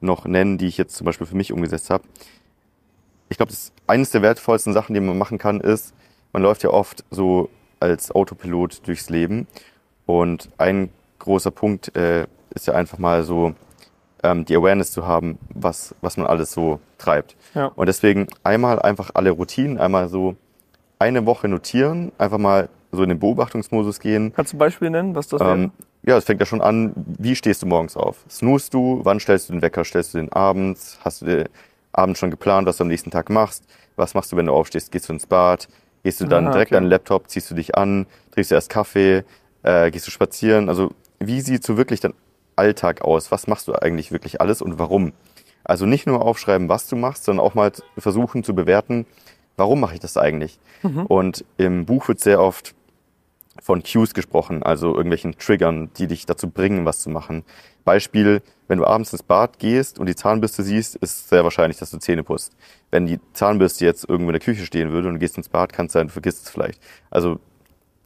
noch 0.00 0.24
nennen, 0.24 0.58
die 0.58 0.66
ich 0.66 0.78
jetzt 0.78 0.96
zum 0.96 1.04
Beispiel 1.04 1.26
für 1.26 1.36
mich 1.36 1.52
umgesetzt 1.52 1.90
habe. 1.90 2.04
Ich 3.28 3.36
glaube, 3.36 3.52
eines 3.86 4.10
der 4.10 4.22
wertvollsten 4.22 4.72
Sachen, 4.72 4.94
die 4.94 5.00
man 5.00 5.18
machen 5.18 5.38
kann, 5.38 5.60
ist, 5.60 5.94
man 6.32 6.42
läuft 6.42 6.62
ja 6.62 6.70
oft 6.70 7.04
so 7.10 7.50
als 7.80 8.10
Autopilot 8.10 8.86
durchs 8.86 9.10
Leben. 9.10 9.46
Und 10.06 10.48
ein 10.58 10.90
großer 11.18 11.50
Punkt 11.50 11.94
äh, 11.96 12.26
ist 12.54 12.66
ja 12.66 12.74
einfach 12.74 12.98
mal 12.98 13.22
so 13.22 13.54
ähm, 14.22 14.44
die 14.44 14.56
Awareness 14.56 14.92
zu 14.92 15.06
haben, 15.06 15.38
was, 15.54 15.94
was 16.00 16.16
man 16.16 16.26
alles 16.26 16.52
so 16.52 16.80
treibt. 16.98 17.36
Ja. 17.54 17.66
Und 17.74 17.86
deswegen 17.86 18.26
einmal 18.44 18.80
einfach 18.80 19.10
alle 19.14 19.30
Routinen, 19.30 19.78
einmal 19.78 20.08
so 20.08 20.36
eine 20.98 21.26
Woche 21.26 21.48
notieren, 21.48 22.12
einfach 22.18 22.38
mal 22.38 22.68
so 22.92 23.02
in 23.02 23.08
den 23.08 23.18
Beobachtungsmodus 23.18 24.00
gehen. 24.00 24.32
Kannst 24.34 24.52
du 24.52 24.58
Beispiele 24.58 24.90
nennen, 24.90 25.14
was 25.14 25.28
das 25.28 25.40
wäre? 25.40 25.52
Ähm, 25.54 25.70
ja, 26.04 26.16
es 26.16 26.24
fängt 26.24 26.40
ja 26.40 26.46
schon 26.46 26.60
an, 26.60 26.92
wie 26.96 27.34
stehst 27.36 27.62
du 27.62 27.66
morgens 27.66 27.96
auf? 27.96 28.24
Snoost 28.28 28.74
du? 28.74 29.00
Wann 29.04 29.18
stellst 29.20 29.48
du 29.48 29.54
den 29.54 29.62
Wecker? 29.62 29.84
Stellst 29.84 30.14
du 30.14 30.18
den 30.18 30.30
abends? 30.32 30.98
Hast 31.04 31.22
du 31.22 31.26
den 31.26 31.48
abends 31.92 32.18
schon 32.20 32.30
geplant, 32.30 32.66
was 32.66 32.76
du 32.76 32.84
am 32.84 32.88
nächsten 32.88 33.10
Tag 33.10 33.30
machst? 33.30 33.64
Was 33.96 34.14
machst 34.14 34.32
du, 34.32 34.36
wenn 34.36 34.46
du 34.46 34.52
aufstehst? 34.52 34.90
Gehst 34.92 35.08
du 35.08 35.12
ins 35.12 35.26
Bad? 35.26 35.68
Gehst 36.02 36.20
du 36.20 36.26
dann 36.26 36.48
Ah, 36.48 36.52
direkt 36.52 36.70
okay. 36.72 36.78
an 36.78 36.84
den 36.84 36.90
Laptop? 36.90 37.28
Ziehst 37.28 37.50
du 37.50 37.54
dich 37.54 37.76
an? 37.76 38.06
Trinkst 38.32 38.50
du 38.50 38.54
erst 38.56 38.68
Kaffee? 38.70 39.22
Äh, 39.62 39.90
gehst 39.90 40.06
du 40.06 40.10
spazieren? 40.10 40.68
Also 40.68 40.90
wie 41.20 41.40
sieht 41.40 41.62
so 41.64 41.76
wirklich 41.76 42.00
dein 42.00 42.14
Alltag 42.56 43.02
aus? 43.02 43.30
Was 43.30 43.46
machst 43.46 43.68
du 43.68 43.74
eigentlich 43.74 44.12
wirklich 44.12 44.40
alles 44.40 44.62
und 44.62 44.78
warum? 44.78 45.12
Also 45.64 45.86
nicht 45.86 46.06
nur 46.06 46.22
aufschreiben, 46.22 46.68
was 46.68 46.88
du 46.88 46.96
machst, 46.96 47.24
sondern 47.24 47.44
auch 47.46 47.54
mal 47.54 47.70
versuchen 47.96 48.42
zu 48.42 48.54
bewerten, 48.54 49.06
warum 49.56 49.80
mache 49.80 49.94
ich 49.94 50.00
das 50.00 50.16
eigentlich? 50.16 50.58
Und 51.08 51.44
im 51.56 51.86
Buch 51.86 52.08
wird 52.08 52.18
sehr 52.18 52.40
oft 52.40 52.74
von 53.60 53.82
Cues 53.82 54.14
gesprochen, 54.14 54.62
also 54.62 54.94
irgendwelchen 54.94 55.36
Triggern, 55.38 55.90
die 55.98 56.06
dich 56.06 56.26
dazu 56.26 56.48
bringen, 56.48 56.84
was 56.84 57.00
zu 57.00 57.10
machen. 57.10 57.44
Beispiel, 57.84 58.42
wenn 58.68 58.78
du 58.78 58.86
abends 58.86 59.12
ins 59.12 59.22
Bad 59.22 59.58
gehst 59.58 59.98
und 59.98 60.06
die 60.06 60.16
Zahnbürste 60.16 60.62
siehst, 60.62 60.96
ist 60.96 61.28
sehr 61.28 61.44
wahrscheinlich, 61.44 61.78
dass 61.78 61.90
du 61.90 61.98
Zähne 61.98 62.22
putzt. 62.22 62.56
Wenn 62.90 63.06
die 63.06 63.20
Zahnbürste 63.34 63.84
jetzt 63.84 64.08
irgendwo 64.08 64.30
in 64.30 64.34
der 64.34 64.40
Küche 64.40 64.64
stehen 64.64 64.90
würde 64.90 65.08
und 65.08 65.14
du 65.14 65.20
gehst 65.20 65.36
ins 65.36 65.48
Bad, 65.48 65.72
kann 65.72 65.86
es 65.86 65.92
sein, 65.92 66.06
du 66.06 66.12
vergisst 66.12 66.46
es 66.46 66.50
vielleicht. 66.50 66.80
Also 67.10 67.38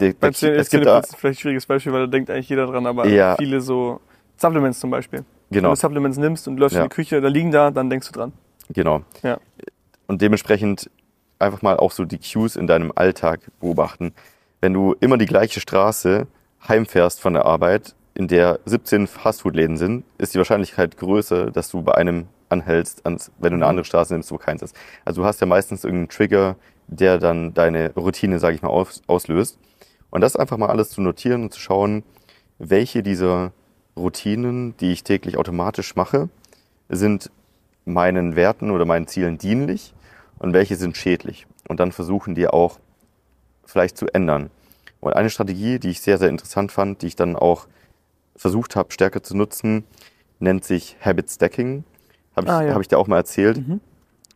der, 0.00 0.14
der, 0.14 0.32
Zähne, 0.32 0.56
es 0.56 0.68
gibt 0.68 0.84
da, 0.84 0.98
ist 0.98 1.16
vielleicht 1.16 1.38
ein 1.38 1.40
schwieriges 1.40 1.66
Beispiel, 1.66 1.92
weil 1.92 2.00
da 2.00 2.06
denkt 2.08 2.30
eigentlich 2.30 2.48
jeder 2.48 2.66
dran, 2.66 2.86
aber 2.86 3.06
Ja. 3.06 3.36
viele 3.36 3.60
so 3.60 4.00
Supplements 4.36 4.80
zum 4.80 4.90
Beispiel. 4.90 5.20
Wenn 5.50 5.58
genau, 5.58 5.70
du 5.70 5.76
Supplements 5.76 6.18
nimmst 6.18 6.48
und 6.48 6.58
läufst 6.58 6.76
Ja. 6.76 6.82
in 6.82 6.88
die 6.88 6.94
Küche, 6.94 7.20
da 7.20 7.28
liegen 7.28 7.50
da, 7.52 7.70
dann 7.70 7.88
denkst 7.90 8.08
du 8.08 8.12
dran. 8.12 8.32
genau. 8.70 9.02
Ja. 9.22 9.38
Und 10.08 10.22
dementsprechend 10.22 10.90
einfach 11.38 11.62
mal 11.62 11.76
auch 11.76 11.90
so 11.92 12.04
die 12.04 12.18
Cues 12.18 12.56
in 12.56 12.66
deinem 12.66 12.92
Alltag 12.94 13.40
beobachten. 13.60 14.12
Wenn 14.60 14.72
du 14.72 14.94
immer 15.00 15.18
die 15.18 15.26
gleiche 15.26 15.60
Straße 15.60 16.26
heimfährst 16.66 17.20
von 17.20 17.32
der 17.34 17.44
Arbeit, 17.44 17.94
in 18.14 18.28
der 18.28 18.60
17 18.64 19.06
Fastfood-Läden 19.06 19.76
sind, 19.76 20.04
ist 20.18 20.32
die 20.34 20.38
Wahrscheinlichkeit 20.38 20.96
größer, 20.96 21.50
dass 21.50 21.68
du 21.70 21.82
bei 21.82 21.94
einem 21.94 22.26
anhältst, 22.48 23.04
als 23.04 23.30
wenn 23.38 23.50
du 23.50 23.56
eine 23.56 23.66
andere 23.66 23.84
Straße 23.84 24.14
nimmst, 24.14 24.30
wo 24.32 24.38
keins 24.38 24.62
ist. 24.62 24.74
Also 25.04 25.20
du 25.22 25.26
hast 25.26 25.40
ja 25.40 25.46
meistens 25.46 25.84
irgendeinen 25.84 26.08
Trigger, 26.08 26.56
der 26.86 27.18
dann 27.18 27.52
deine 27.52 27.92
Routine, 27.94 28.38
sage 28.38 28.54
ich 28.56 28.62
mal, 28.62 28.68
aus, 28.68 29.02
auslöst. 29.06 29.58
Und 30.10 30.20
das 30.22 30.36
einfach 30.36 30.56
mal 30.56 30.68
alles 30.70 30.90
zu 30.90 31.02
notieren 31.02 31.42
und 31.42 31.52
zu 31.52 31.60
schauen, 31.60 32.04
welche 32.58 33.02
dieser 33.02 33.52
Routinen, 33.96 34.76
die 34.78 34.92
ich 34.92 35.04
täglich 35.04 35.38
automatisch 35.38 35.96
mache, 35.96 36.28
sind 36.88 37.30
meinen 37.84 38.36
Werten 38.36 38.70
oder 38.70 38.84
meinen 38.84 39.06
Zielen 39.06 39.38
dienlich 39.38 39.94
und 40.38 40.52
welche 40.52 40.76
sind 40.76 40.96
schädlich. 40.96 41.46
Und 41.68 41.80
dann 41.80 41.92
versuchen 41.92 42.34
die 42.34 42.48
auch 42.48 42.78
vielleicht 43.64 43.96
zu 43.96 44.06
ändern. 44.08 44.50
Und 45.00 45.14
eine 45.14 45.30
Strategie, 45.30 45.78
die 45.78 45.90
ich 45.90 46.00
sehr, 46.00 46.18
sehr 46.18 46.28
interessant 46.28 46.72
fand, 46.72 47.02
die 47.02 47.06
ich 47.06 47.16
dann 47.16 47.36
auch 47.36 47.66
versucht 48.34 48.76
habe, 48.76 48.92
stärker 48.92 49.22
zu 49.22 49.36
nutzen, 49.36 49.84
nennt 50.38 50.64
sich 50.64 50.96
Habit 51.00 51.30
Stacking. 51.30 51.84
Habe 52.34 52.46
ich, 52.46 52.52
Ah, 52.52 52.62
ja. 52.62 52.74
hab 52.74 52.80
ich 52.80 52.88
dir 52.88 52.98
auch 52.98 53.06
mal 53.06 53.16
erzählt. 53.16 53.62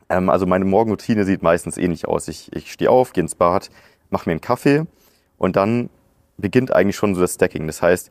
Ähm, 0.09 0.31
also 0.31 0.47
meine 0.47 0.65
Morgenroutine 0.65 1.25
sieht 1.25 1.43
meistens 1.43 1.77
ähnlich 1.77 2.09
aus. 2.09 2.29
Ich, 2.29 2.51
ich 2.55 2.73
stehe 2.73 2.91
auf, 2.91 3.13
gehe 3.13 3.23
ins 3.23 3.35
Bad, 3.35 3.71
mache 4.11 4.29
mir 4.29 4.33
einen 4.33 4.41
Kaffee 4.41 4.85
und 5.39 5.57
dann 5.57 5.91
beginnt 6.39 6.73
eigentlich 6.73 6.97
schon 6.97 7.15
so 7.15 7.21
das 7.21 7.35
Stacking. 7.35 7.67
Das 7.67 7.83
heißt, 7.83 8.11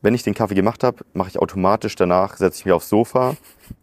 wenn 0.00 0.14
ich 0.14 0.22
den 0.22 0.34
Kaffee 0.34 0.54
gemacht 0.54 0.84
habe, 0.84 0.98
mache 1.12 1.28
ich 1.28 1.38
automatisch 1.38 1.96
danach, 1.96 2.36
setze 2.36 2.60
ich 2.60 2.64
mich 2.66 2.72
aufs 2.72 2.88
Sofa 2.88 3.36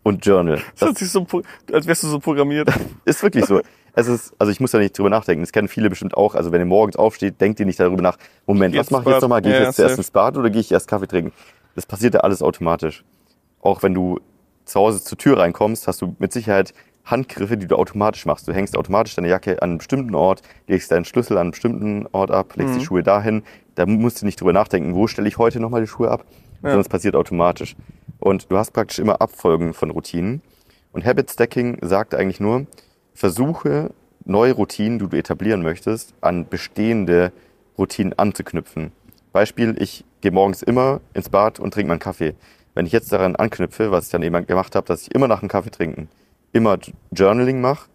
und 0.03 0.25
journal. 0.25 0.61
Das 0.77 0.87
hört 0.87 0.97
sich 0.97 1.11
so, 1.11 1.25
als 1.71 1.87
wärst 1.87 2.03
du 2.03 2.07
so 2.07 2.19
programmiert. 2.19 2.69
Ist 3.05 3.21
wirklich 3.21 3.45
so. 3.45 3.61
Es 3.97 4.07
ist, 4.07 4.33
also 4.39 4.51
ich 4.51 4.59
muss 4.59 4.71
da 4.71 4.77
nicht 4.77 4.97
drüber 4.97 5.09
nachdenken. 5.09 5.41
Das 5.41 5.53
kennen 5.53 5.69
viele 5.69 5.89
bestimmt 5.89 6.17
auch. 6.17 6.35
Also 6.35 6.51
wenn 6.51 6.59
ihr 6.59 6.65
morgens 6.65 6.97
aufsteht, 6.97 7.39
denkt 7.39 7.61
ihr 7.61 7.65
nicht 7.65 7.79
darüber 7.79 8.01
nach, 8.01 8.17
Moment, 8.45 8.75
was 8.75 8.91
mache 8.91 9.03
ich 9.03 9.09
jetzt 9.09 9.21
nochmal? 9.21 9.41
Gehe 9.41 9.53
ich 9.53 9.57
Ja, 9.59 9.65
jetzt 9.67 9.77
zuerst 9.77 9.97
ins 9.97 10.11
Bad 10.11 10.35
oder 10.35 10.49
gehe 10.49 10.59
ich 10.59 10.69
erst 10.69 10.89
Kaffee 10.89 11.07
trinken? 11.07 11.31
Das 11.75 11.85
passiert 11.85 12.13
ja 12.13 12.19
alles 12.19 12.41
automatisch. 12.41 13.05
Auch 13.61 13.83
wenn 13.83 13.93
du 13.93 14.19
zu 14.65 14.79
Hause 14.81 15.01
zur 15.01 15.17
Tür 15.17 15.37
reinkommst, 15.39 15.87
hast 15.87 16.01
du 16.01 16.13
mit 16.19 16.33
Sicherheit 16.33 16.73
Handgriffe, 17.05 17.57
die 17.57 17.67
du 17.67 17.75
automatisch 17.77 18.25
machst. 18.25 18.47
Du 18.47 18.53
hängst 18.53 18.75
automatisch 18.77 19.15
deine 19.15 19.29
Jacke 19.29 19.61
an 19.61 19.69
einem 19.69 19.77
bestimmten 19.77 20.15
Ort, 20.15 20.41
legst 20.67 20.91
deinen 20.91 21.05
Schlüssel 21.05 21.33
an 21.37 21.41
einem 21.41 21.51
bestimmten 21.51 22.07
Ort 22.11 22.31
ab, 22.31 22.55
legst 22.55 22.73
Mhm. 22.75 22.79
die 22.79 22.85
Schuhe 22.85 23.03
dahin. 23.03 23.43
Da 23.75 23.85
musst 23.85 24.21
du 24.21 24.25
nicht 24.25 24.39
drüber 24.41 24.53
nachdenken, 24.53 24.95
wo 24.95 25.07
stelle 25.07 25.27
ich 25.27 25.37
heute 25.37 25.59
nochmal 25.59 25.81
die 25.81 25.87
Schuhe 25.87 26.09
ab, 26.09 26.25
sondern 26.61 26.79
es 26.79 26.89
passiert 26.89 27.15
automatisch. 27.15 27.75
Und 28.19 28.51
du 28.51 28.57
hast 28.57 28.71
praktisch 28.71 28.99
immer 28.99 29.21
Abfolgen 29.21 29.73
von 29.73 29.91
Routinen. 29.91 30.41
Und 30.93 31.05
Habit 31.05 31.29
Stacking 31.29 31.77
sagt 31.81 32.15
eigentlich 32.15 32.39
nur, 32.39 32.65
versuche 33.13 33.91
neue 34.25 34.53
Routinen, 34.53 34.97
die 34.99 35.07
du 35.07 35.17
etablieren 35.17 35.61
möchtest, 35.61 36.13
an 36.21 36.47
bestehende 36.47 37.31
Routinen 37.77 38.17
anzuknüpfen. 38.17 38.91
Beispiel, 39.31 39.75
ich 39.79 40.05
gehe 40.21 40.31
morgens 40.31 40.63
immer 40.63 41.01
ins 41.13 41.29
Bad 41.29 41.59
und 41.59 41.73
trinke 41.73 41.89
meinen 41.89 41.99
Kaffee. 41.99 42.33
Wenn 42.73 42.85
ich 42.85 42.91
jetzt 42.91 43.11
daran 43.11 43.35
anknüpfe, 43.35 43.91
was 43.91 44.05
ich 44.05 44.11
dann 44.11 44.23
eben 44.23 44.47
gemacht 44.47 44.75
habe, 44.75 44.87
dass 44.87 45.03
ich 45.03 45.13
immer 45.13 45.27
nach 45.27 45.41
dem 45.41 45.49
Kaffee 45.49 45.69
trinken, 45.71 46.09
immer 46.55 46.77
Journaling 47.11 47.59
mache 47.61 47.89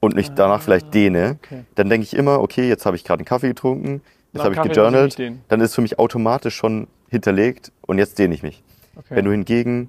und 0.00 0.14
mich 0.14 0.30
danach 0.30 0.62
vielleicht 0.62 0.94
dehne, 0.94 1.38
okay. 1.42 1.64
dann 1.74 1.88
denke 1.88 2.04
ich 2.04 2.14
immer, 2.14 2.40
okay, 2.40 2.68
jetzt 2.68 2.86
habe 2.86 2.96
ich 2.96 3.04
gerade 3.04 3.20
einen 3.20 3.26
Kaffee 3.26 3.48
getrunken, 3.48 4.02
jetzt 4.32 4.44
habe 4.44 4.54
ich 4.54 4.62
gejournalt, 4.62 5.20
dann 5.48 5.60
ist 5.60 5.74
für 5.74 5.82
mich 5.82 5.98
automatisch 5.98 6.54
schon 6.54 6.86
hinterlegt 7.08 7.72
und 7.82 7.98
jetzt 7.98 8.18
dehne 8.18 8.34
ich 8.34 8.42
mich. 8.42 8.62
Okay. 8.96 9.16
Wenn 9.16 9.24
du 9.24 9.32
hingegen 9.32 9.88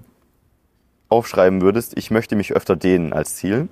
aufschreiben 1.10 1.62
würdest, 1.62 1.98
ich 1.98 2.10
möchte 2.10 2.36
mich 2.36 2.54
öfter 2.54 2.76
dehnen 2.76 3.14
als 3.14 3.36
Ziel 3.36 3.68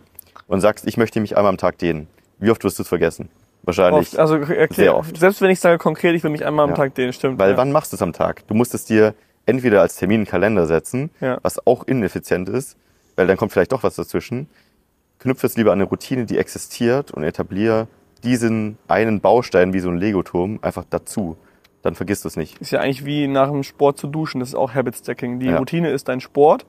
und 0.48 0.62
sagst, 0.62 0.86
ich 0.88 0.98
möchte 0.98 1.20
mich 1.20 1.36
einmal 1.36 1.50
am 1.50 1.58
Tag 1.58 1.80
dehnen, 1.80 2.08
wie 2.38 2.52
oft 2.52 2.64
wirst 2.64 2.78
du 2.78 2.84
es 2.84 2.90
vergessen? 2.90 3.30
Wahrscheinlich. 3.64 4.10
Oft, 4.10 4.20
also 4.20 4.36
erklär, 4.36 4.68
sehr 4.72 4.96
oft. 4.96 5.18
Selbst 5.18 5.42
wenn 5.42 5.50
ich 5.50 5.60
sage 5.60 5.78
konkret, 5.78 6.16
ich 6.16 6.24
will 6.24 6.32
mich 6.32 6.46
einmal 6.46 6.66
am 6.66 6.72
Ja. 6.72 6.76
Tag 6.76 6.94
dehnen, 6.96 7.14
stimmt. 7.14 7.40
Weil 7.40 7.52
ja. 7.52 7.58
wann 7.58 7.72
machst 7.72 7.92
du 7.92 7.96
es 7.96 8.02
am 8.02 8.14
Tag? 8.14 8.46
Du 8.48 8.54
musst 8.54 8.76
es 8.76 8.86
dir 8.86 9.16
entweder 9.46 9.82
als 9.82 9.96
Termin 9.96 10.22
in 10.22 10.28
Kalender 10.28 10.68
setzen, 10.68 11.10
Ja. 11.22 11.40
was 11.42 11.66
auch 11.66 11.86
ineffizient 11.86 12.50
ist, 12.50 12.78
weil 13.16 13.28
dann 13.28 13.38
kommt 13.38 13.52
vielleicht 13.52 13.72
doch 13.72 13.84
was 13.84 13.96
dazwischen. 13.96 14.48
Knüpfe 15.20 15.48
es 15.48 15.56
lieber 15.56 15.72
an 15.72 15.80
eine 15.80 15.90
Routine, 15.90 16.26
die 16.26 16.38
existiert 16.38 17.12
und 17.12 17.24
etabliere 17.24 17.88
diesen 18.24 18.78
einen 18.88 19.22
Baustein 19.22 19.74
wie 19.74 19.80
so 19.80 19.90
ein 19.90 19.98
Legoturm 19.98 20.60
einfach 20.62 20.86
dazu. 20.90 21.38
Dann 21.82 21.96
vergisst 21.96 22.24
du 22.24 22.30
es 22.30 22.38
nicht. 22.38 22.60
Ist 22.60 22.72
ja 22.72 22.80
eigentlich 22.80 23.06
wie 23.06 23.28
nach 23.28 23.50
dem 23.50 23.64
Sport 23.64 23.98
zu 23.98 24.08
duschen. 24.08 24.40
Das 24.40 24.50
ist 24.50 24.56
auch 24.56 24.74
Habit 24.74 24.96
Stacking. 24.96 25.40
Die 25.40 25.48
Ja. 25.48 25.58
Routine 25.58 25.92
ist 25.92 26.08
dein 26.08 26.22
Sport 26.22 26.66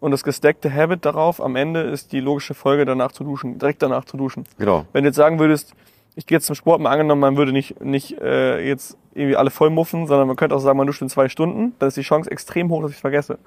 und 0.00 0.10
das 0.10 0.22
gestackte 0.22 0.72
Habit 0.72 1.04
darauf 1.06 1.42
am 1.42 1.56
Ende 1.56 1.80
ist 1.80 2.12
die 2.12 2.20
logische 2.20 2.52
Folge 2.52 2.84
danach 2.84 3.12
zu 3.12 3.24
duschen, 3.24 3.58
direkt 3.58 3.82
danach 3.82 4.04
zu 4.04 4.18
duschen. 4.18 4.44
Genau. 4.58 4.84
Wenn 4.92 5.04
du 5.04 5.08
jetzt 5.08 5.16
sagen 5.16 5.38
würdest, 5.38 5.72
ich 6.14 6.26
gehe 6.26 6.36
jetzt 6.36 6.46
zum 6.46 6.54
Sport, 6.54 6.80
mal 6.80 6.90
angenommen, 6.90 7.20
man 7.22 7.36
würde 7.36 7.52
nicht, 7.52 7.80
nicht 7.82 8.20
äh, 8.20 8.60
jetzt 8.66 8.96
irgendwie 9.14 9.36
alle 9.36 9.50
voll 9.50 9.70
muffen, 9.70 10.06
sondern 10.06 10.28
man 10.28 10.36
könnte 10.36 10.54
auch 10.54 10.60
sagen, 10.60 10.76
man 10.76 10.86
duscht 10.86 11.02
in 11.02 11.08
zwei 11.08 11.28
Stunden, 11.28 11.74
dann 11.78 11.88
ist 11.88 11.96
die 11.96 12.02
Chance 12.02 12.30
extrem 12.30 12.70
hoch, 12.70 12.82
dass 12.82 12.90
ich 12.90 12.98
es 12.98 13.00
vergesse. 13.00 13.38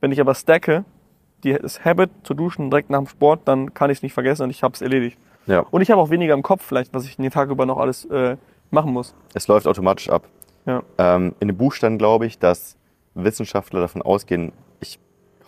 Wenn 0.00 0.12
ich 0.12 0.20
aber 0.20 0.34
stacke, 0.34 0.84
die, 1.40 1.54
das 1.54 1.84
Habit 1.84 2.10
zu 2.24 2.34
duschen 2.34 2.70
direkt 2.70 2.90
nach 2.90 2.98
dem 2.98 3.06
Sport, 3.06 3.40
dann 3.46 3.74
kann 3.74 3.90
ich 3.90 3.98
es 3.98 4.02
nicht 4.02 4.12
vergessen 4.12 4.44
und 4.44 4.50
ich 4.50 4.62
habe 4.62 4.74
es 4.74 4.80
erledigt. 4.82 5.18
Ja. 5.46 5.60
Und 5.70 5.80
ich 5.80 5.90
habe 5.90 6.00
auch 6.00 6.10
weniger 6.10 6.34
im 6.34 6.42
Kopf 6.42 6.64
vielleicht, 6.64 6.92
was 6.94 7.04
ich 7.04 7.16
den 7.16 7.30
Tag 7.30 7.50
über 7.50 7.66
noch 7.66 7.78
alles 7.78 8.04
äh, 8.06 8.36
machen 8.70 8.92
muss. 8.92 9.14
Es 9.34 9.48
läuft 9.48 9.66
automatisch 9.66 10.08
ab. 10.10 10.28
Ja. 10.66 10.82
Ähm, 10.98 11.34
in 11.40 11.48
dem 11.48 11.56
Buch 11.56 11.72
stand, 11.72 11.98
glaube 11.98 12.26
ich, 12.26 12.38
dass 12.38 12.76
Wissenschaftler 13.14 13.80
davon 13.80 14.02
ausgehen, 14.02 14.52
ich 14.80 14.98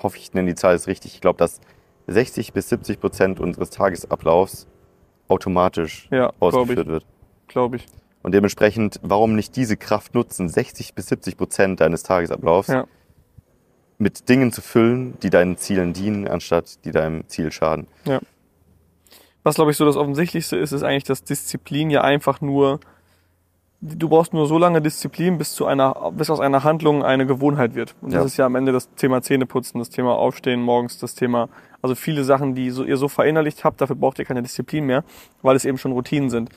hoffe, 0.03 0.17
ich 0.19 0.33
nenne 0.33 0.49
die 0.49 0.55
Zahl 0.55 0.73
jetzt 0.75 0.87
richtig, 0.89 1.15
ich 1.15 1.21
glaube, 1.21 1.39
dass 1.39 1.61
60 2.09 2.53
bis 2.53 2.69
70 2.69 3.01
Prozent 3.01 3.39
unseres 3.39 3.71
Tagesablaufs 3.71 4.67
automatisch 5.29 6.09
Ja, 6.11 6.33
ausgeführt 6.41 6.81
ich. 6.81 6.87
wird. 6.87 7.07
Glaube 7.49 7.77
ich. 7.77 7.87
Und 8.23 8.35
dementsprechend, 8.35 8.99
warum 9.03 9.35
nicht 9.35 9.57
diese 9.57 9.77
Kraft 9.77 10.15
nutzen, 10.15 10.49
60 10.49 10.95
bis 10.95 11.07
70 11.09 11.37
Prozent 11.37 11.81
deines 11.81 12.03
Tagesablaufs 12.03 12.69
Ja. 12.69 12.87
Mit 14.03 14.29
Dingen 14.29 14.53
zu 14.53 14.61
füllen, 14.61 15.19
die 15.23 15.31
deinen 15.31 15.57
Zielen 15.57 15.93
dienen, 15.93 16.27
anstatt 16.29 16.85
die 16.85 16.91
deinem 16.91 17.27
Ziel 17.29 17.53
schaden. 17.53 17.87
Was, 19.45 19.55
glaube 19.57 19.71
ich, 19.71 19.77
so 19.77 19.85
das 19.85 19.97
Offensichtlichste 19.97 20.57
ist, 20.57 20.73
ist 20.73 20.83
eigentlich, 20.83 21.05
dass 21.05 21.25
Disziplin 21.25 21.91
ja 21.91 22.03
einfach 22.03 22.41
nur, 22.41 22.79
du 23.81 24.09
brauchst 24.09 24.33
nur 24.33 24.46
so 24.46 24.59
lange 24.59 24.81
Disziplin, 24.81 25.38
bis 25.38 25.55
zu 25.55 25.67
einer, 25.67 26.13
bis 26.13 26.31
aus 26.31 26.38
einer 26.40 26.63
Handlung 26.63 27.03
eine 27.05 27.27
Gewohnheit 27.27 27.75
wird. 27.75 27.94
Und 28.00 28.13
das 28.13 28.21
Ja. 28.21 28.27
ist 28.27 28.37
ja 28.37 28.46
am 28.46 28.55
Ende 28.55 28.71
das 28.73 28.92
Thema 28.94 29.21
Zähneputzen, 29.23 29.79
das 29.81 29.90
Thema 29.90 30.15
Aufstehen 30.17 30.63
morgens, 30.63 30.98
das 30.98 31.15
Thema, 31.15 31.48
also 31.81 31.94
viele 31.96 32.23
Sachen, 32.25 32.55
die 32.55 32.71
so, 32.71 32.85
ihr 32.85 32.96
so 32.96 33.09
verinnerlicht 33.09 33.65
habt, 33.65 33.81
dafür 33.81 33.96
braucht 33.96 34.19
ihr 34.21 34.25
keine 34.25 34.42
Disziplin 34.42 34.85
mehr, 34.87 35.03
weil 35.42 35.57
es 35.57 35.65
eben 35.65 35.79
schon 35.79 35.92
Routinen 35.92 36.31
sind. 36.31 36.50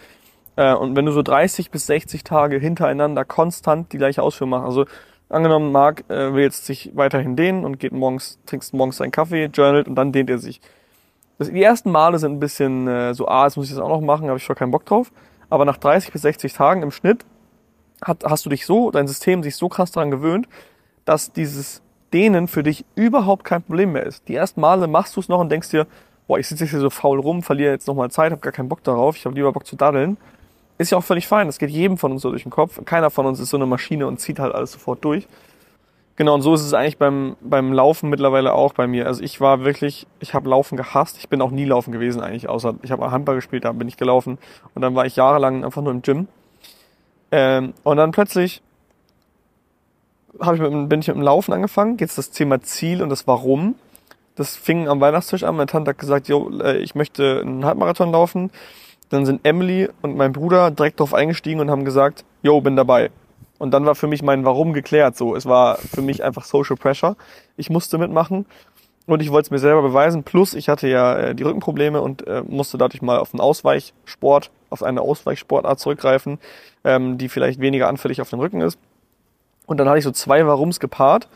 Äh, 0.56 0.74
und 0.76 0.96
wenn 0.96 1.06
du 1.06 1.12
so 1.12 1.24
30 1.24 1.72
bis 1.72 1.88
60 1.88 2.24
Tage 2.24 2.58
hintereinander 2.60 3.26
konstant 3.26 3.92
die 3.94 3.98
gleiche 3.98 4.22
Ausführung 4.22 4.52
machst, 4.52 4.66
also 4.66 4.86
angenommen, 5.30 5.72
Marc 5.72 6.10
äh, 6.10 6.34
will 6.34 6.44
jetzt 6.44 6.66
sich 6.66 6.92
weiterhin 6.96 7.36
dehnen 7.36 7.66
und 7.66 7.80
geht 7.80 7.92
morgens, 7.92 8.40
trinkst 8.46 8.74
morgens 8.74 8.98
seinen 8.98 9.12
Kaffee, 9.12 9.46
journalt 9.46 9.88
und 9.88 9.96
dann 9.96 10.12
dehnt 10.12 10.30
er 10.30 10.38
sich. 10.38 10.62
Das, 11.38 11.50
die 11.50 11.64
ersten 11.64 11.92
Male 11.92 12.20
sind 12.20 12.34
ein 12.34 12.40
bisschen 12.40 12.88
äh, 12.88 13.14
so, 13.14 13.28
ah, 13.28 13.46
jetzt 13.46 13.58
muss 13.58 13.68
ich 13.68 13.74
das 13.74 13.82
auch 13.82 13.90
noch 13.90 14.02
machen, 14.02 14.28
habe 14.28 14.38
ich 14.38 14.44
schon 14.44 14.56
keinen 14.56 14.72
Bock 14.72 14.86
drauf. 14.86 15.12
Aber 15.50 15.66
nach 15.66 15.78
30 15.78 16.12
bis 16.12 16.22
60 16.22 16.54
Tagen 16.54 16.82
im 16.82 16.92
Schnitt 16.92 17.26
hat, 18.02 18.24
hast 18.24 18.46
du 18.46 18.50
dich 18.50 18.66
so, 18.66 18.92
dein 18.92 19.08
System 19.08 19.44
sich 19.44 19.56
so 19.56 19.70
krass 19.70 19.92
daran 19.92 20.12
gewöhnt, 20.12 20.48
dass 21.06 21.32
dieses 21.32 21.82
Dehnen 22.14 22.48
für 22.48 22.64
dich 22.64 22.86
überhaupt 22.96 23.44
kein 23.44 23.62
Problem 23.62 23.94
mehr 23.94 24.04
ist. 24.04 24.28
Die 24.28 24.36
ersten 24.36 24.62
Male 24.62 24.88
machst 24.88 25.16
du 25.16 25.20
es 25.20 25.30
noch 25.30 25.40
und 25.40 25.50
denkst 25.50 25.70
dir, 25.70 25.88
boah, 26.28 26.40
ich 26.40 26.48
sitze 26.48 26.64
jetzt 26.64 26.72
hier 26.72 26.80
so 26.80 26.90
faul 26.90 27.20
rum, 27.20 27.44
verliere 27.44 27.72
jetzt 27.72 27.88
nochmal 27.88 28.10
Zeit, 28.10 28.32
habe 28.32 28.42
gar 28.42 28.54
keinen 28.54 28.70
Bock 28.70 28.84
darauf, 28.84 29.16
ich 29.16 29.26
habe 29.26 29.36
lieber 29.36 29.52
Bock 29.52 29.66
zu 29.66 29.76
daddeln. 29.76 30.18
Ist 30.78 30.92
ja 30.92 30.98
auch 30.98 31.04
völlig 31.04 31.28
fein, 31.28 31.48
das 31.48 31.58
geht 31.58 31.70
jedem 31.70 31.98
von 31.98 32.12
uns 32.12 32.22
so 32.22 32.30
durch 32.30 32.44
den 32.44 32.52
Kopf. 32.52 32.84
Keiner 32.86 33.10
von 33.10 33.26
uns 33.26 33.40
ist 33.40 33.50
so 33.50 33.58
eine 33.58 33.66
Maschine 33.66 34.08
und 34.08 34.20
zieht 34.20 34.40
halt 34.40 34.54
alles 34.54 34.74
sofort 34.74 35.04
durch. 35.06 35.28
Genau, 36.18 36.34
und 36.34 36.42
so 36.42 36.54
ist 36.54 36.62
es 36.62 36.74
eigentlich 36.74 36.98
beim, 36.98 37.36
beim 37.42 37.74
Laufen 37.74 38.10
mittlerweile 38.10 38.54
auch 38.54 38.74
bei 38.74 38.88
mir. 38.88 39.06
Also 39.06 39.22
ich 39.22 39.42
war 39.42 39.66
wirklich, 39.66 40.08
ich 40.20 40.34
habe 40.34 40.50
Laufen 40.50 40.78
gehasst. 40.78 41.18
Ich 41.18 41.28
bin 41.28 41.42
auch 41.42 41.52
nie 41.52 41.66
laufen 41.66 41.92
gewesen 41.92 42.22
eigentlich, 42.22 42.48
außer 42.48 42.76
ich 42.84 42.92
habe 42.92 43.12
Handball 43.12 43.36
gespielt, 43.36 43.66
da 43.66 43.74
bin 43.74 43.88
ich 43.88 43.98
gelaufen. 43.98 44.38
Und 44.74 44.82
dann 44.82 44.96
war 44.96 45.06
ich 45.06 45.18
jahrelang 45.18 45.66
einfach 45.66 45.82
nur 45.82 45.92
im 45.92 46.02
Gym. 46.02 46.28
Ähm, 47.32 47.74
und 47.84 47.98
dann 47.98 48.12
plötzlich 48.12 48.62
hab 50.40 50.56
ich 50.56 50.62
mit, 50.62 50.90
bin 50.90 51.02
ich 51.02 51.08
mit 51.08 51.18
dem 51.18 51.22
Laufen 51.22 51.54
angefangen. 51.54 51.98
Jetzt 52.00 52.18
das 52.18 52.32
Thema 52.32 52.62
Ziel 52.62 53.02
und 53.02 53.10
das 53.10 53.28
Warum. 53.28 53.76
Das 54.36 54.56
fing 54.56 54.88
am 54.88 55.02
Weihnachtstisch 55.02 55.44
an. 55.44 55.56
Meine 55.56 55.68
Tante 55.68 55.90
hat 55.90 55.98
gesagt, 55.98 56.30
jo, 56.30 56.50
äh, 56.60 56.78
ich 56.78 56.96
möchte 56.96 57.42
einen 57.42 57.66
Halbmarathon 57.66 58.12
laufen. 58.12 58.52
Dann 59.16 59.26
sind 59.26 59.46
Emily 59.46 59.88
und 60.02 60.18
mein 60.18 60.34
Bruder 60.34 60.72
direkt 60.72 61.00
darauf 61.00 61.14
eingestiegen 61.14 61.62
und 61.62 61.72
haben 61.72 61.86
gesagt, 61.86 62.26
jo, 62.44 62.60
bin 62.60 62.76
dabei. 62.76 63.12
Und 63.58 63.72
dann 63.72 63.86
war 63.86 63.96
für 63.96 64.08
mich 64.08 64.22
mein 64.22 64.44
Warum 64.44 64.74
geklärt. 64.74 65.16
So, 65.16 65.38
es 65.38 65.46
war 65.46 65.78
für 65.78 66.02
mich 66.02 66.22
einfach 66.22 66.44
Social 66.44 66.76
Pressure. 66.76 67.16
Ich 67.56 67.70
musste 67.70 67.98
mitmachen 67.98 68.46
und 69.06 69.22
ich 69.22 69.32
wollte 69.32 69.48
es 69.48 69.52
mir 69.52 69.60
selber 69.60 69.82
beweisen. 69.82 70.24
Plus, 70.24 70.54
ich 70.54 70.68
hatte 70.68 70.90
ja 70.90 71.16
äh, 71.16 71.36
die 71.36 71.44
Rückenprobleme 71.44 72.02
und 72.02 72.28
äh, 72.28 72.44
musste 72.46 72.78
dadurch 72.78 73.02
mal 73.02 73.18
auf 73.18 73.34
einen 73.34 73.40
Ausweichsport, 73.40 74.52
auf 74.70 74.84
eine 74.84 75.00
Ausweichsportart 75.00 75.80
zurückgreifen, 75.80 76.38
ähm, 76.84 77.18
die 77.18 77.30
vielleicht 77.30 77.62
weniger 77.62 77.88
anfällig 77.88 78.20
auf 78.20 78.30
den 78.30 78.40
Rücken 78.40 78.60
ist. 78.60 78.78
Und 79.66 79.78
dann 79.78 79.88
hatte 79.88 80.00
ich 80.00 80.04
so 80.04 80.12
zwei 80.12 80.46
Warums 80.46 80.82
gepaart. 80.82 81.30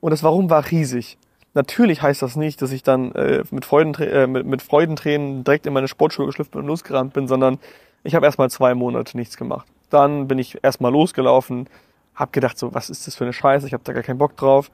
Und 0.00 0.12
das 0.12 0.22
Warum 0.22 0.48
war 0.48 0.70
riesig. 0.70 1.18
Natürlich 1.54 2.02
heißt 2.02 2.20
das 2.20 2.34
nicht, 2.34 2.60
dass 2.62 2.72
ich 2.72 2.82
dann 2.82 3.12
äh, 3.12 3.44
mit, 3.50 3.64
Freudenträ 3.64 4.06
äh, 4.06 4.26
mit, 4.26 4.44
mit 4.44 4.60
Freudentränen 4.60 5.44
direkt 5.44 5.66
in 5.66 5.72
meine 5.72 5.88
Sportschuhe 5.88 6.26
geschlüpft 6.26 6.56
und 6.56 6.66
losgerannt 6.66 7.12
bin, 7.12 7.28
sondern 7.28 7.58
ich 8.02 8.14
habe 8.14 8.26
erstmal 8.26 8.50
zwei 8.50 8.74
Monate 8.74 9.16
nichts 9.16 9.36
gemacht. 9.36 9.66
Dann 9.88 10.26
bin 10.26 10.38
ich 10.38 10.58
erstmal 10.62 10.92
losgelaufen, 10.92 11.68
habe 12.16 12.32
gedacht, 12.32 12.58
so, 12.58 12.74
was 12.74 12.90
ist 12.90 13.06
das 13.06 13.14
für 13.14 13.24
eine 13.24 13.32
Scheiße, 13.32 13.66
ich 13.66 13.72
habe 13.72 13.84
da 13.84 13.92
gar 13.92 14.02
keinen 14.02 14.18
Bock 14.18 14.36
drauf. 14.36 14.70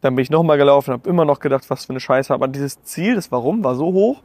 Dann 0.00 0.16
bin 0.16 0.22
ich 0.22 0.30
nochmal 0.30 0.56
gelaufen, 0.56 0.92
habe 0.92 1.08
immer 1.08 1.24
noch 1.24 1.40
gedacht, 1.40 1.68
was 1.68 1.84
für 1.84 1.90
eine 1.90 2.00
Scheiße. 2.00 2.34
Aber 2.34 2.48
dieses 2.48 2.82
Ziel, 2.82 3.14
das 3.14 3.30
Warum, 3.30 3.62
war 3.62 3.76
so 3.76 3.92
hoch, 3.92 4.22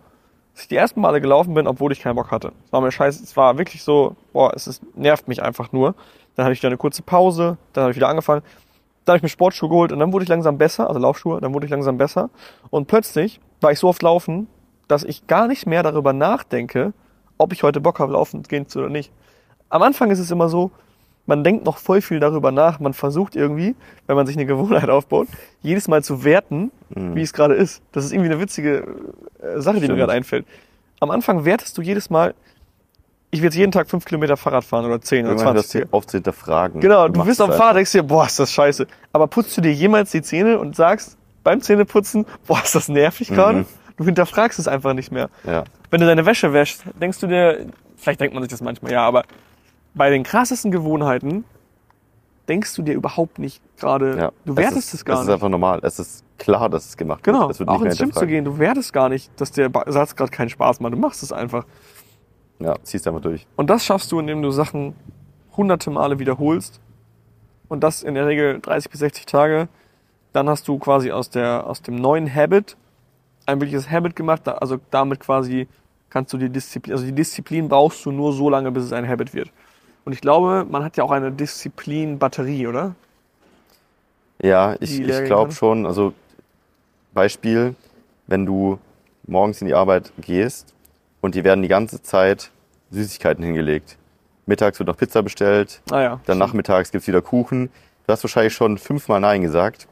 dass 0.53 0.63
ich 0.63 0.67
die 0.69 0.77
ersten 0.77 1.01
Male 1.01 1.19
gelaufen 1.21 1.53
bin, 1.53 1.67
obwohl 1.67 1.91
ich 1.91 1.99
keinen 1.99 2.15
Bock 2.15 2.31
hatte. 2.31 2.53
Es 2.65 2.71
war 2.71 2.81
mir 2.81 2.91
scheiße, 2.91 3.23
es 3.23 3.35
war 3.35 3.57
wirklich 3.57 3.83
so, 3.83 4.15
boah, 4.31 4.53
es 4.55 4.67
ist, 4.67 4.81
nervt 4.95 5.27
mich 5.27 5.43
einfach 5.43 5.71
nur. 5.71 5.95
Dann 6.35 6.45
hatte 6.45 6.53
ich 6.53 6.59
wieder 6.59 6.69
eine 6.69 6.77
kurze 6.77 7.03
Pause, 7.03 7.57
dann 7.73 7.83
habe 7.83 7.91
ich 7.91 7.97
wieder 7.97 8.07
angefangen. 8.07 8.41
Dann 9.05 9.13
habe 9.13 9.17
ich 9.17 9.23
mir 9.23 9.29
Sportschuhe 9.29 9.69
geholt 9.69 9.91
und 9.91 9.99
dann 9.99 10.11
wurde 10.11 10.23
ich 10.23 10.29
langsam 10.29 10.57
besser, 10.57 10.87
also 10.87 10.99
Laufschuhe, 10.99 11.39
dann 11.39 11.53
wurde 11.53 11.65
ich 11.65 11.71
langsam 11.71 11.97
besser. 11.97 12.29
Und 12.71 12.87
plötzlich 12.87 13.39
war 13.61 13.71
ich 13.71 13.79
so 13.79 13.87
oft 13.87 14.01
laufen, 14.01 14.47
dass 14.87 15.03
ich 15.03 15.27
gar 15.27 15.47
nicht 15.47 15.65
mehr 15.65 15.83
darüber 15.83 16.13
nachdenke, 16.13 16.93
ob 17.37 17.53
ich 17.53 17.63
heute 17.63 17.81
Bock 17.81 17.99
habe, 17.99 18.13
laufen 18.13 18.43
gehen 18.43 18.67
zu 18.67 18.79
oder 18.79 18.89
nicht. 18.89 19.11
Am 19.69 19.81
Anfang 19.81 20.11
ist 20.11 20.19
es 20.19 20.31
immer 20.31 20.49
so, 20.49 20.71
man 21.25 21.43
denkt 21.43 21.65
noch 21.65 21.77
voll 21.77 22.01
viel 22.01 22.19
darüber 22.19 22.51
nach. 22.51 22.79
Man 22.79 22.93
versucht 22.93 23.35
irgendwie, 23.35 23.75
wenn 24.07 24.15
man 24.15 24.27
sich 24.27 24.35
eine 24.35 24.45
Gewohnheit 24.45 24.89
aufbaut, 24.89 25.27
jedes 25.61 25.87
Mal 25.87 26.03
zu 26.03 26.23
werten, 26.23 26.71
mhm. 26.89 27.15
wie 27.15 27.21
es 27.21 27.33
gerade 27.33 27.55
ist. 27.55 27.81
Das 27.91 28.05
ist 28.05 28.11
irgendwie 28.11 28.31
eine 28.31 28.39
witzige 28.39 28.87
äh, 29.39 29.59
Sache, 29.59 29.77
Stimmt. 29.77 29.83
die 29.83 29.87
mir 29.89 29.97
gerade 29.97 30.13
einfällt. 30.13 30.45
Am 30.99 31.11
Anfang 31.11 31.45
wertest 31.45 31.77
du 31.77 31.81
jedes 31.81 32.09
Mal, 32.09 32.35
ich 33.31 33.41
will 33.41 33.45
jetzt 33.45 33.55
jeden 33.55 33.71
Tag 33.71 33.89
fünf 33.89 34.05
Kilometer 34.05 34.37
Fahrrad 34.37 34.63
fahren 34.63 34.85
oder 34.85 35.01
zehn 35.01 35.25
oder 35.25 35.37
zwanzig. 35.37 35.81
Das 35.81 35.93
auf 35.93 36.07
zu 36.07 36.17
hinterfragen. 36.17 36.79
Genau, 36.79 37.07
du, 37.07 37.19
du 37.19 37.25
bist 37.25 37.41
am 37.41 37.51
Fahrrad, 37.51 37.77
denkst 37.77 37.91
dir, 37.91 38.03
boah, 38.03 38.25
ist 38.25 38.39
das 38.39 38.51
scheiße. 38.51 38.87
Aber 39.11 39.27
putzt 39.27 39.57
du 39.57 39.61
dir 39.61 39.73
jemals 39.73 40.11
die 40.11 40.21
Zähne 40.21 40.59
und 40.59 40.75
sagst 40.75 41.17
beim 41.43 41.61
Zähneputzen, 41.61 42.25
boah, 42.47 42.61
ist 42.63 42.75
das 42.75 42.87
nervig 42.87 43.27
gerade? 43.29 43.59
Mhm. 43.59 43.65
Du 43.97 44.05
hinterfragst 44.05 44.59
es 44.59 44.67
einfach 44.67 44.93
nicht 44.93 45.11
mehr. 45.11 45.29
Ja. 45.45 45.63
Wenn 45.89 46.01
du 46.01 46.07
deine 46.07 46.25
Wäsche 46.25 46.53
wäschst, 46.53 46.83
denkst 46.99 47.19
du 47.19 47.27
dir, 47.27 47.67
vielleicht 47.97 48.19
denkt 48.19 48.33
man 48.33 48.43
sich 48.43 48.49
das 48.49 48.61
manchmal, 48.61 48.91
ja, 48.91 49.05
aber 49.05 49.23
bei 49.93 50.09
den 50.09 50.23
krassesten 50.23 50.71
Gewohnheiten 50.71 51.45
denkst 52.47 52.75
du 52.75 52.81
dir 52.81 52.93
überhaupt 52.93 53.39
nicht 53.39 53.61
gerade, 53.77 54.17
ja, 54.17 54.31
du 54.45 54.55
wertest 54.55 54.89
es, 54.89 54.93
es 54.95 55.05
gar 55.05 55.15
nicht. 55.15 55.21
Es 55.21 55.27
ist 55.27 55.33
einfach 55.33 55.49
normal. 55.49 55.79
Es 55.81 55.97
ist 55.99 56.23
klar, 56.37 56.69
dass 56.69 56.85
es 56.85 56.97
gemacht 56.97 57.23
genau. 57.23 57.47
wird. 57.47 57.57
Genau. 57.57 57.71
Auch 57.71 57.81
ins 57.81 57.97
Gym 57.97 58.13
zu 58.13 58.27
gehen, 58.27 58.45
du 58.45 58.59
wertest 58.59 58.93
gar 58.93 59.09
nicht, 59.09 59.31
dass 59.39 59.51
der 59.51 59.71
Satz 59.87 60.15
gerade 60.15 60.31
keinen 60.31 60.49
Spaß 60.49 60.79
macht. 60.79 60.93
Du 60.93 60.97
machst 60.97 61.23
es 61.23 61.31
einfach. 61.31 61.65
Ja, 62.59 62.75
ziehst 62.83 63.07
einfach 63.07 63.21
durch. 63.21 63.45
Und 63.55 63.69
das 63.69 63.85
schaffst 63.85 64.11
du, 64.11 64.19
indem 64.19 64.41
du 64.41 64.51
Sachen 64.51 64.95
hunderte 65.57 65.89
Male 65.89 66.19
wiederholst. 66.19 66.79
Und 67.67 67.83
das 67.83 68.03
in 68.03 68.15
der 68.15 68.27
Regel 68.27 68.59
30 68.61 68.91
bis 68.91 68.99
60 68.99 69.25
Tage. 69.25 69.67
Dann 70.33 70.49
hast 70.49 70.67
du 70.67 70.77
quasi 70.77 71.11
aus, 71.11 71.29
der, 71.29 71.65
aus 71.65 71.81
dem 71.81 71.95
neuen 71.95 72.33
Habit 72.33 72.75
ein 73.45 73.59
wirkliches 73.59 73.89
Habit 73.89 74.15
gemacht. 74.15 74.47
Also 74.47 74.79
damit 74.91 75.19
quasi 75.19 75.67
kannst 76.09 76.33
du 76.33 76.37
die 76.37 76.49
Disziplin, 76.49 76.93
also 76.93 77.05
die 77.05 77.13
Disziplin 77.13 77.67
brauchst 77.67 78.05
du 78.05 78.11
nur 78.11 78.33
so 78.33 78.49
lange, 78.49 78.71
bis 78.71 78.83
es 78.83 78.93
ein 78.93 79.07
Habit 79.07 79.33
wird. 79.33 79.51
Und 80.03 80.13
ich 80.13 80.21
glaube, 80.21 80.65
man 80.69 80.83
hat 80.83 80.97
ja 80.97 81.03
auch 81.03 81.11
eine 81.11 81.31
Disziplin-Batterie, 81.31 82.67
oder? 82.67 82.95
Ja, 84.41 84.75
ich, 84.79 84.99
ich 84.99 85.23
glaube 85.23 85.51
schon. 85.51 85.85
Also 85.85 86.13
Beispiel, 87.13 87.75
wenn 88.27 88.45
du 88.45 88.77
morgens 89.25 89.61
in 89.61 89.67
die 89.67 89.73
Arbeit 89.73 90.11
gehst 90.21 90.74
und 91.25 91.33
dir 91.33 91.43
werden 91.43 91.63
die 91.63 91.67
ganze 91.67 92.03
Zeit 92.03 92.51
Süßigkeiten 92.91 93.43
hingelegt. 93.43 93.97
Mittags 94.45 94.77
wird 94.77 94.87
noch 94.87 94.95
Pizza 94.95 95.23
bestellt, 95.23 95.81
ah 95.89 96.01
ja, 96.01 96.19
dann 96.27 96.37
nachmittags 96.37 96.91
gibt's 96.91 97.07
wieder 97.07 97.23
Kuchen. 97.23 97.69
Du 98.05 98.13
hast 98.13 98.23
wahrscheinlich 98.23 98.53
schon 98.53 98.77
fünfmal 98.77 99.19
Nein 99.19 99.41
gesagt. 99.41 99.87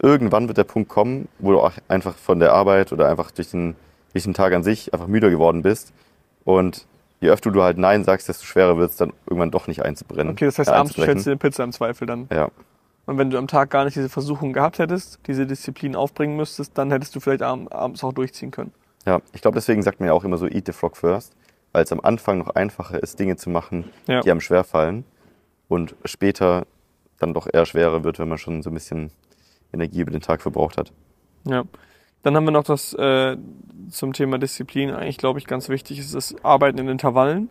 Irgendwann 0.00 0.46
wird 0.46 0.58
der 0.58 0.64
Punkt 0.64 0.88
kommen, 0.88 1.28
wo 1.40 1.50
du 1.50 1.60
auch 1.60 1.72
einfach 1.88 2.14
von 2.14 2.38
der 2.38 2.52
Arbeit 2.52 2.92
oder 2.92 3.08
einfach 3.08 3.32
durch 3.32 3.50
den, 3.50 3.74
durch 4.12 4.22
den 4.22 4.32
Tag 4.32 4.52
an 4.54 4.62
sich 4.62 4.94
einfach 4.94 5.08
müder 5.08 5.28
geworden 5.28 5.62
bist 5.62 5.92
und 6.44 6.86
je 7.20 7.30
öfter 7.30 7.50
du 7.50 7.62
halt 7.64 7.76
Nein 7.76 8.04
sagst, 8.04 8.28
desto 8.28 8.44
schwerer 8.44 8.76
wird 8.78 8.92
es 8.92 8.96
dann 8.96 9.12
irgendwann 9.26 9.50
doch 9.50 9.66
nicht 9.66 9.84
einzubrennen. 9.84 10.32
Okay, 10.32 10.46
das 10.46 10.58
heißt, 10.60 10.70
äh, 10.70 10.72
abends 10.72 10.94
bestellst 10.94 11.26
du 11.26 11.30
eine 11.30 11.38
Pizza 11.38 11.64
im 11.64 11.72
Zweifel 11.72 12.06
dann. 12.06 12.28
Ja. 12.32 12.48
Und 13.06 13.18
wenn 13.18 13.30
du 13.30 13.38
am 13.38 13.48
Tag 13.48 13.70
gar 13.70 13.84
nicht 13.84 13.96
diese 13.96 14.08
Versuchung 14.08 14.52
gehabt 14.52 14.78
hättest, 14.78 15.18
diese 15.26 15.46
Disziplin 15.46 15.96
aufbringen 15.96 16.36
müsstest, 16.36 16.78
dann 16.78 16.92
hättest 16.92 17.16
du 17.16 17.18
vielleicht 17.18 17.42
abends 17.42 18.04
auch 18.04 18.12
durchziehen 18.12 18.52
können. 18.52 18.72
Ja, 19.10 19.20
ich 19.32 19.42
glaube, 19.42 19.56
deswegen 19.56 19.82
sagt 19.82 19.98
man 19.98 20.06
ja 20.06 20.12
auch 20.12 20.22
immer 20.22 20.36
so, 20.36 20.46
eat 20.46 20.66
the 20.66 20.72
frog 20.72 20.96
first, 20.96 21.34
weil 21.72 21.82
es 21.82 21.90
am 21.90 21.98
Anfang 21.98 22.38
noch 22.38 22.50
einfacher 22.50 23.02
ist, 23.02 23.18
Dinge 23.18 23.34
zu 23.34 23.50
machen, 23.50 23.90
ja. 24.06 24.20
die 24.20 24.30
einem 24.30 24.40
schwer 24.40 24.62
fallen 24.62 25.04
und 25.66 25.96
später 26.04 26.64
dann 27.18 27.34
doch 27.34 27.48
eher 27.52 27.66
schwerer 27.66 28.04
wird, 28.04 28.20
wenn 28.20 28.28
man 28.28 28.38
schon 28.38 28.62
so 28.62 28.70
ein 28.70 28.74
bisschen 28.74 29.10
Energie 29.72 30.02
über 30.02 30.12
den 30.12 30.20
Tag 30.20 30.42
verbraucht 30.42 30.76
hat. 30.76 30.92
Ja. 31.42 31.64
Dann 32.22 32.36
haben 32.36 32.44
wir 32.44 32.52
noch 32.52 32.62
das 32.62 32.94
äh, 32.94 33.36
zum 33.88 34.12
Thema 34.12 34.38
Disziplin. 34.38 34.92
Eigentlich 34.92 35.18
glaube 35.18 35.40
ich 35.40 35.46
ganz 35.48 35.68
wichtig 35.68 35.98
ist 35.98 36.14
das 36.14 36.36
Arbeiten 36.44 36.78
in 36.78 36.86
Intervallen. 36.86 37.50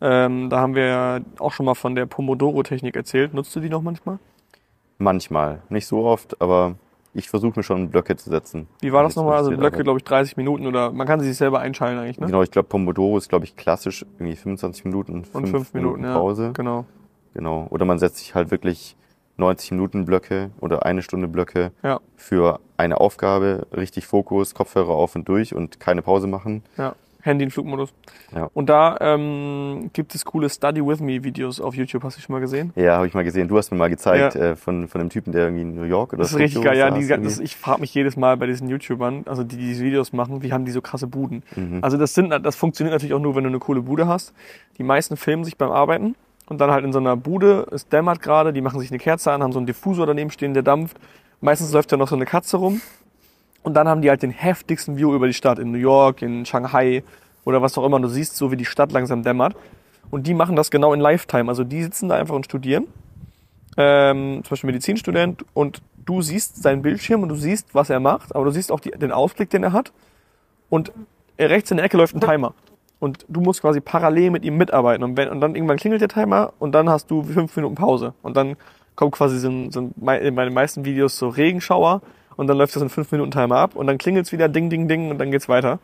Ähm, 0.00 0.48
da 0.48 0.60
haben 0.60 0.74
wir 0.74 0.86
ja 0.86 1.20
auch 1.38 1.52
schon 1.52 1.66
mal 1.66 1.74
von 1.74 1.96
der 1.96 2.06
Pomodoro-Technik 2.06 2.96
erzählt. 2.96 3.34
Nutzt 3.34 3.54
du 3.54 3.60
die 3.60 3.68
noch 3.68 3.82
manchmal? 3.82 4.20
Manchmal, 4.96 5.60
nicht 5.68 5.86
so 5.86 6.06
oft, 6.06 6.40
aber 6.40 6.76
ich 7.18 7.28
versuche 7.28 7.58
mir 7.58 7.62
schon 7.62 7.90
Blöcke 7.90 8.16
zu 8.16 8.30
setzen. 8.30 8.68
Wie 8.80 8.92
war 8.92 9.02
das 9.02 9.16
nochmal? 9.16 9.36
Also 9.38 9.50
Blöcke, 9.50 9.82
glaube 9.82 9.98
ich, 9.98 10.04
30 10.04 10.36
Minuten 10.36 10.66
oder 10.66 10.92
man 10.92 11.06
kann 11.06 11.20
sie 11.20 11.28
sich 11.28 11.36
selber 11.36 11.60
einschalten 11.60 11.98
eigentlich, 11.98 12.18
ne? 12.18 12.26
Genau, 12.26 12.42
ich 12.42 12.50
glaube 12.50 12.68
Pomodoro 12.68 13.18
ist, 13.18 13.28
glaube 13.28 13.44
ich, 13.44 13.56
klassisch 13.56 14.06
irgendwie 14.18 14.36
25 14.36 14.84
Minuten, 14.84 15.24
5 15.24 15.34
und 15.34 15.46
5 15.48 15.74
Minuten, 15.74 16.00
Minuten 16.00 16.14
Pause. 16.14 16.42
Ja, 16.44 16.50
genau. 16.52 16.84
Genau. 17.34 17.66
Oder 17.70 17.84
man 17.84 17.98
setzt 17.98 18.18
sich 18.18 18.34
halt 18.34 18.50
wirklich 18.50 18.96
90 19.36 19.72
Minuten 19.72 20.04
Blöcke 20.04 20.50
oder 20.60 20.84
eine 20.84 21.02
Stunde 21.02 21.28
Blöcke 21.28 21.72
ja. 21.82 22.00
für 22.16 22.60
eine 22.76 23.00
Aufgabe, 23.00 23.66
richtig 23.76 24.06
Fokus, 24.06 24.54
Kopfhörer 24.54 24.90
auf 24.90 25.14
und 25.14 25.28
durch 25.28 25.54
und 25.54 25.80
keine 25.80 26.02
Pause 26.02 26.26
machen. 26.26 26.62
Ja. 26.76 26.94
Handy 27.22 27.44
in 27.44 27.50
Flugmodus. 27.50 27.92
Ja. 28.34 28.48
Und 28.54 28.68
da 28.68 28.96
ähm, 29.00 29.90
gibt 29.92 30.14
es 30.14 30.24
coole 30.24 30.48
Study 30.48 30.84
With 30.84 31.00
Me 31.00 31.22
Videos 31.24 31.60
auf 31.60 31.74
YouTube. 31.74 32.04
Hast 32.04 32.16
du 32.16 32.20
schon 32.20 32.32
mal 32.32 32.40
gesehen? 32.40 32.72
Ja, 32.76 32.96
habe 32.96 33.06
ich 33.06 33.14
mal 33.14 33.24
gesehen. 33.24 33.48
Du 33.48 33.58
hast 33.58 33.70
mir 33.70 33.76
mal 33.76 33.90
gezeigt 33.90 34.34
ja. 34.34 34.52
äh, 34.52 34.56
von, 34.56 34.88
von 34.88 35.00
einem 35.00 35.10
Typen, 35.10 35.32
der 35.32 35.44
irgendwie 35.44 35.62
in 35.62 35.74
New 35.74 35.82
York 35.82 36.12
oder 36.12 36.22
Das 36.22 36.32
ist 36.32 36.38
richtig 36.38 36.62
geil. 36.62 36.78
Ja, 36.78 36.90
die, 36.90 37.06
das, 37.06 37.38
ich 37.40 37.56
frage 37.56 37.80
mich 37.80 37.92
jedes 37.92 38.16
Mal 38.16 38.36
bei 38.36 38.46
diesen 38.46 38.68
YouTubern, 38.68 39.24
also 39.26 39.42
die, 39.42 39.56
die 39.56 39.66
diese 39.66 39.84
Videos 39.84 40.12
machen, 40.12 40.42
wie 40.42 40.52
haben 40.52 40.64
die 40.64 40.72
so 40.72 40.80
krasse 40.80 41.06
Buden? 41.06 41.42
Mhm. 41.56 41.78
Also 41.82 41.96
das 41.96 42.14
sind, 42.14 42.30
das 42.30 42.56
funktioniert 42.56 42.92
natürlich 42.94 43.14
auch 43.14 43.20
nur, 43.20 43.34
wenn 43.34 43.44
du 43.44 43.48
eine 43.48 43.58
coole 43.58 43.82
Bude 43.82 44.06
hast. 44.06 44.32
Die 44.78 44.82
meisten 44.82 45.16
filmen 45.16 45.44
sich 45.44 45.56
beim 45.56 45.70
Arbeiten 45.70 46.14
und 46.48 46.60
dann 46.60 46.70
halt 46.70 46.84
in 46.84 46.92
so 46.92 46.98
einer 46.98 47.16
Bude, 47.16 47.66
es 47.72 47.88
dämmert 47.88 48.22
gerade, 48.22 48.52
die 48.52 48.60
machen 48.60 48.80
sich 48.80 48.90
eine 48.90 48.98
Kerze 48.98 49.32
an, 49.32 49.42
haben 49.42 49.52
so 49.52 49.58
einen 49.58 49.66
Diffusor 49.66 50.06
daneben 50.06 50.30
stehen, 50.30 50.54
der 50.54 50.62
dampft. 50.62 50.96
Meistens 51.40 51.72
läuft 51.72 51.92
ja 51.92 51.98
noch 51.98 52.08
so 52.08 52.16
eine 52.16 52.24
Katze 52.24 52.56
rum. 52.56 52.80
Und 53.62 53.74
dann 53.74 53.88
haben 53.88 54.02
die 54.02 54.10
halt 54.10 54.22
den 54.22 54.30
heftigsten 54.30 54.96
View 54.96 55.14
über 55.14 55.26
die 55.26 55.34
Stadt 55.34 55.58
in 55.58 55.72
New 55.72 55.78
York, 55.78 56.22
in 56.22 56.46
Shanghai 56.46 57.02
oder 57.44 57.60
was 57.60 57.76
auch 57.76 57.84
immer. 57.84 58.00
Du 58.00 58.08
siehst 58.08 58.36
so, 58.36 58.50
wie 58.50 58.56
die 58.56 58.64
Stadt 58.64 58.92
langsam 58.92 59.22
dämmert. 59.22 59.54
Und 60.10 60.26
die 60.26 60.34
machen 60.34 60.56
das 60.56 60.70
genau 60.70 60.92
in 60.94 61.00
Lifetime. 61.00 61.48
Also 61.48 61.64
die 61.64 61.82
sitzen 61.82 62.08
da 62.08 62.16
einfach 62.16 62.34
und 62.34 62.44
studieren. 62.44 62.86
Ähm, 63.76 64.40
zum 64.44 64.50
Beispiel 64.50 64.68
Medizinstudent. 64.68 65.44
Und 65.54 65.82
du 66.04 66.22
siehst 66.22 66.62
seinen 66.62 66.82
Bildschirm 66.82 67.22
und 67.22 67.28
du 67.28 67.36
siehst, 67.36 67.74
was 67.74 67.90
er 67.90 68.00
macht. 68.00 68.34
Aber 68.34 68.44
du 68.44 68.50
siehst 68.50 68.72
auch 68.72 68.80
die, 68.80 68.90
den 68.90 69.12
Ausblick, 69.12 69.50
den 69.50 69.62
er 69.64 69.72
hat. 69.72 69.92
Und 70.70 70.92
rechts 71.38 71.70
in 71.70 71.76
der 71.76 71.86
Ecke 71.86 71.96
läuft 71.96 72.14
ein 72.14 72.20
Timer 72.20 72.54
und 73.00 73.24
du 73.28 73.40
musst 73.40 73.60
quasi 73.60 73.80
parallel 73.80 74.30
mit 74.30 74.44
ihm 74.44 74.56
mitarbeiten. 74.56 75.04
Und, 75.04 75.16
wenn, 75.16 75.28
und 75.28 75.40
dann 75.40 75.54
irgendwann 75.54 75.76
klingelt 75.76 76.00
der 76.00 76.08
Timer 76.08 76.52
und 76.58 76.72
dann 76.72 76.88
hast 76.88 77.10
du 77.10 77.22
fünf 77.22 77.54
Minuten 77.56 77.74
Pause. 77.74 78.14
Und 78.22 78.36
dann 78.36 78.56
kommt 78.96 79.12
quasi 79.12 79.38
so 79.38 79.70
so 79.70 79.80
in 79.80 80.34
meinen 80.34 80.54
meisten 80.54 80.84
Videos 80.84 81.16
so 81.18 81.28
Regenschauer 81.28 82.02
und 82.38 82.46
dann 82.46 82.56
läuft 82.56 82.74
das 82.74 82.82
in 82.82 82.88
fünf 82.88 83.10
Minuten 83.10 83.32
Timer 83.32 83.56
ab 83.56 83.74
und 83.74 83.86
dann 83.88 83.98
klingelt's 83.98 84.30
wieder 84.32 84.48
Ding, 84.48 84.70
Ding, 84.70 84.88
Ding 84.88 85.10
und 85.10 85.18
dann 85.18 85.30
geht's 85.30 85.48
weiter. 85.48 85.80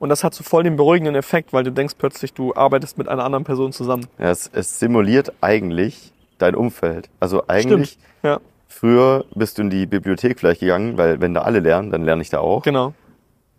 Und 0.00 0.08
das 0.08 0.24
hat 0.24 0.34
so 0.34 0.42
voll 0.42 0.64
den 0.64 0.76
beruhigenden 0.76 1.14
Effekt, 1.14 1.52
weil 1.52 1.62
du 1.62 1.70
denkst 1.70 1.94
plötzlich, 1.96 2.34
du 2.34 2.52
arbeitest 2.54 2.98
mit 2.98 3.08
einer 3.08 3.24
anderen 3.24 3.44
Person 3.44 3.72
zusammen. 3.72 4.06
Ja, 4.18 4.30
es, 4.30 4.50
es 4.52 4.80
simuliert 4.80 5.32
eigentlich 5.40 6.12
dein 6.38 6.56
Umfeld. 6.56 7.08
Also 7.20 7.44
eigentlich, 7.46 7.90
Stimmt. 7.90 8.04
Ja, 8.24 8.40
früher 8.66 9.24
bist 9.36 9.56
du 9.56 9.62
in 9.62 9.70
die 9.70 9.86
Bibliothek 9.86 10.40
vielleicht 10.40 10.60
gegangen, 10.60 10.98
weil 10.98 11.20
wenn 11.20 11.32
da 11.32 11.42
alle 11.42 11.60
lernen, 11.60 11.90
dann 11.92 12.04
lerne 12.04 12.22
ich 12.22 12.30
da 12.30 12.40
auch. 12.40 12.62
genau. 12.62 12.92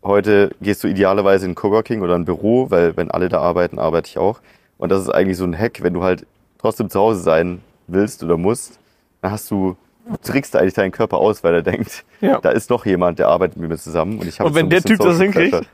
Heute 0.03 0.51
gehst 0.61 0.83
du 0.83 0.87
idealerweise 0.87 1.47
in 1.47 1.55
Coworking 1.55 2.03
oder 2.03 2.13
ein 2.13 2.25
Büro, 2.25 2.69
weil 2.69 2.95
wenn 2.95 3.09
alle 3.09 3.27
da 3.27 3.39
arbeiten, 3.39 3.79
arbeite 3.79 4.07
ich 4.07 4.19
auch. 4.19 4.39
Und 4.77 4.91
das 4.91 5.01
ist 5.01 5.09
eigentlich 5.09 5.37
so 5.37 5.45
ein 5.45 5.57
Hack, 5.57 5.81
wenn 5.81 5.95
du 5.95 6.03
halt 6.03 6.27
trotzdem 6.59 6.91
zu 6.91 6.99
Hause 6.99 7.21
sein 7.21 7.61
willst 7.87 8.23
oder 8.23 8.37
musst, 8.37 8.77
dann 9.21 9.31
hast 9.31 9.49
du, 9.49 9.77
trickst 10.21 10.55
eigentlich 10.55 10.73
deinen 10.73 10.91
Körper 10.91 11.17
aus, 11.17 11.43
weil 11.43 11.55
er 11.55 11.61
denkt, 11.61 12.05
Ja. 12.21 12.39
da 12.39 12.49
ist 12.49 12.69
noch 12.69 12.85
jemand, 12.85 13.19
der 13.19 13.27
arbeitet 13.27 13.57
mit 13.57 13.69
mir 13.69 13.77
zusammen. 13.77 14.19
Und, 14.19 14.27
ich 14.27 14.39
Und 14.39 14.53
wenn 14.55 14.65
so 14.65 14.69
der 14.69 14.81
Typ 14.83 14.97
das 14.97 15.05
Social 15.07 15.21
hinkriegt, 15.23 15.51
Pressure. 15.51 15.67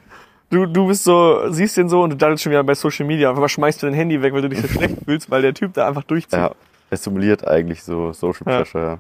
du, 0.50 0.66
du 0.66 0.88
bist 0.88 1.04
so, 1.04 1.50
siehst 1.52 1.78
den 1.78 1.90
so 1.90 2.02
und 2.04 2.12
du 2.12 2.16
daddelst 2.18 2.44
schon 2.44 2.52
wieder 2.52 2.64
bei 2.64 2.76
Social 2.76 3.06
Media. 3.06 3.30
Auf 3.30 3.36
einmal 3.36 3.50
schmeißt 3.50 3.82
du 3.82 3.88
dein 3.88 3.96
Handy 3.96 4.22
weg, 4.22 4.34
weil 4.34 4.42
du 4.42 4.50
dich 4.50 4.62
so 4.62 4.68
schlecht 4.68 4.96
fühlst, 5.06 5.30
weil 5.30 5.42
der 5.42 5.54
Typ 5.54 5.74
da 5.74 5.88
einfach 5.88 6.04
durchzieht. 6.04 6.40
Ja, 6.40 6.52
es 6.90 7.04
simuliert 7.04 7.46
eigentlich 7.48 7.84
so 7.84 8.14
Social 8.14 8.48
Ja. 8.48 8.58
Pressure. 8.60 8.82
Ja. 8.82 8.98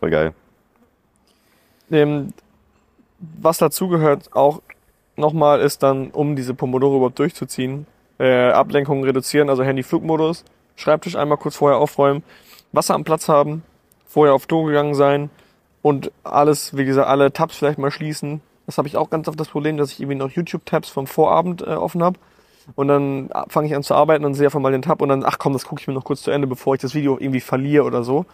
Voll 0.00 0.10
geil. 0.10 0.32
Ähm, 1.90 2.32
was 3.40 3.58
dazugehört 3.58 4.30
auch 4.32 4.62
nochmal 5.16 5.60
ist 5.60 5.82
dann, 5.82 6.10
um 6.10 6.36
diese 6.36 6.54
Pomodoro 6.54 6.96
überhaupt 6.96 7.18
durchzuziehen, 7.18 7.86
äh, 8.18 8.50
Ablenkungen 8.50 9.04
reduzieren, 9.04 9.48
also 9.50 9.62
Handy-Flugmodus, 9.62 10.44
Schreibtisch 10.76 11.14
einmal 11.14 11.36
kurz 11.36 11.56
vorher 11.56 11.78
aufräumen, 11.78 12.22
Wasser 12.72 12.94
am 12.94 13.04
Platz 13.04 13.28
haben, 13.28 13.62
vorher 14.10 14.34
auf 14.34 14.48
Klo 14.48 14.64
gegangen 14.64 14.94
sein 14.94 15.30
und 15.82 16.10
alles, 16.24 16.76
wie 16.76 16.84
gesagt, 16.84 17.08
alle 17.08 17.32
Tabs 17.32 17.56
vielleicht 17.56 17.78
mal 17.78 17.92
schließen. 17.92 18.40
Das 18.66 18.76
habe 18.76 18.88
ich 18.88 18.96
auch 18.96 19.08
ganz 19.08 19.28
oft 19.28 19.38
das 19.38 19.48
Problem, 19.48 19.76
dass 19.76 19.92
ich 19.92 20.00
irgendwie 20.00 20.18
noch 20.18 20.30
YouTube-Tabs 20.30 20.88
vom 20.90 21.06
Vorabend 21.06 21.62
äh, 21.62 21.66
offen 21.66 22.02
habe. 22.02 22.18
Und 22.74 22.88
dann 22.88 23.30
fange 23.48 23.68
ich 23.68 23.74
an 23.74 23.82
zu 23.82 23.94
arbeiten 23.94 24.24
und 24.24 24.34
sehe 24.34 24.46
einfach 24.46 24.60
mal 24.60 24.72
den 24.72 24.82
Tab 24.82 25.00
und 25.00 25.08
dann, 25.08 25.24
ach 25.24 25.38
komm, 25.38 25.52
das 25.54 25.64
gucke 25.64 25.80
ich 25.80 25.88
mir 25.88 25.94
noch 25.94 26.04
kurz 26.04 26.22
zu 26.22 26.30
Ende, 26.30 26.46
bevor 26.46 26.74
ich 26.74 26.80
das 26.80 26.94
Video 26.94 27.18
irgendwie 27.18 27.40
verliere 27.40 27.84
oder 27.84 28.04
so. 28.04 28.26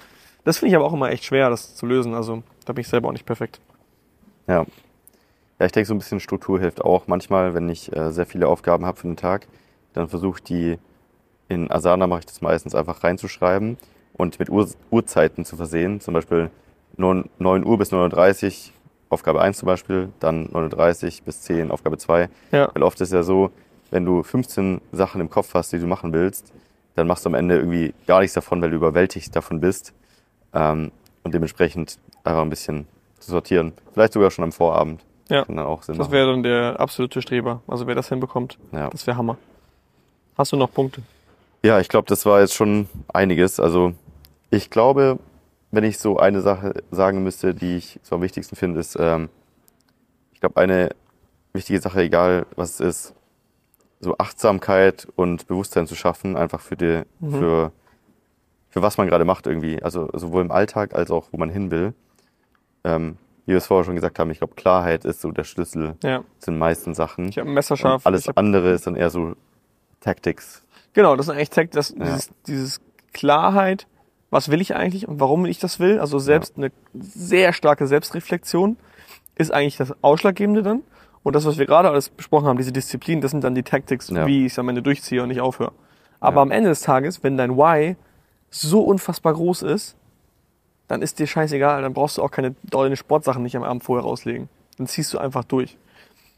Das 0.44 0.58
finde 0.58 0.70
ich 0.70 0.76
aber 0.76 0.86
auch 0.86 0.92
immer 0.92 1.10
echt 1.10 1.24
schwer, 1.24 1.50
das 1.50 1.74
zu 1.74 1.86
lösen. 1.86 2.14
Also 2.14 2.42
da 2.64 2.72
bin 2.72 2.80
ich 2.80 2.88
selber 2.88 3.08
auch 3.08 3.12
nicht 3.12 3.26
perfekt. 3.26 3.60
Ja. 4.46 4.66
Ja, 5.58 5.66
ich 5.66 5.72
denke, 5.72 5.86
so 5.86 5.94
ein 5.94 5.98
bisschen 5.98 6.20
Struktur 6.20 6.58
hilft 6.58 6.82
auch. 6.82 7.06
Manchmal, 7.06 7.54
wenn 7.54 7.68
ich 7.68 7.94
äh, 7.94 8.12
sehr 8.12 8.26
viele 8.26 8.48
Aufgaben 8.48 8.84
habe 8.84 8.98
für 8.98 9.06
den 9.06 9.16
Tag, 9.16 9.46
dann 9.94 10.08
versuche 10.08 10.38
ich 10.38 10.44
die 10.44 10.78
in 11.48 11.70
Asana 11.70 12.06
mache 12.06 12.20
ich 12.20 12.26
das 12.26 12.40
meistens 12.40 12.74
einfach 12.74 13.04
reinzuschreiben 13.04 13.78
und 14.16 14.38
mit 14.38 14.48
Uhr, 14.50 14.68
Uhrzeiten 14.90 15.44
zu 15.44 15.56
versehen. 15.56 16.00
Zum 16.00 16.14
Beispiel 16.14 16.50
9, 16.96 17.28
9 17.38 17.64
Uhr 17.64 17.78
bis 17.78 17.92
9.30 17.92 18.46
Uhr, 18.68 18.72
Aufgabe 19.10 19.40
1 19.40 19.58
zum 19.58 19.66
Beispiel, 19.66 20.08
dann 20.20 20.48
9.30 20.48 21.04
Uhr 21.20 21.24
bis 21.26 21.42
10, 21.42 21.70
Aufgabe 21.70 21.98
2. 21.98 22.28
Ja. 22.52 22.70
Weil 22.74 22.82
oft 22.82 23.00
ist 23.00 23.12
ja 23.12 23.22
so, 23.22 23.50
wenn 23.90 24.04
du 24.04 24.22
15 24.22 24.80
Sachen 24.92 25.20
im 25.20 25.30
Kopf 25.30 25.54
hast, 25.54 25.72
die 25.72 25.78
du 25.78 25.86
machen 25.86 26.12
willst, 26.12 26.52
dann 26.96 27.06
machst 27.06 27.24
du 27.24 27.28
am 27.28 27.34
Ende 27.34 27.56
irgendwie 27.56 27.94
gar 28.06 28.20
nichts 28.20 28.34
davon, 28.34 28.60
weil 28.62 28.70
du 28.70 28.76
überwältigt 28.76 29.34
davon 29.36 29.60
bist. 29.60 29.92
Ähm, 30.54 30.90
und 31.22 31.34
dementsprechend 31.34 31.98
einfach 32.24 32.42
ein 32.42 32.50
bisschen 32.50 32.86
zu 33.18 33.30
sortieren. 33.32 33.72
Vielleicht 33.92 34.12
sogar 34.12 34.30
schon 34.30 34.44
am 34.44 34.52
Vorabend. 34.52 35.02
Ja. 35.28 35.44
Kann 35.44 35.56
dann 35.56 35.66
auch 35.66 35.82
Sinn 35.82 35.98
Das 35.98 36.10
wäre 36.10 36.30
dann 36.30 36.42
der 36.42 36.78
absolute 36.78 37.20
Streber. 37.20 37.60
Also 37.66 37.86
wer 37.86 37.94
das 37.96 38.08
hinbekommt, 38.08 38.58
Ja. 38.72 38.88
das 38.90 39.06
wäre 39.06 39.16
Hammer. 39.16 39.36
Hast 40.38 40.52
du 40.52 40.56
noch 40.56 40.72
Punkte? 40.72 41.02
Ja, 41.62 41.80
ich 41.80 41.88
glaube, 41.88 42.06
das 42.08 42.24
war 42.26 42.40
jetzt 42.40 42.54
schon 42.54 42.88
einiges. 43.12 43.58
Also 43.58 43.92
ich 44.56 44.70
glaube, 44.70 45.18
wenn 45.70 45.84
ich 45.84 45.98
so 45.98 46.18
eine 46.18 46.40
Sache 46.40 46.74
sagen 46.90 47.22
müsste, 47.22 47.54
die 47.54 47.76
ich 47.76 48.00
so 48.02 48.16
am 48.16 48.22
wichtigsten 48.22 48.56
finde, 48.56 48.80
ist, 48.80 48.96
ähm, 48.98 49.28
ich 50.32 50.40
glaube, 50.40 50.60
eine 50.60 50.90
wichtige 51.52 51.80
Sache, 51.80 52.00
egal 52.02 52.46
was 52.56 52.80
es 52.80 52.80
ist, 52.80 53.14
so 54.00 54.16
Achtsamkeit 54.18 55.08
und 55.16 55.46
Bewusstsein 55.46 55.86
zu 55.86 55.94
schaffen, 55.94 56.36
einfach 56.36 56.60
für 56.60 56.76
die, 56.76 57.02
Mhm. 57.20 57.30
für, 57.38 57.72
für 58.68 58.82
was 58.82 58.98
man 58.98 59.06
gerade 59.08 59.24
macht 59.24 59.46
irgendwie. 59.46 59.82
Also 59.82 60.10
sowohl 60.12 60.42
im 60.42 60.50
Alltag 60.52 60.94
als 60.94 61.10
auch, 61.10 61.28
wo 61.32 61.38
man 61.38 61.48
hin 61.50 61.70
will. 61.70 61.94
Ähm, 62.84 63.16
wie 63.46 63.52
wir 63.52 63.58
es 63.58 63.66
vorher 63.66 63.84
schon 63.84 63.94
gesagt 63.94 64.18
haben, 64.18 64.30
ich 64.30 64.38
glaube, 64.38 64.54
Klarheit 64.54 65.04
ist 65.04 65.20
so 65.20 65.30
der 65.30 65.44
Schlüssel 65.44 65.94
Ja. 66.02 66.24
zu 66.40 66.50
den 66.50 66.58
meisten 66.58 66.94
Sachen. 66.94 67.28
Ich 67.28 67.38
habe 67.38 67.48
ein 67.48 67.54
Messerscharf. 67.54 68.04
Und 68.04 68.06
alles 68.06 68.28
andere 68.36 68.70
ist 68.72 68.86
dann 68.86 68.96
eher 68.96 69.08
so 69.10 69.34
Tactics. 70.00 70.62
genau, 70.92 71.16
das 71.16 71.26
ist 71.26 71.30
eigentlich 71.34 71.50
Tech, 71.50 71.70
das, 71.70 71.94
dieses, 71.94 72.30
dieses 72.46 72.80
Klarheit, 73.14 73.86
was 74.30 74.50
will 74.50 74.60
ich 74.60 74.74
eigentlich 74.74 75.06
und 75.08 75.20
warum 75.20 75.46
ich 75.46 75.58
das 75.58 75.78
will. 75.80 76.00
Also 76.00 76.18
selbst 76.18 76.56
eine 76.56 76.72
sehr 76.94 77.52
starke 77.52 77.86
Selbstreflexion 77.86 78.76
ist 79.36 79.52
eigentlich 79.52 79.76
das 79.76 79.92
Ausschlaggebende 80.02 80.62
dann. 80.62 80.82
Und 81.22 81.34
das, 81.34 81.44
was 81.44 81.58
wir 81.58 81.66
gerade 81.66 81.88
alles 81.90 82.08
besprochen 82.08 82.46
haben, 82.46 82.56
diese 82.56 82.72
Disziplin, 82.72 83.20
das 83.20 83.32
sind 83.32 83.42
dann 83.44 83.54
die 83.54 83.62
Tactics, 83.64 84.10
Ja. 84.10 84.26
wie 84.26 84.46
ich 84.46 84.52
es 84.52 84.58
am 84.58 84.68
Ende 84.68 84.82
durchziehe 84.82 85.22
und 85.22 85.28
nicht 85.28 85.40
aufhöre. 85.40 85.72
Aber 86.20 86.36
Ja. 86.36 86.42
am 86.42 86.50
Ende 86.50 86.68
des 86.70 86.82
Tages, 86.82 87.22
wenn 87.22 87.36
dein 87.36 87.56
Why 87.56 87.96
so 88.50 88.80
unfassbar 88.82 89.34
groß 89.34 89.62
ist, 89.62 89.96
dann 90.88 91.02
ist 91.02 91.18
dir 91.18 91.26
scheißegal, 91.26 91.82
dann 91.82 91.92
brauchst 91.94 92.18
du 92.18 92.22
auch 92.22 92.30
keine 92.30 92.54
deine 92.62 92.96
Sportsachen 92.96 93.42
nicht 93.42 93.56
am 93.56 93.64
Abend 93.64 93.82
vorher 93.82 94.04
rauslegen. 94.04 94.48
Dann 94.78 94.86
ziehst 94.86 95.12
du 95.12 95.18
einfach 95.18 95.42
durch. 95.44 95.76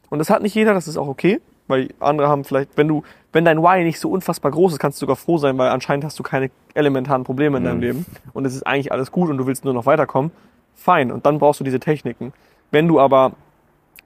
Und 0.08 0.18
das 0.20 0.30
hat 0.30 0.40
nicht 0.42 0.54
jeder, 0.54 0.72
das 0.72 0.88
ist 0.88 0.96
auch 0.96 1.08
okay, 1.08 1.40
weil 1.66 1.90
andere 2.00 2.28
haben 2.28 2.44
vielleicht, 2.44 2.70
wenn 2.76 2.88
du, 2.88 3.02
wenn 3.32 3.44
dein 3.44 3.62
Why 3.62 3.84
nicht 3.84 4.00
so 4.00 4.10
unfassbar 4.10 4.50
groß 4.50 4.72
ist, 4.72 4.78
kannst 4.78 4.98
du 4.98 5.00
sogar 5.00 5.16
froh 5.16 5.38
sein, 5.38 5.58
weil 5.58 5.68
anscheinend 5.70 6.04
hast 6.04 6.18
du 6.18 6.22
keine 6.22 6.50
elementaren 6.74 7.24
Probleme 7.24 7.58
in 7.58 7.64
deinem 7.64 7.76
Mhm. 7.76 7.82
Leben 7.82 8.06
und 8.32 8.44
es 8.46 8.54
ist 8.54 8.66
eigentlich 8.66 8.90
alles 8.92 9.12
gut 9.12 9.28
und 9.30 9.36
du 9.38 9.46
willst 9.46 9.64
nur 9.64 9.74
noch 9.74 9.86
weiterkommen. 9.86 10.30
Fein. 10.74 11.10
Und 11.12 11.26
dann 11.26 11.38
brauchst 11.38 11.60
du 11.60 11.64
diese 11.64 11.80
Techniken. 11.80 12.32
Wenn 12.70 12.86
du 12.88 13.00
aber 13.00 13.32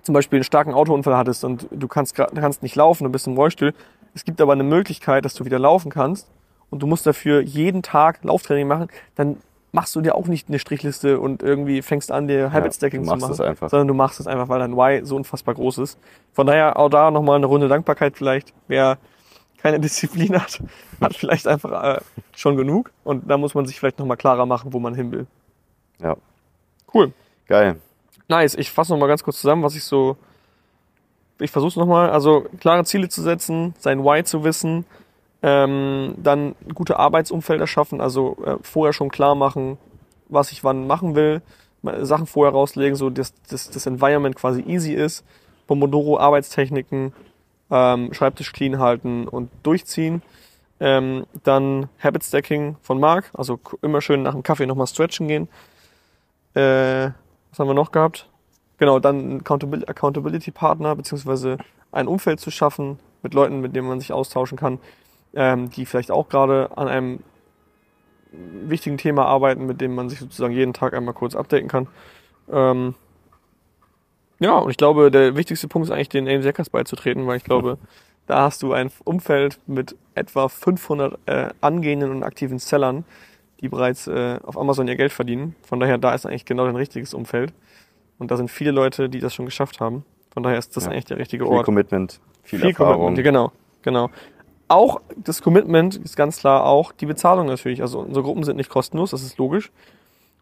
zum 0.03 0.15
Beispiel 0.15 0.39
einen 0.39 0.45
starken 0.45 0.73
Autounfall 0.75 1.17
hattest 1.17 1.45
und 1.45 1.69
du 1.71 1.87
kannst, 1.87 2.15
kannst 2.15 2.63
nicht 2.63 2.75
laufen, 2.75 3.05
du 3.05 3.11
bist 3.11 3.27
im 3.27 3.35
Rollstuhl, 3.35 3.75
es 4.15 4.25
gibt 4.25 4.41
aber 4.41 4.53
eine 4.53 4.65
Möglichkeit, 4.65 5.25
dass 5.25 5.35
du 5.35 5.45
wieder 5.45 5.59
laufen 5.59 5.91
kannst 5.91 6.29
und 6.71 6.83
du 6.83 6.87
musst 6.87 7.07
dafür 7.07 7.41
jeden 7.41 7.83
Tag 7.83 8.19
Lauftraining 8.25 8.67
machen, 8.67 8.89
dann 9.15 9.37
machst 9.71 9.95
du 9.97 10.01
dir 10.01 10.15
auch 10.15 10.27
nicht 10.27 10.49
eine 10.49 10.59
Strichliste 10.59 11.19
und 11.21 11.43
irgendwie 11.43 11.81
fängst 11.83 12.11
an, 12.13 12.27
dir 12.29 12.53
Habit 12.53 12.75
Stacking 12.75 13.01
du 13.03 13.07
zu 13.07 13.11
machst 13.11 13.23
machen, 13.23 13.33
es 13.33 13.41
einfach. 13.41 13.71
sondern 13.71 13.89
du 13.89 13.95
machst 13.95 14.21
es 14.21 14.27
einfach, 14.27 14.49
weil 14.49 14.59
dein 14.59 14.77
Why 14.77 15.01
so 15.05 15.17
unfassbar 15.17 15.55
groß 15.55 15.79
ist. 15.79 15.99
Von 16.33 16.47
daher 16.47 16.79
auch 16.79 16.91
da 16.91 17.11
nochmal 17.11 17.37
eine 17.37 17.47
Runde 17.47 17.69
Dankbarkeit 17.69 18.17
vielleicht. 18.17 18.53
Wer 18.69 18.99
keine 19.63 19.81
Disziplin 19.81 20.41
hat, 20.41 20.63
hat 21.01 21.15
vielleicht 21.15 21.47
einfach 21.47 21.97
äh, 21.97 22.01
schon 22.35 22.57
genug 22.57 22.91
und 23.05 23.31
da 23.31 23.39
muss 23.39 23.55
man 23.55 23.67
sich 23.67 23.79
vielleicht 23.79 23.99
nochmal 23.99 24.17
klarer 24.17 24.47
machen, 24.47 24.73
wo 24.73 24.81
man 24.81 24.95
hin 24.95 25.13
will. 25.13 25.27
Ja. 26.01 26.17
Cool. 26.93 27.13
Geil. 27.47 27.77
Nice. 28.29 28.55
Ich 28.55 28.71
fasse 28.71 28.93
nochmal 28.93 29.09
ganz 29.09 29.23
kurz 29.23 29.41
zusammen, 29.41 29.63
was 29.63 29.75
ich 29.75 29.85
so. 29.85 30.17
Ich 31.41 31.51
versuche 31.51 31.71
es 31.71 31.77
nochmal. 31.77 32.11
Also 32.11 32.47
klare 32.61 32.85
Ziele 32.85 33.09
zu 33.09 33.23
setzen, 33.23 33.75
sein 33.79 34.05
Why 34.05 34.23
zu 34.25 34.45
wissen, 34.45 34.85
ähm, 35.43 36.15
dann 36.19 36.55
gute 36.75 36.99
Arbeitsumfelder 36.99 37.67
schaffen, 37.67 38.01
also 38.01 38.37
äh, 38.45 38.57
vorher 38.63 38.93
schon 38.93 39.11
klar 39.11 39.35
machen, 39.35 39.79
was 40.29 40.53
ich 40.53 40.63
wann 40.63 40.87
machen 40.87 41.15
will, 41.15 41.43
Sachen 42.03 42.27
vorher 42.27 42.53
rauslegen, 42.53 42.95
so 42.95 43.11
dass, 43.11 43.35
dass 43.49 43.71
das 43.71 43.87
Environment 43.87 44.37
quasi 44.37 44.63
easy 44.63 44.93
ist. 44.93 45.25
Pomodoro, 45.67 46.19
Arbeitstechniken, 46.19 47.13
ähm, 47.73 48.13
Schreibtisch 48.13 48.53
clean 48.53 48.79
halten 48.79 49.27
und 49.27 49.51
durchziehen. 49.63 50.23
Ähm, 50.79 51.27
dann 51.43 51.89
Habit 52.03 52.23
Stacking 52.23 52.77
von 52.83 53.01
Marc, 53.01 53.31
also 53.35 53.59
immer 53.81 54.01
schön 54.01 54.23
nach 54.23 54.33
dem 54.33 54.43
Kaffee 54.43 54.67
nochmal 54.67 54.87
stretchen 54.87 55.27
gehen. 55.27 55.49
Äh, 56.55 57.11
was 57.51 57.59
haben 57.59 57.69
wir 57.69 57.75
noch 57.75 57.93
gehabt? 57.93 58.29
Genau, 58.79 58.99
dann 58.99 59.41
Accountability 59.41 60.51
Partner, 60.51 60.95
beziehungsweise 60.97 61.57
ein 61.93 62.09
Umfeld 62.09 62.41
zu 62.41 62.51
schaffen 62.51 62.99
mit 63.23 63.33
Leuten, 63.33 63.61
mit 63.61 63.75
denen 63.75 63.89
man 63.89 64.01
sich 64.01 64.13
austauschen 64.13 64.59
kann, 64.59 64.81
ähm, 65.35 65.71
die 65.71 65.87
vielleicht 65.87 66.11
auch 66.11 66.29
gerade 66.29 66.71
an 66.77 66.89
einem 66.89 67.21
wichtigen 68.33 68.99
Thema 68.99 69.27
arbeiten, 69.27 69.67
mit 69.67 69.81
dem 69.81 69.95
man 69.95 70.09
sich 70.09 70.19
sozusagen 70.19 70.53
jeden 70.53 70.73
Tag 70.73 70.95
einmal 70.95 71.15
kurz 71.15 71.37
updaten 71.37 71.69
kann. 71.69 71.87
Ähm, 72.51 72.95
ja, 74.43 74.59
und 74.59 74.71
ich 74.71 74.77
glaube, 74.77 75.11
der 75.11 75.37
wichtigste 75.37 75.69
Punkt 75.69 75.89
ist 75.89 75.93
eigentlich, 75.93 76.09
den 76.09 76.27
AIM 76.29 76.43
Seckers 76.43 76.69
beizutreten, 76.71 77.27
weil 77.27 77.37
ich 77.37 77.45
glaube, 77.45 77.79
da 78.27 78.43
hast 78.43 78.63
du 78.63 78.73
ein 78.73 78.91
Umfeld 79.05 79.59
mit 79.67 79.97
etwa 80.15 80.49
500 80.49 81.19
äh, 81.27 81.49
angehenden 81.61 82.11
und 82.11 82.23
aktiven 82.23 82.59
Sellern, 82.59 83.05
die 83.61 83.69
bereits 83.69 84.07
äh, 84.07 84.39
auf 84.43 84.59
Amazon 84.59 84.89
ihr 84.89 84.97
Geld 84.97 85.13
verdienen. 85.13 85.55
Von 85.63 85.81
daher, 85.81 85.99
da 85.99 86.15
ist 86.15 86.27
eigentlich 86.27 86.45
genau 86.45 86.67
dein 86.67 86.77
richtiges 86.77 87.15
Umfeld. 87.15 87.53
Und 88.19 88.31
da 88.31 88.37
sind 88.37 88.51
viele 88.51 88.71
Leute, 88.73 89.09
die 89.09 89.21
das 89.21 89.35
schon 89.35 89.47
geschafft 89.47 89.81
haben. 89.81 90.05
Von 90.33 90.43
daher 90.43 90.59
ist 90.59 90.77
das 90.77 90.85
Ja. 90.85 90.91
eigentlich 90.91 91.07
der 91.07 91.19
richtige 91.19 91.45
Viel 91.45 91.53
Ort. 91.53 91.65
Commitment, 91.65 92.21
viel, 92.43 92.61
Viel 92.61 92.69
Erfahrung. 92.71 93.15
Commitment, 93.15 93.25
genau, 93.25 93.53
genau. 93.83 94.11
Auch 94.69 95.01
das 95.17 95.43
Commitment 95.43 95.97
ist 95.97 96.17
ganz 96.17 96.39
klar 96.39 96.65
auch 96.65 96.93
die 96.93 97.07
Bezahlung 97.07 97.47
natürlich. 97.47 97.83
Also 97.83 98.01
unsere 98.01 98.23
Gruppen 98.25 98.43
sind 98.45 98.57
nicht 98.57 98.71
kostenlos, 98.71 99.11
das 99.11 99.23
ist 99.23 99.39
logisch. 99.39 99.71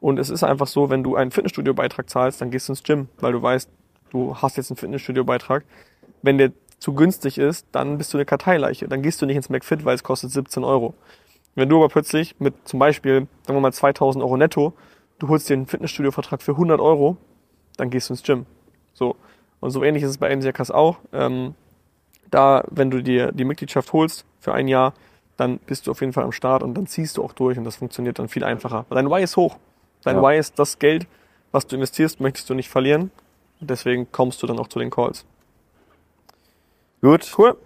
Und 0.01 0.19
es 0.19 0.31
ist 0.31 0.45
einfach 0.45 0.67
so, 0.67 0.89
wenn 0.89 1.03
du 1.03 1.17
einen 1.17 1.31
Fitnessstudio-Beitrag 1.31 2.09
zahlst, 2.09 2.41
dann 2.41 2.51
gehst 2.51 2.69
du 2.69 2.73
ins 2.73 2.83
Gym, 2.83 3.09
weil 3.19 3.33
du 3.33 3.43
weißt, 3.43 3.69
du 4.11 4.37
hast 4.37 4.57
jetzt 4.57 4.71
einen 4.71 4.77
Fitnessstudio-Beitrag. 4.77 5.65
Wenn 6.23 6.39
der 6.39 6.53
zu 6.79 6.95
günstig 6.95 7.39
ist, 7.39 7.67
dann 7.73 7.99
bist 7.99 8.13
du 8.13 8.19
eine 8.19 8.25
Karteileiche. 8.25 8.89
Dann 8.89 9.03
gehst 9.03 9.21
du 9.21 9.27
nicht 9.27 9.37
ins 9.37 9.51
McFit, 9.51 9.85
weil 9.85 9.95
es 9.95 10.03
kostet 10.03 10.31
17 10.31 10.65
Euro. 10.65 10.95
Wenn 11.55 11.69
du 11.69 11.77
aber 11.77 11.89
plötzlich 11.89 12.39
mit 12.39 12.55
zum 12.67 12.79
Beispiel, 12.79 13.27
sagen 13.47 13.57
wir 13.57 13.61
mal 13.61 13.73
2000 13.73 14.25
Euro 14.25 14.37
netto, 14.37 14.73
du 15.19 15.29
holst 15.29 15.49
dir 15.49 15.55
einen 15.55 15.67
Fitnessstudio-Vertrag 15.67 16.43
für 16.43 16.53
100 16.53 16.81
Euro, 16.81 17.17
dann 17.77 17.91
gehst 17.91 18.09
du 18.09 18.15
ins 18.15 18.23
Gym. 18.23 18.47
So. 18.95 19.17
Und 19.61 19.71
so 19.71 19.83
ähnlich 19.83 20.03
ist 20.03 20.11
es 20.11 20.19
bei 20.19 20.35
Hackers 20.35 20.71
auch. 20.71 20.99
Ähm, 21.13 21.55
da, 22.31 22.65
wenn 22.71 22.91
du 22.91 23.03
dir 23.03 23.33
die 23.33 23.45
Mitgliedschaft 23.45 23.93
holst 23.93 24.25
für 24.39 24.55
ein 24.55 24.69
Jahr, 24.69 24.95
dann 25.37 25.59
bist 25.59 25.87
du 25.87 25.91
auf 25.91 26.01
jeden 26.01 26.13
Fall 26.13 26.25
am 26.25 26.33
Start 26.33 26.63
und 26.63 26.75
dann 26.75 26.87
ziehst 26.87 27.17
du 27.17 27.25
auch 27.25 27.33
durch 27.33 27.59
und 27.59 27.65
das 27.65 27.77
funktioniert 27.77 28.19
dann 28.19 28.29
viel 28.29 28.45
einfacher. 28.45 28.87
Dein 28.91 29.07
Y 29.07 29.23
ist 29.23 29.37
hoch. 29.37 29.57
Dein 30.03 30.17
ja. 30.17 30.23
Y 30.23 30.39
ist 30.39 30.59
das 30.59 30.79
Geld, 30.79 31.07
was 31.53 31.67
du 31.67 31.77
investierst, 31.77 32.21
möchtest 32.21 32.49
du 32.49 32.55
nicht 32.55 32.69
verlieren. 32.69 33.11
Und 33.61 33.71
deswegen 33.71 34.11
kommst 34.11 34.43
du 34.43 34.47
dann 34.47 34.59
auch 34.59 34.69
zu 34.69 34.79
den 34.79 34.91
Calls. 34.91 35.25
Gut. 37.03 37.31
Cool. 37.37 37.57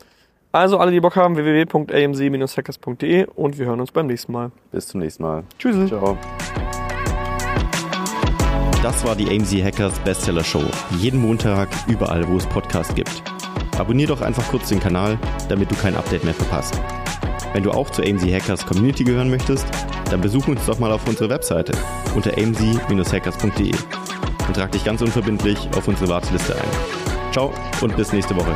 Also 0.53 0.78
alle, 0.78 0.92
die 0.92 1.01
Bock 1.01 1.16
haben, 1.16 1.34
www.amc-hackers.de 1.36 3.26
und 3.34 3.59
wir 3.59 3.66
hören 3.66 3.80
uns 3.80 3.90
beim 3.90 4.07
nächsten 4.07 4.30
Mal. 4.30 4.53
Bis 4.70 4.86
zum 4.86 5.01
nächsten 5.01 5.24
Mal. 5.24 5.42
Tschüss. 5.59 5.88
Ciao. 5.88 6.16
Das 8.84 9.05
war 9.05 9.16
die 9.16 9.28
AMC 9.28 9.64
Hackers 9.64 9.99
Bestseller 10.01 10.45
Show. 10.45 10.62
Jeden 10.99 11.20
Montag, 11.20 11.68
überall, 11.88 12.28
wo 12.28 12.36
es 12.36 12.47
Podcasts 12.47 12.95
gibt. 12.95 13.22
Abonnier 13.78 14.07
doch 14.07 14.20
einfach 14.20 14.47
kurz 14.49 14.68
den 14.68 14.78
Kanal, 14.78 15.18
damit 15.49 15.72
du 15.72 15.74
kein 15.74 15.97
Update 15.97 16.22
mehr 16.22 16.34
verpasst. 16.34 16.80
Wenn 17.53 17.64
du 17.64 17.72
auch 17.72 17.90
zur 17.90 18.05
AMC 18.05 18.32
Hackers 18.32 18.64
Community 18.64 19.03
gehören 19.03 19.30
möchtest, 19.30 19.66
dann 20.11 20.20
besuch 20.20 20.47
uns 20.47 20.64
doch 20.66 20.78
mal 20.78 20.92
auf 20.92 21.09
unserer 21.09 21.30
Webseite 21.30 21.72
unter 22.14 22.30
amc-hackers.de 22.38 23.72
und 24.47 24.55
trag 24.55 24.72
dich 24.72 24.84
ganz 24.84 25.01
unverbindlich 25.03 25.59
auf 25.76 25.88
unsere 25.88 26.09
Warteliste 26.09 26.55
ein. 26.55 27.32
Ciao 27.32 27.53
und 27.80 27.97
bis 27.97 28.12
nächste 28.12 28.36
Woche. 28.36 28.55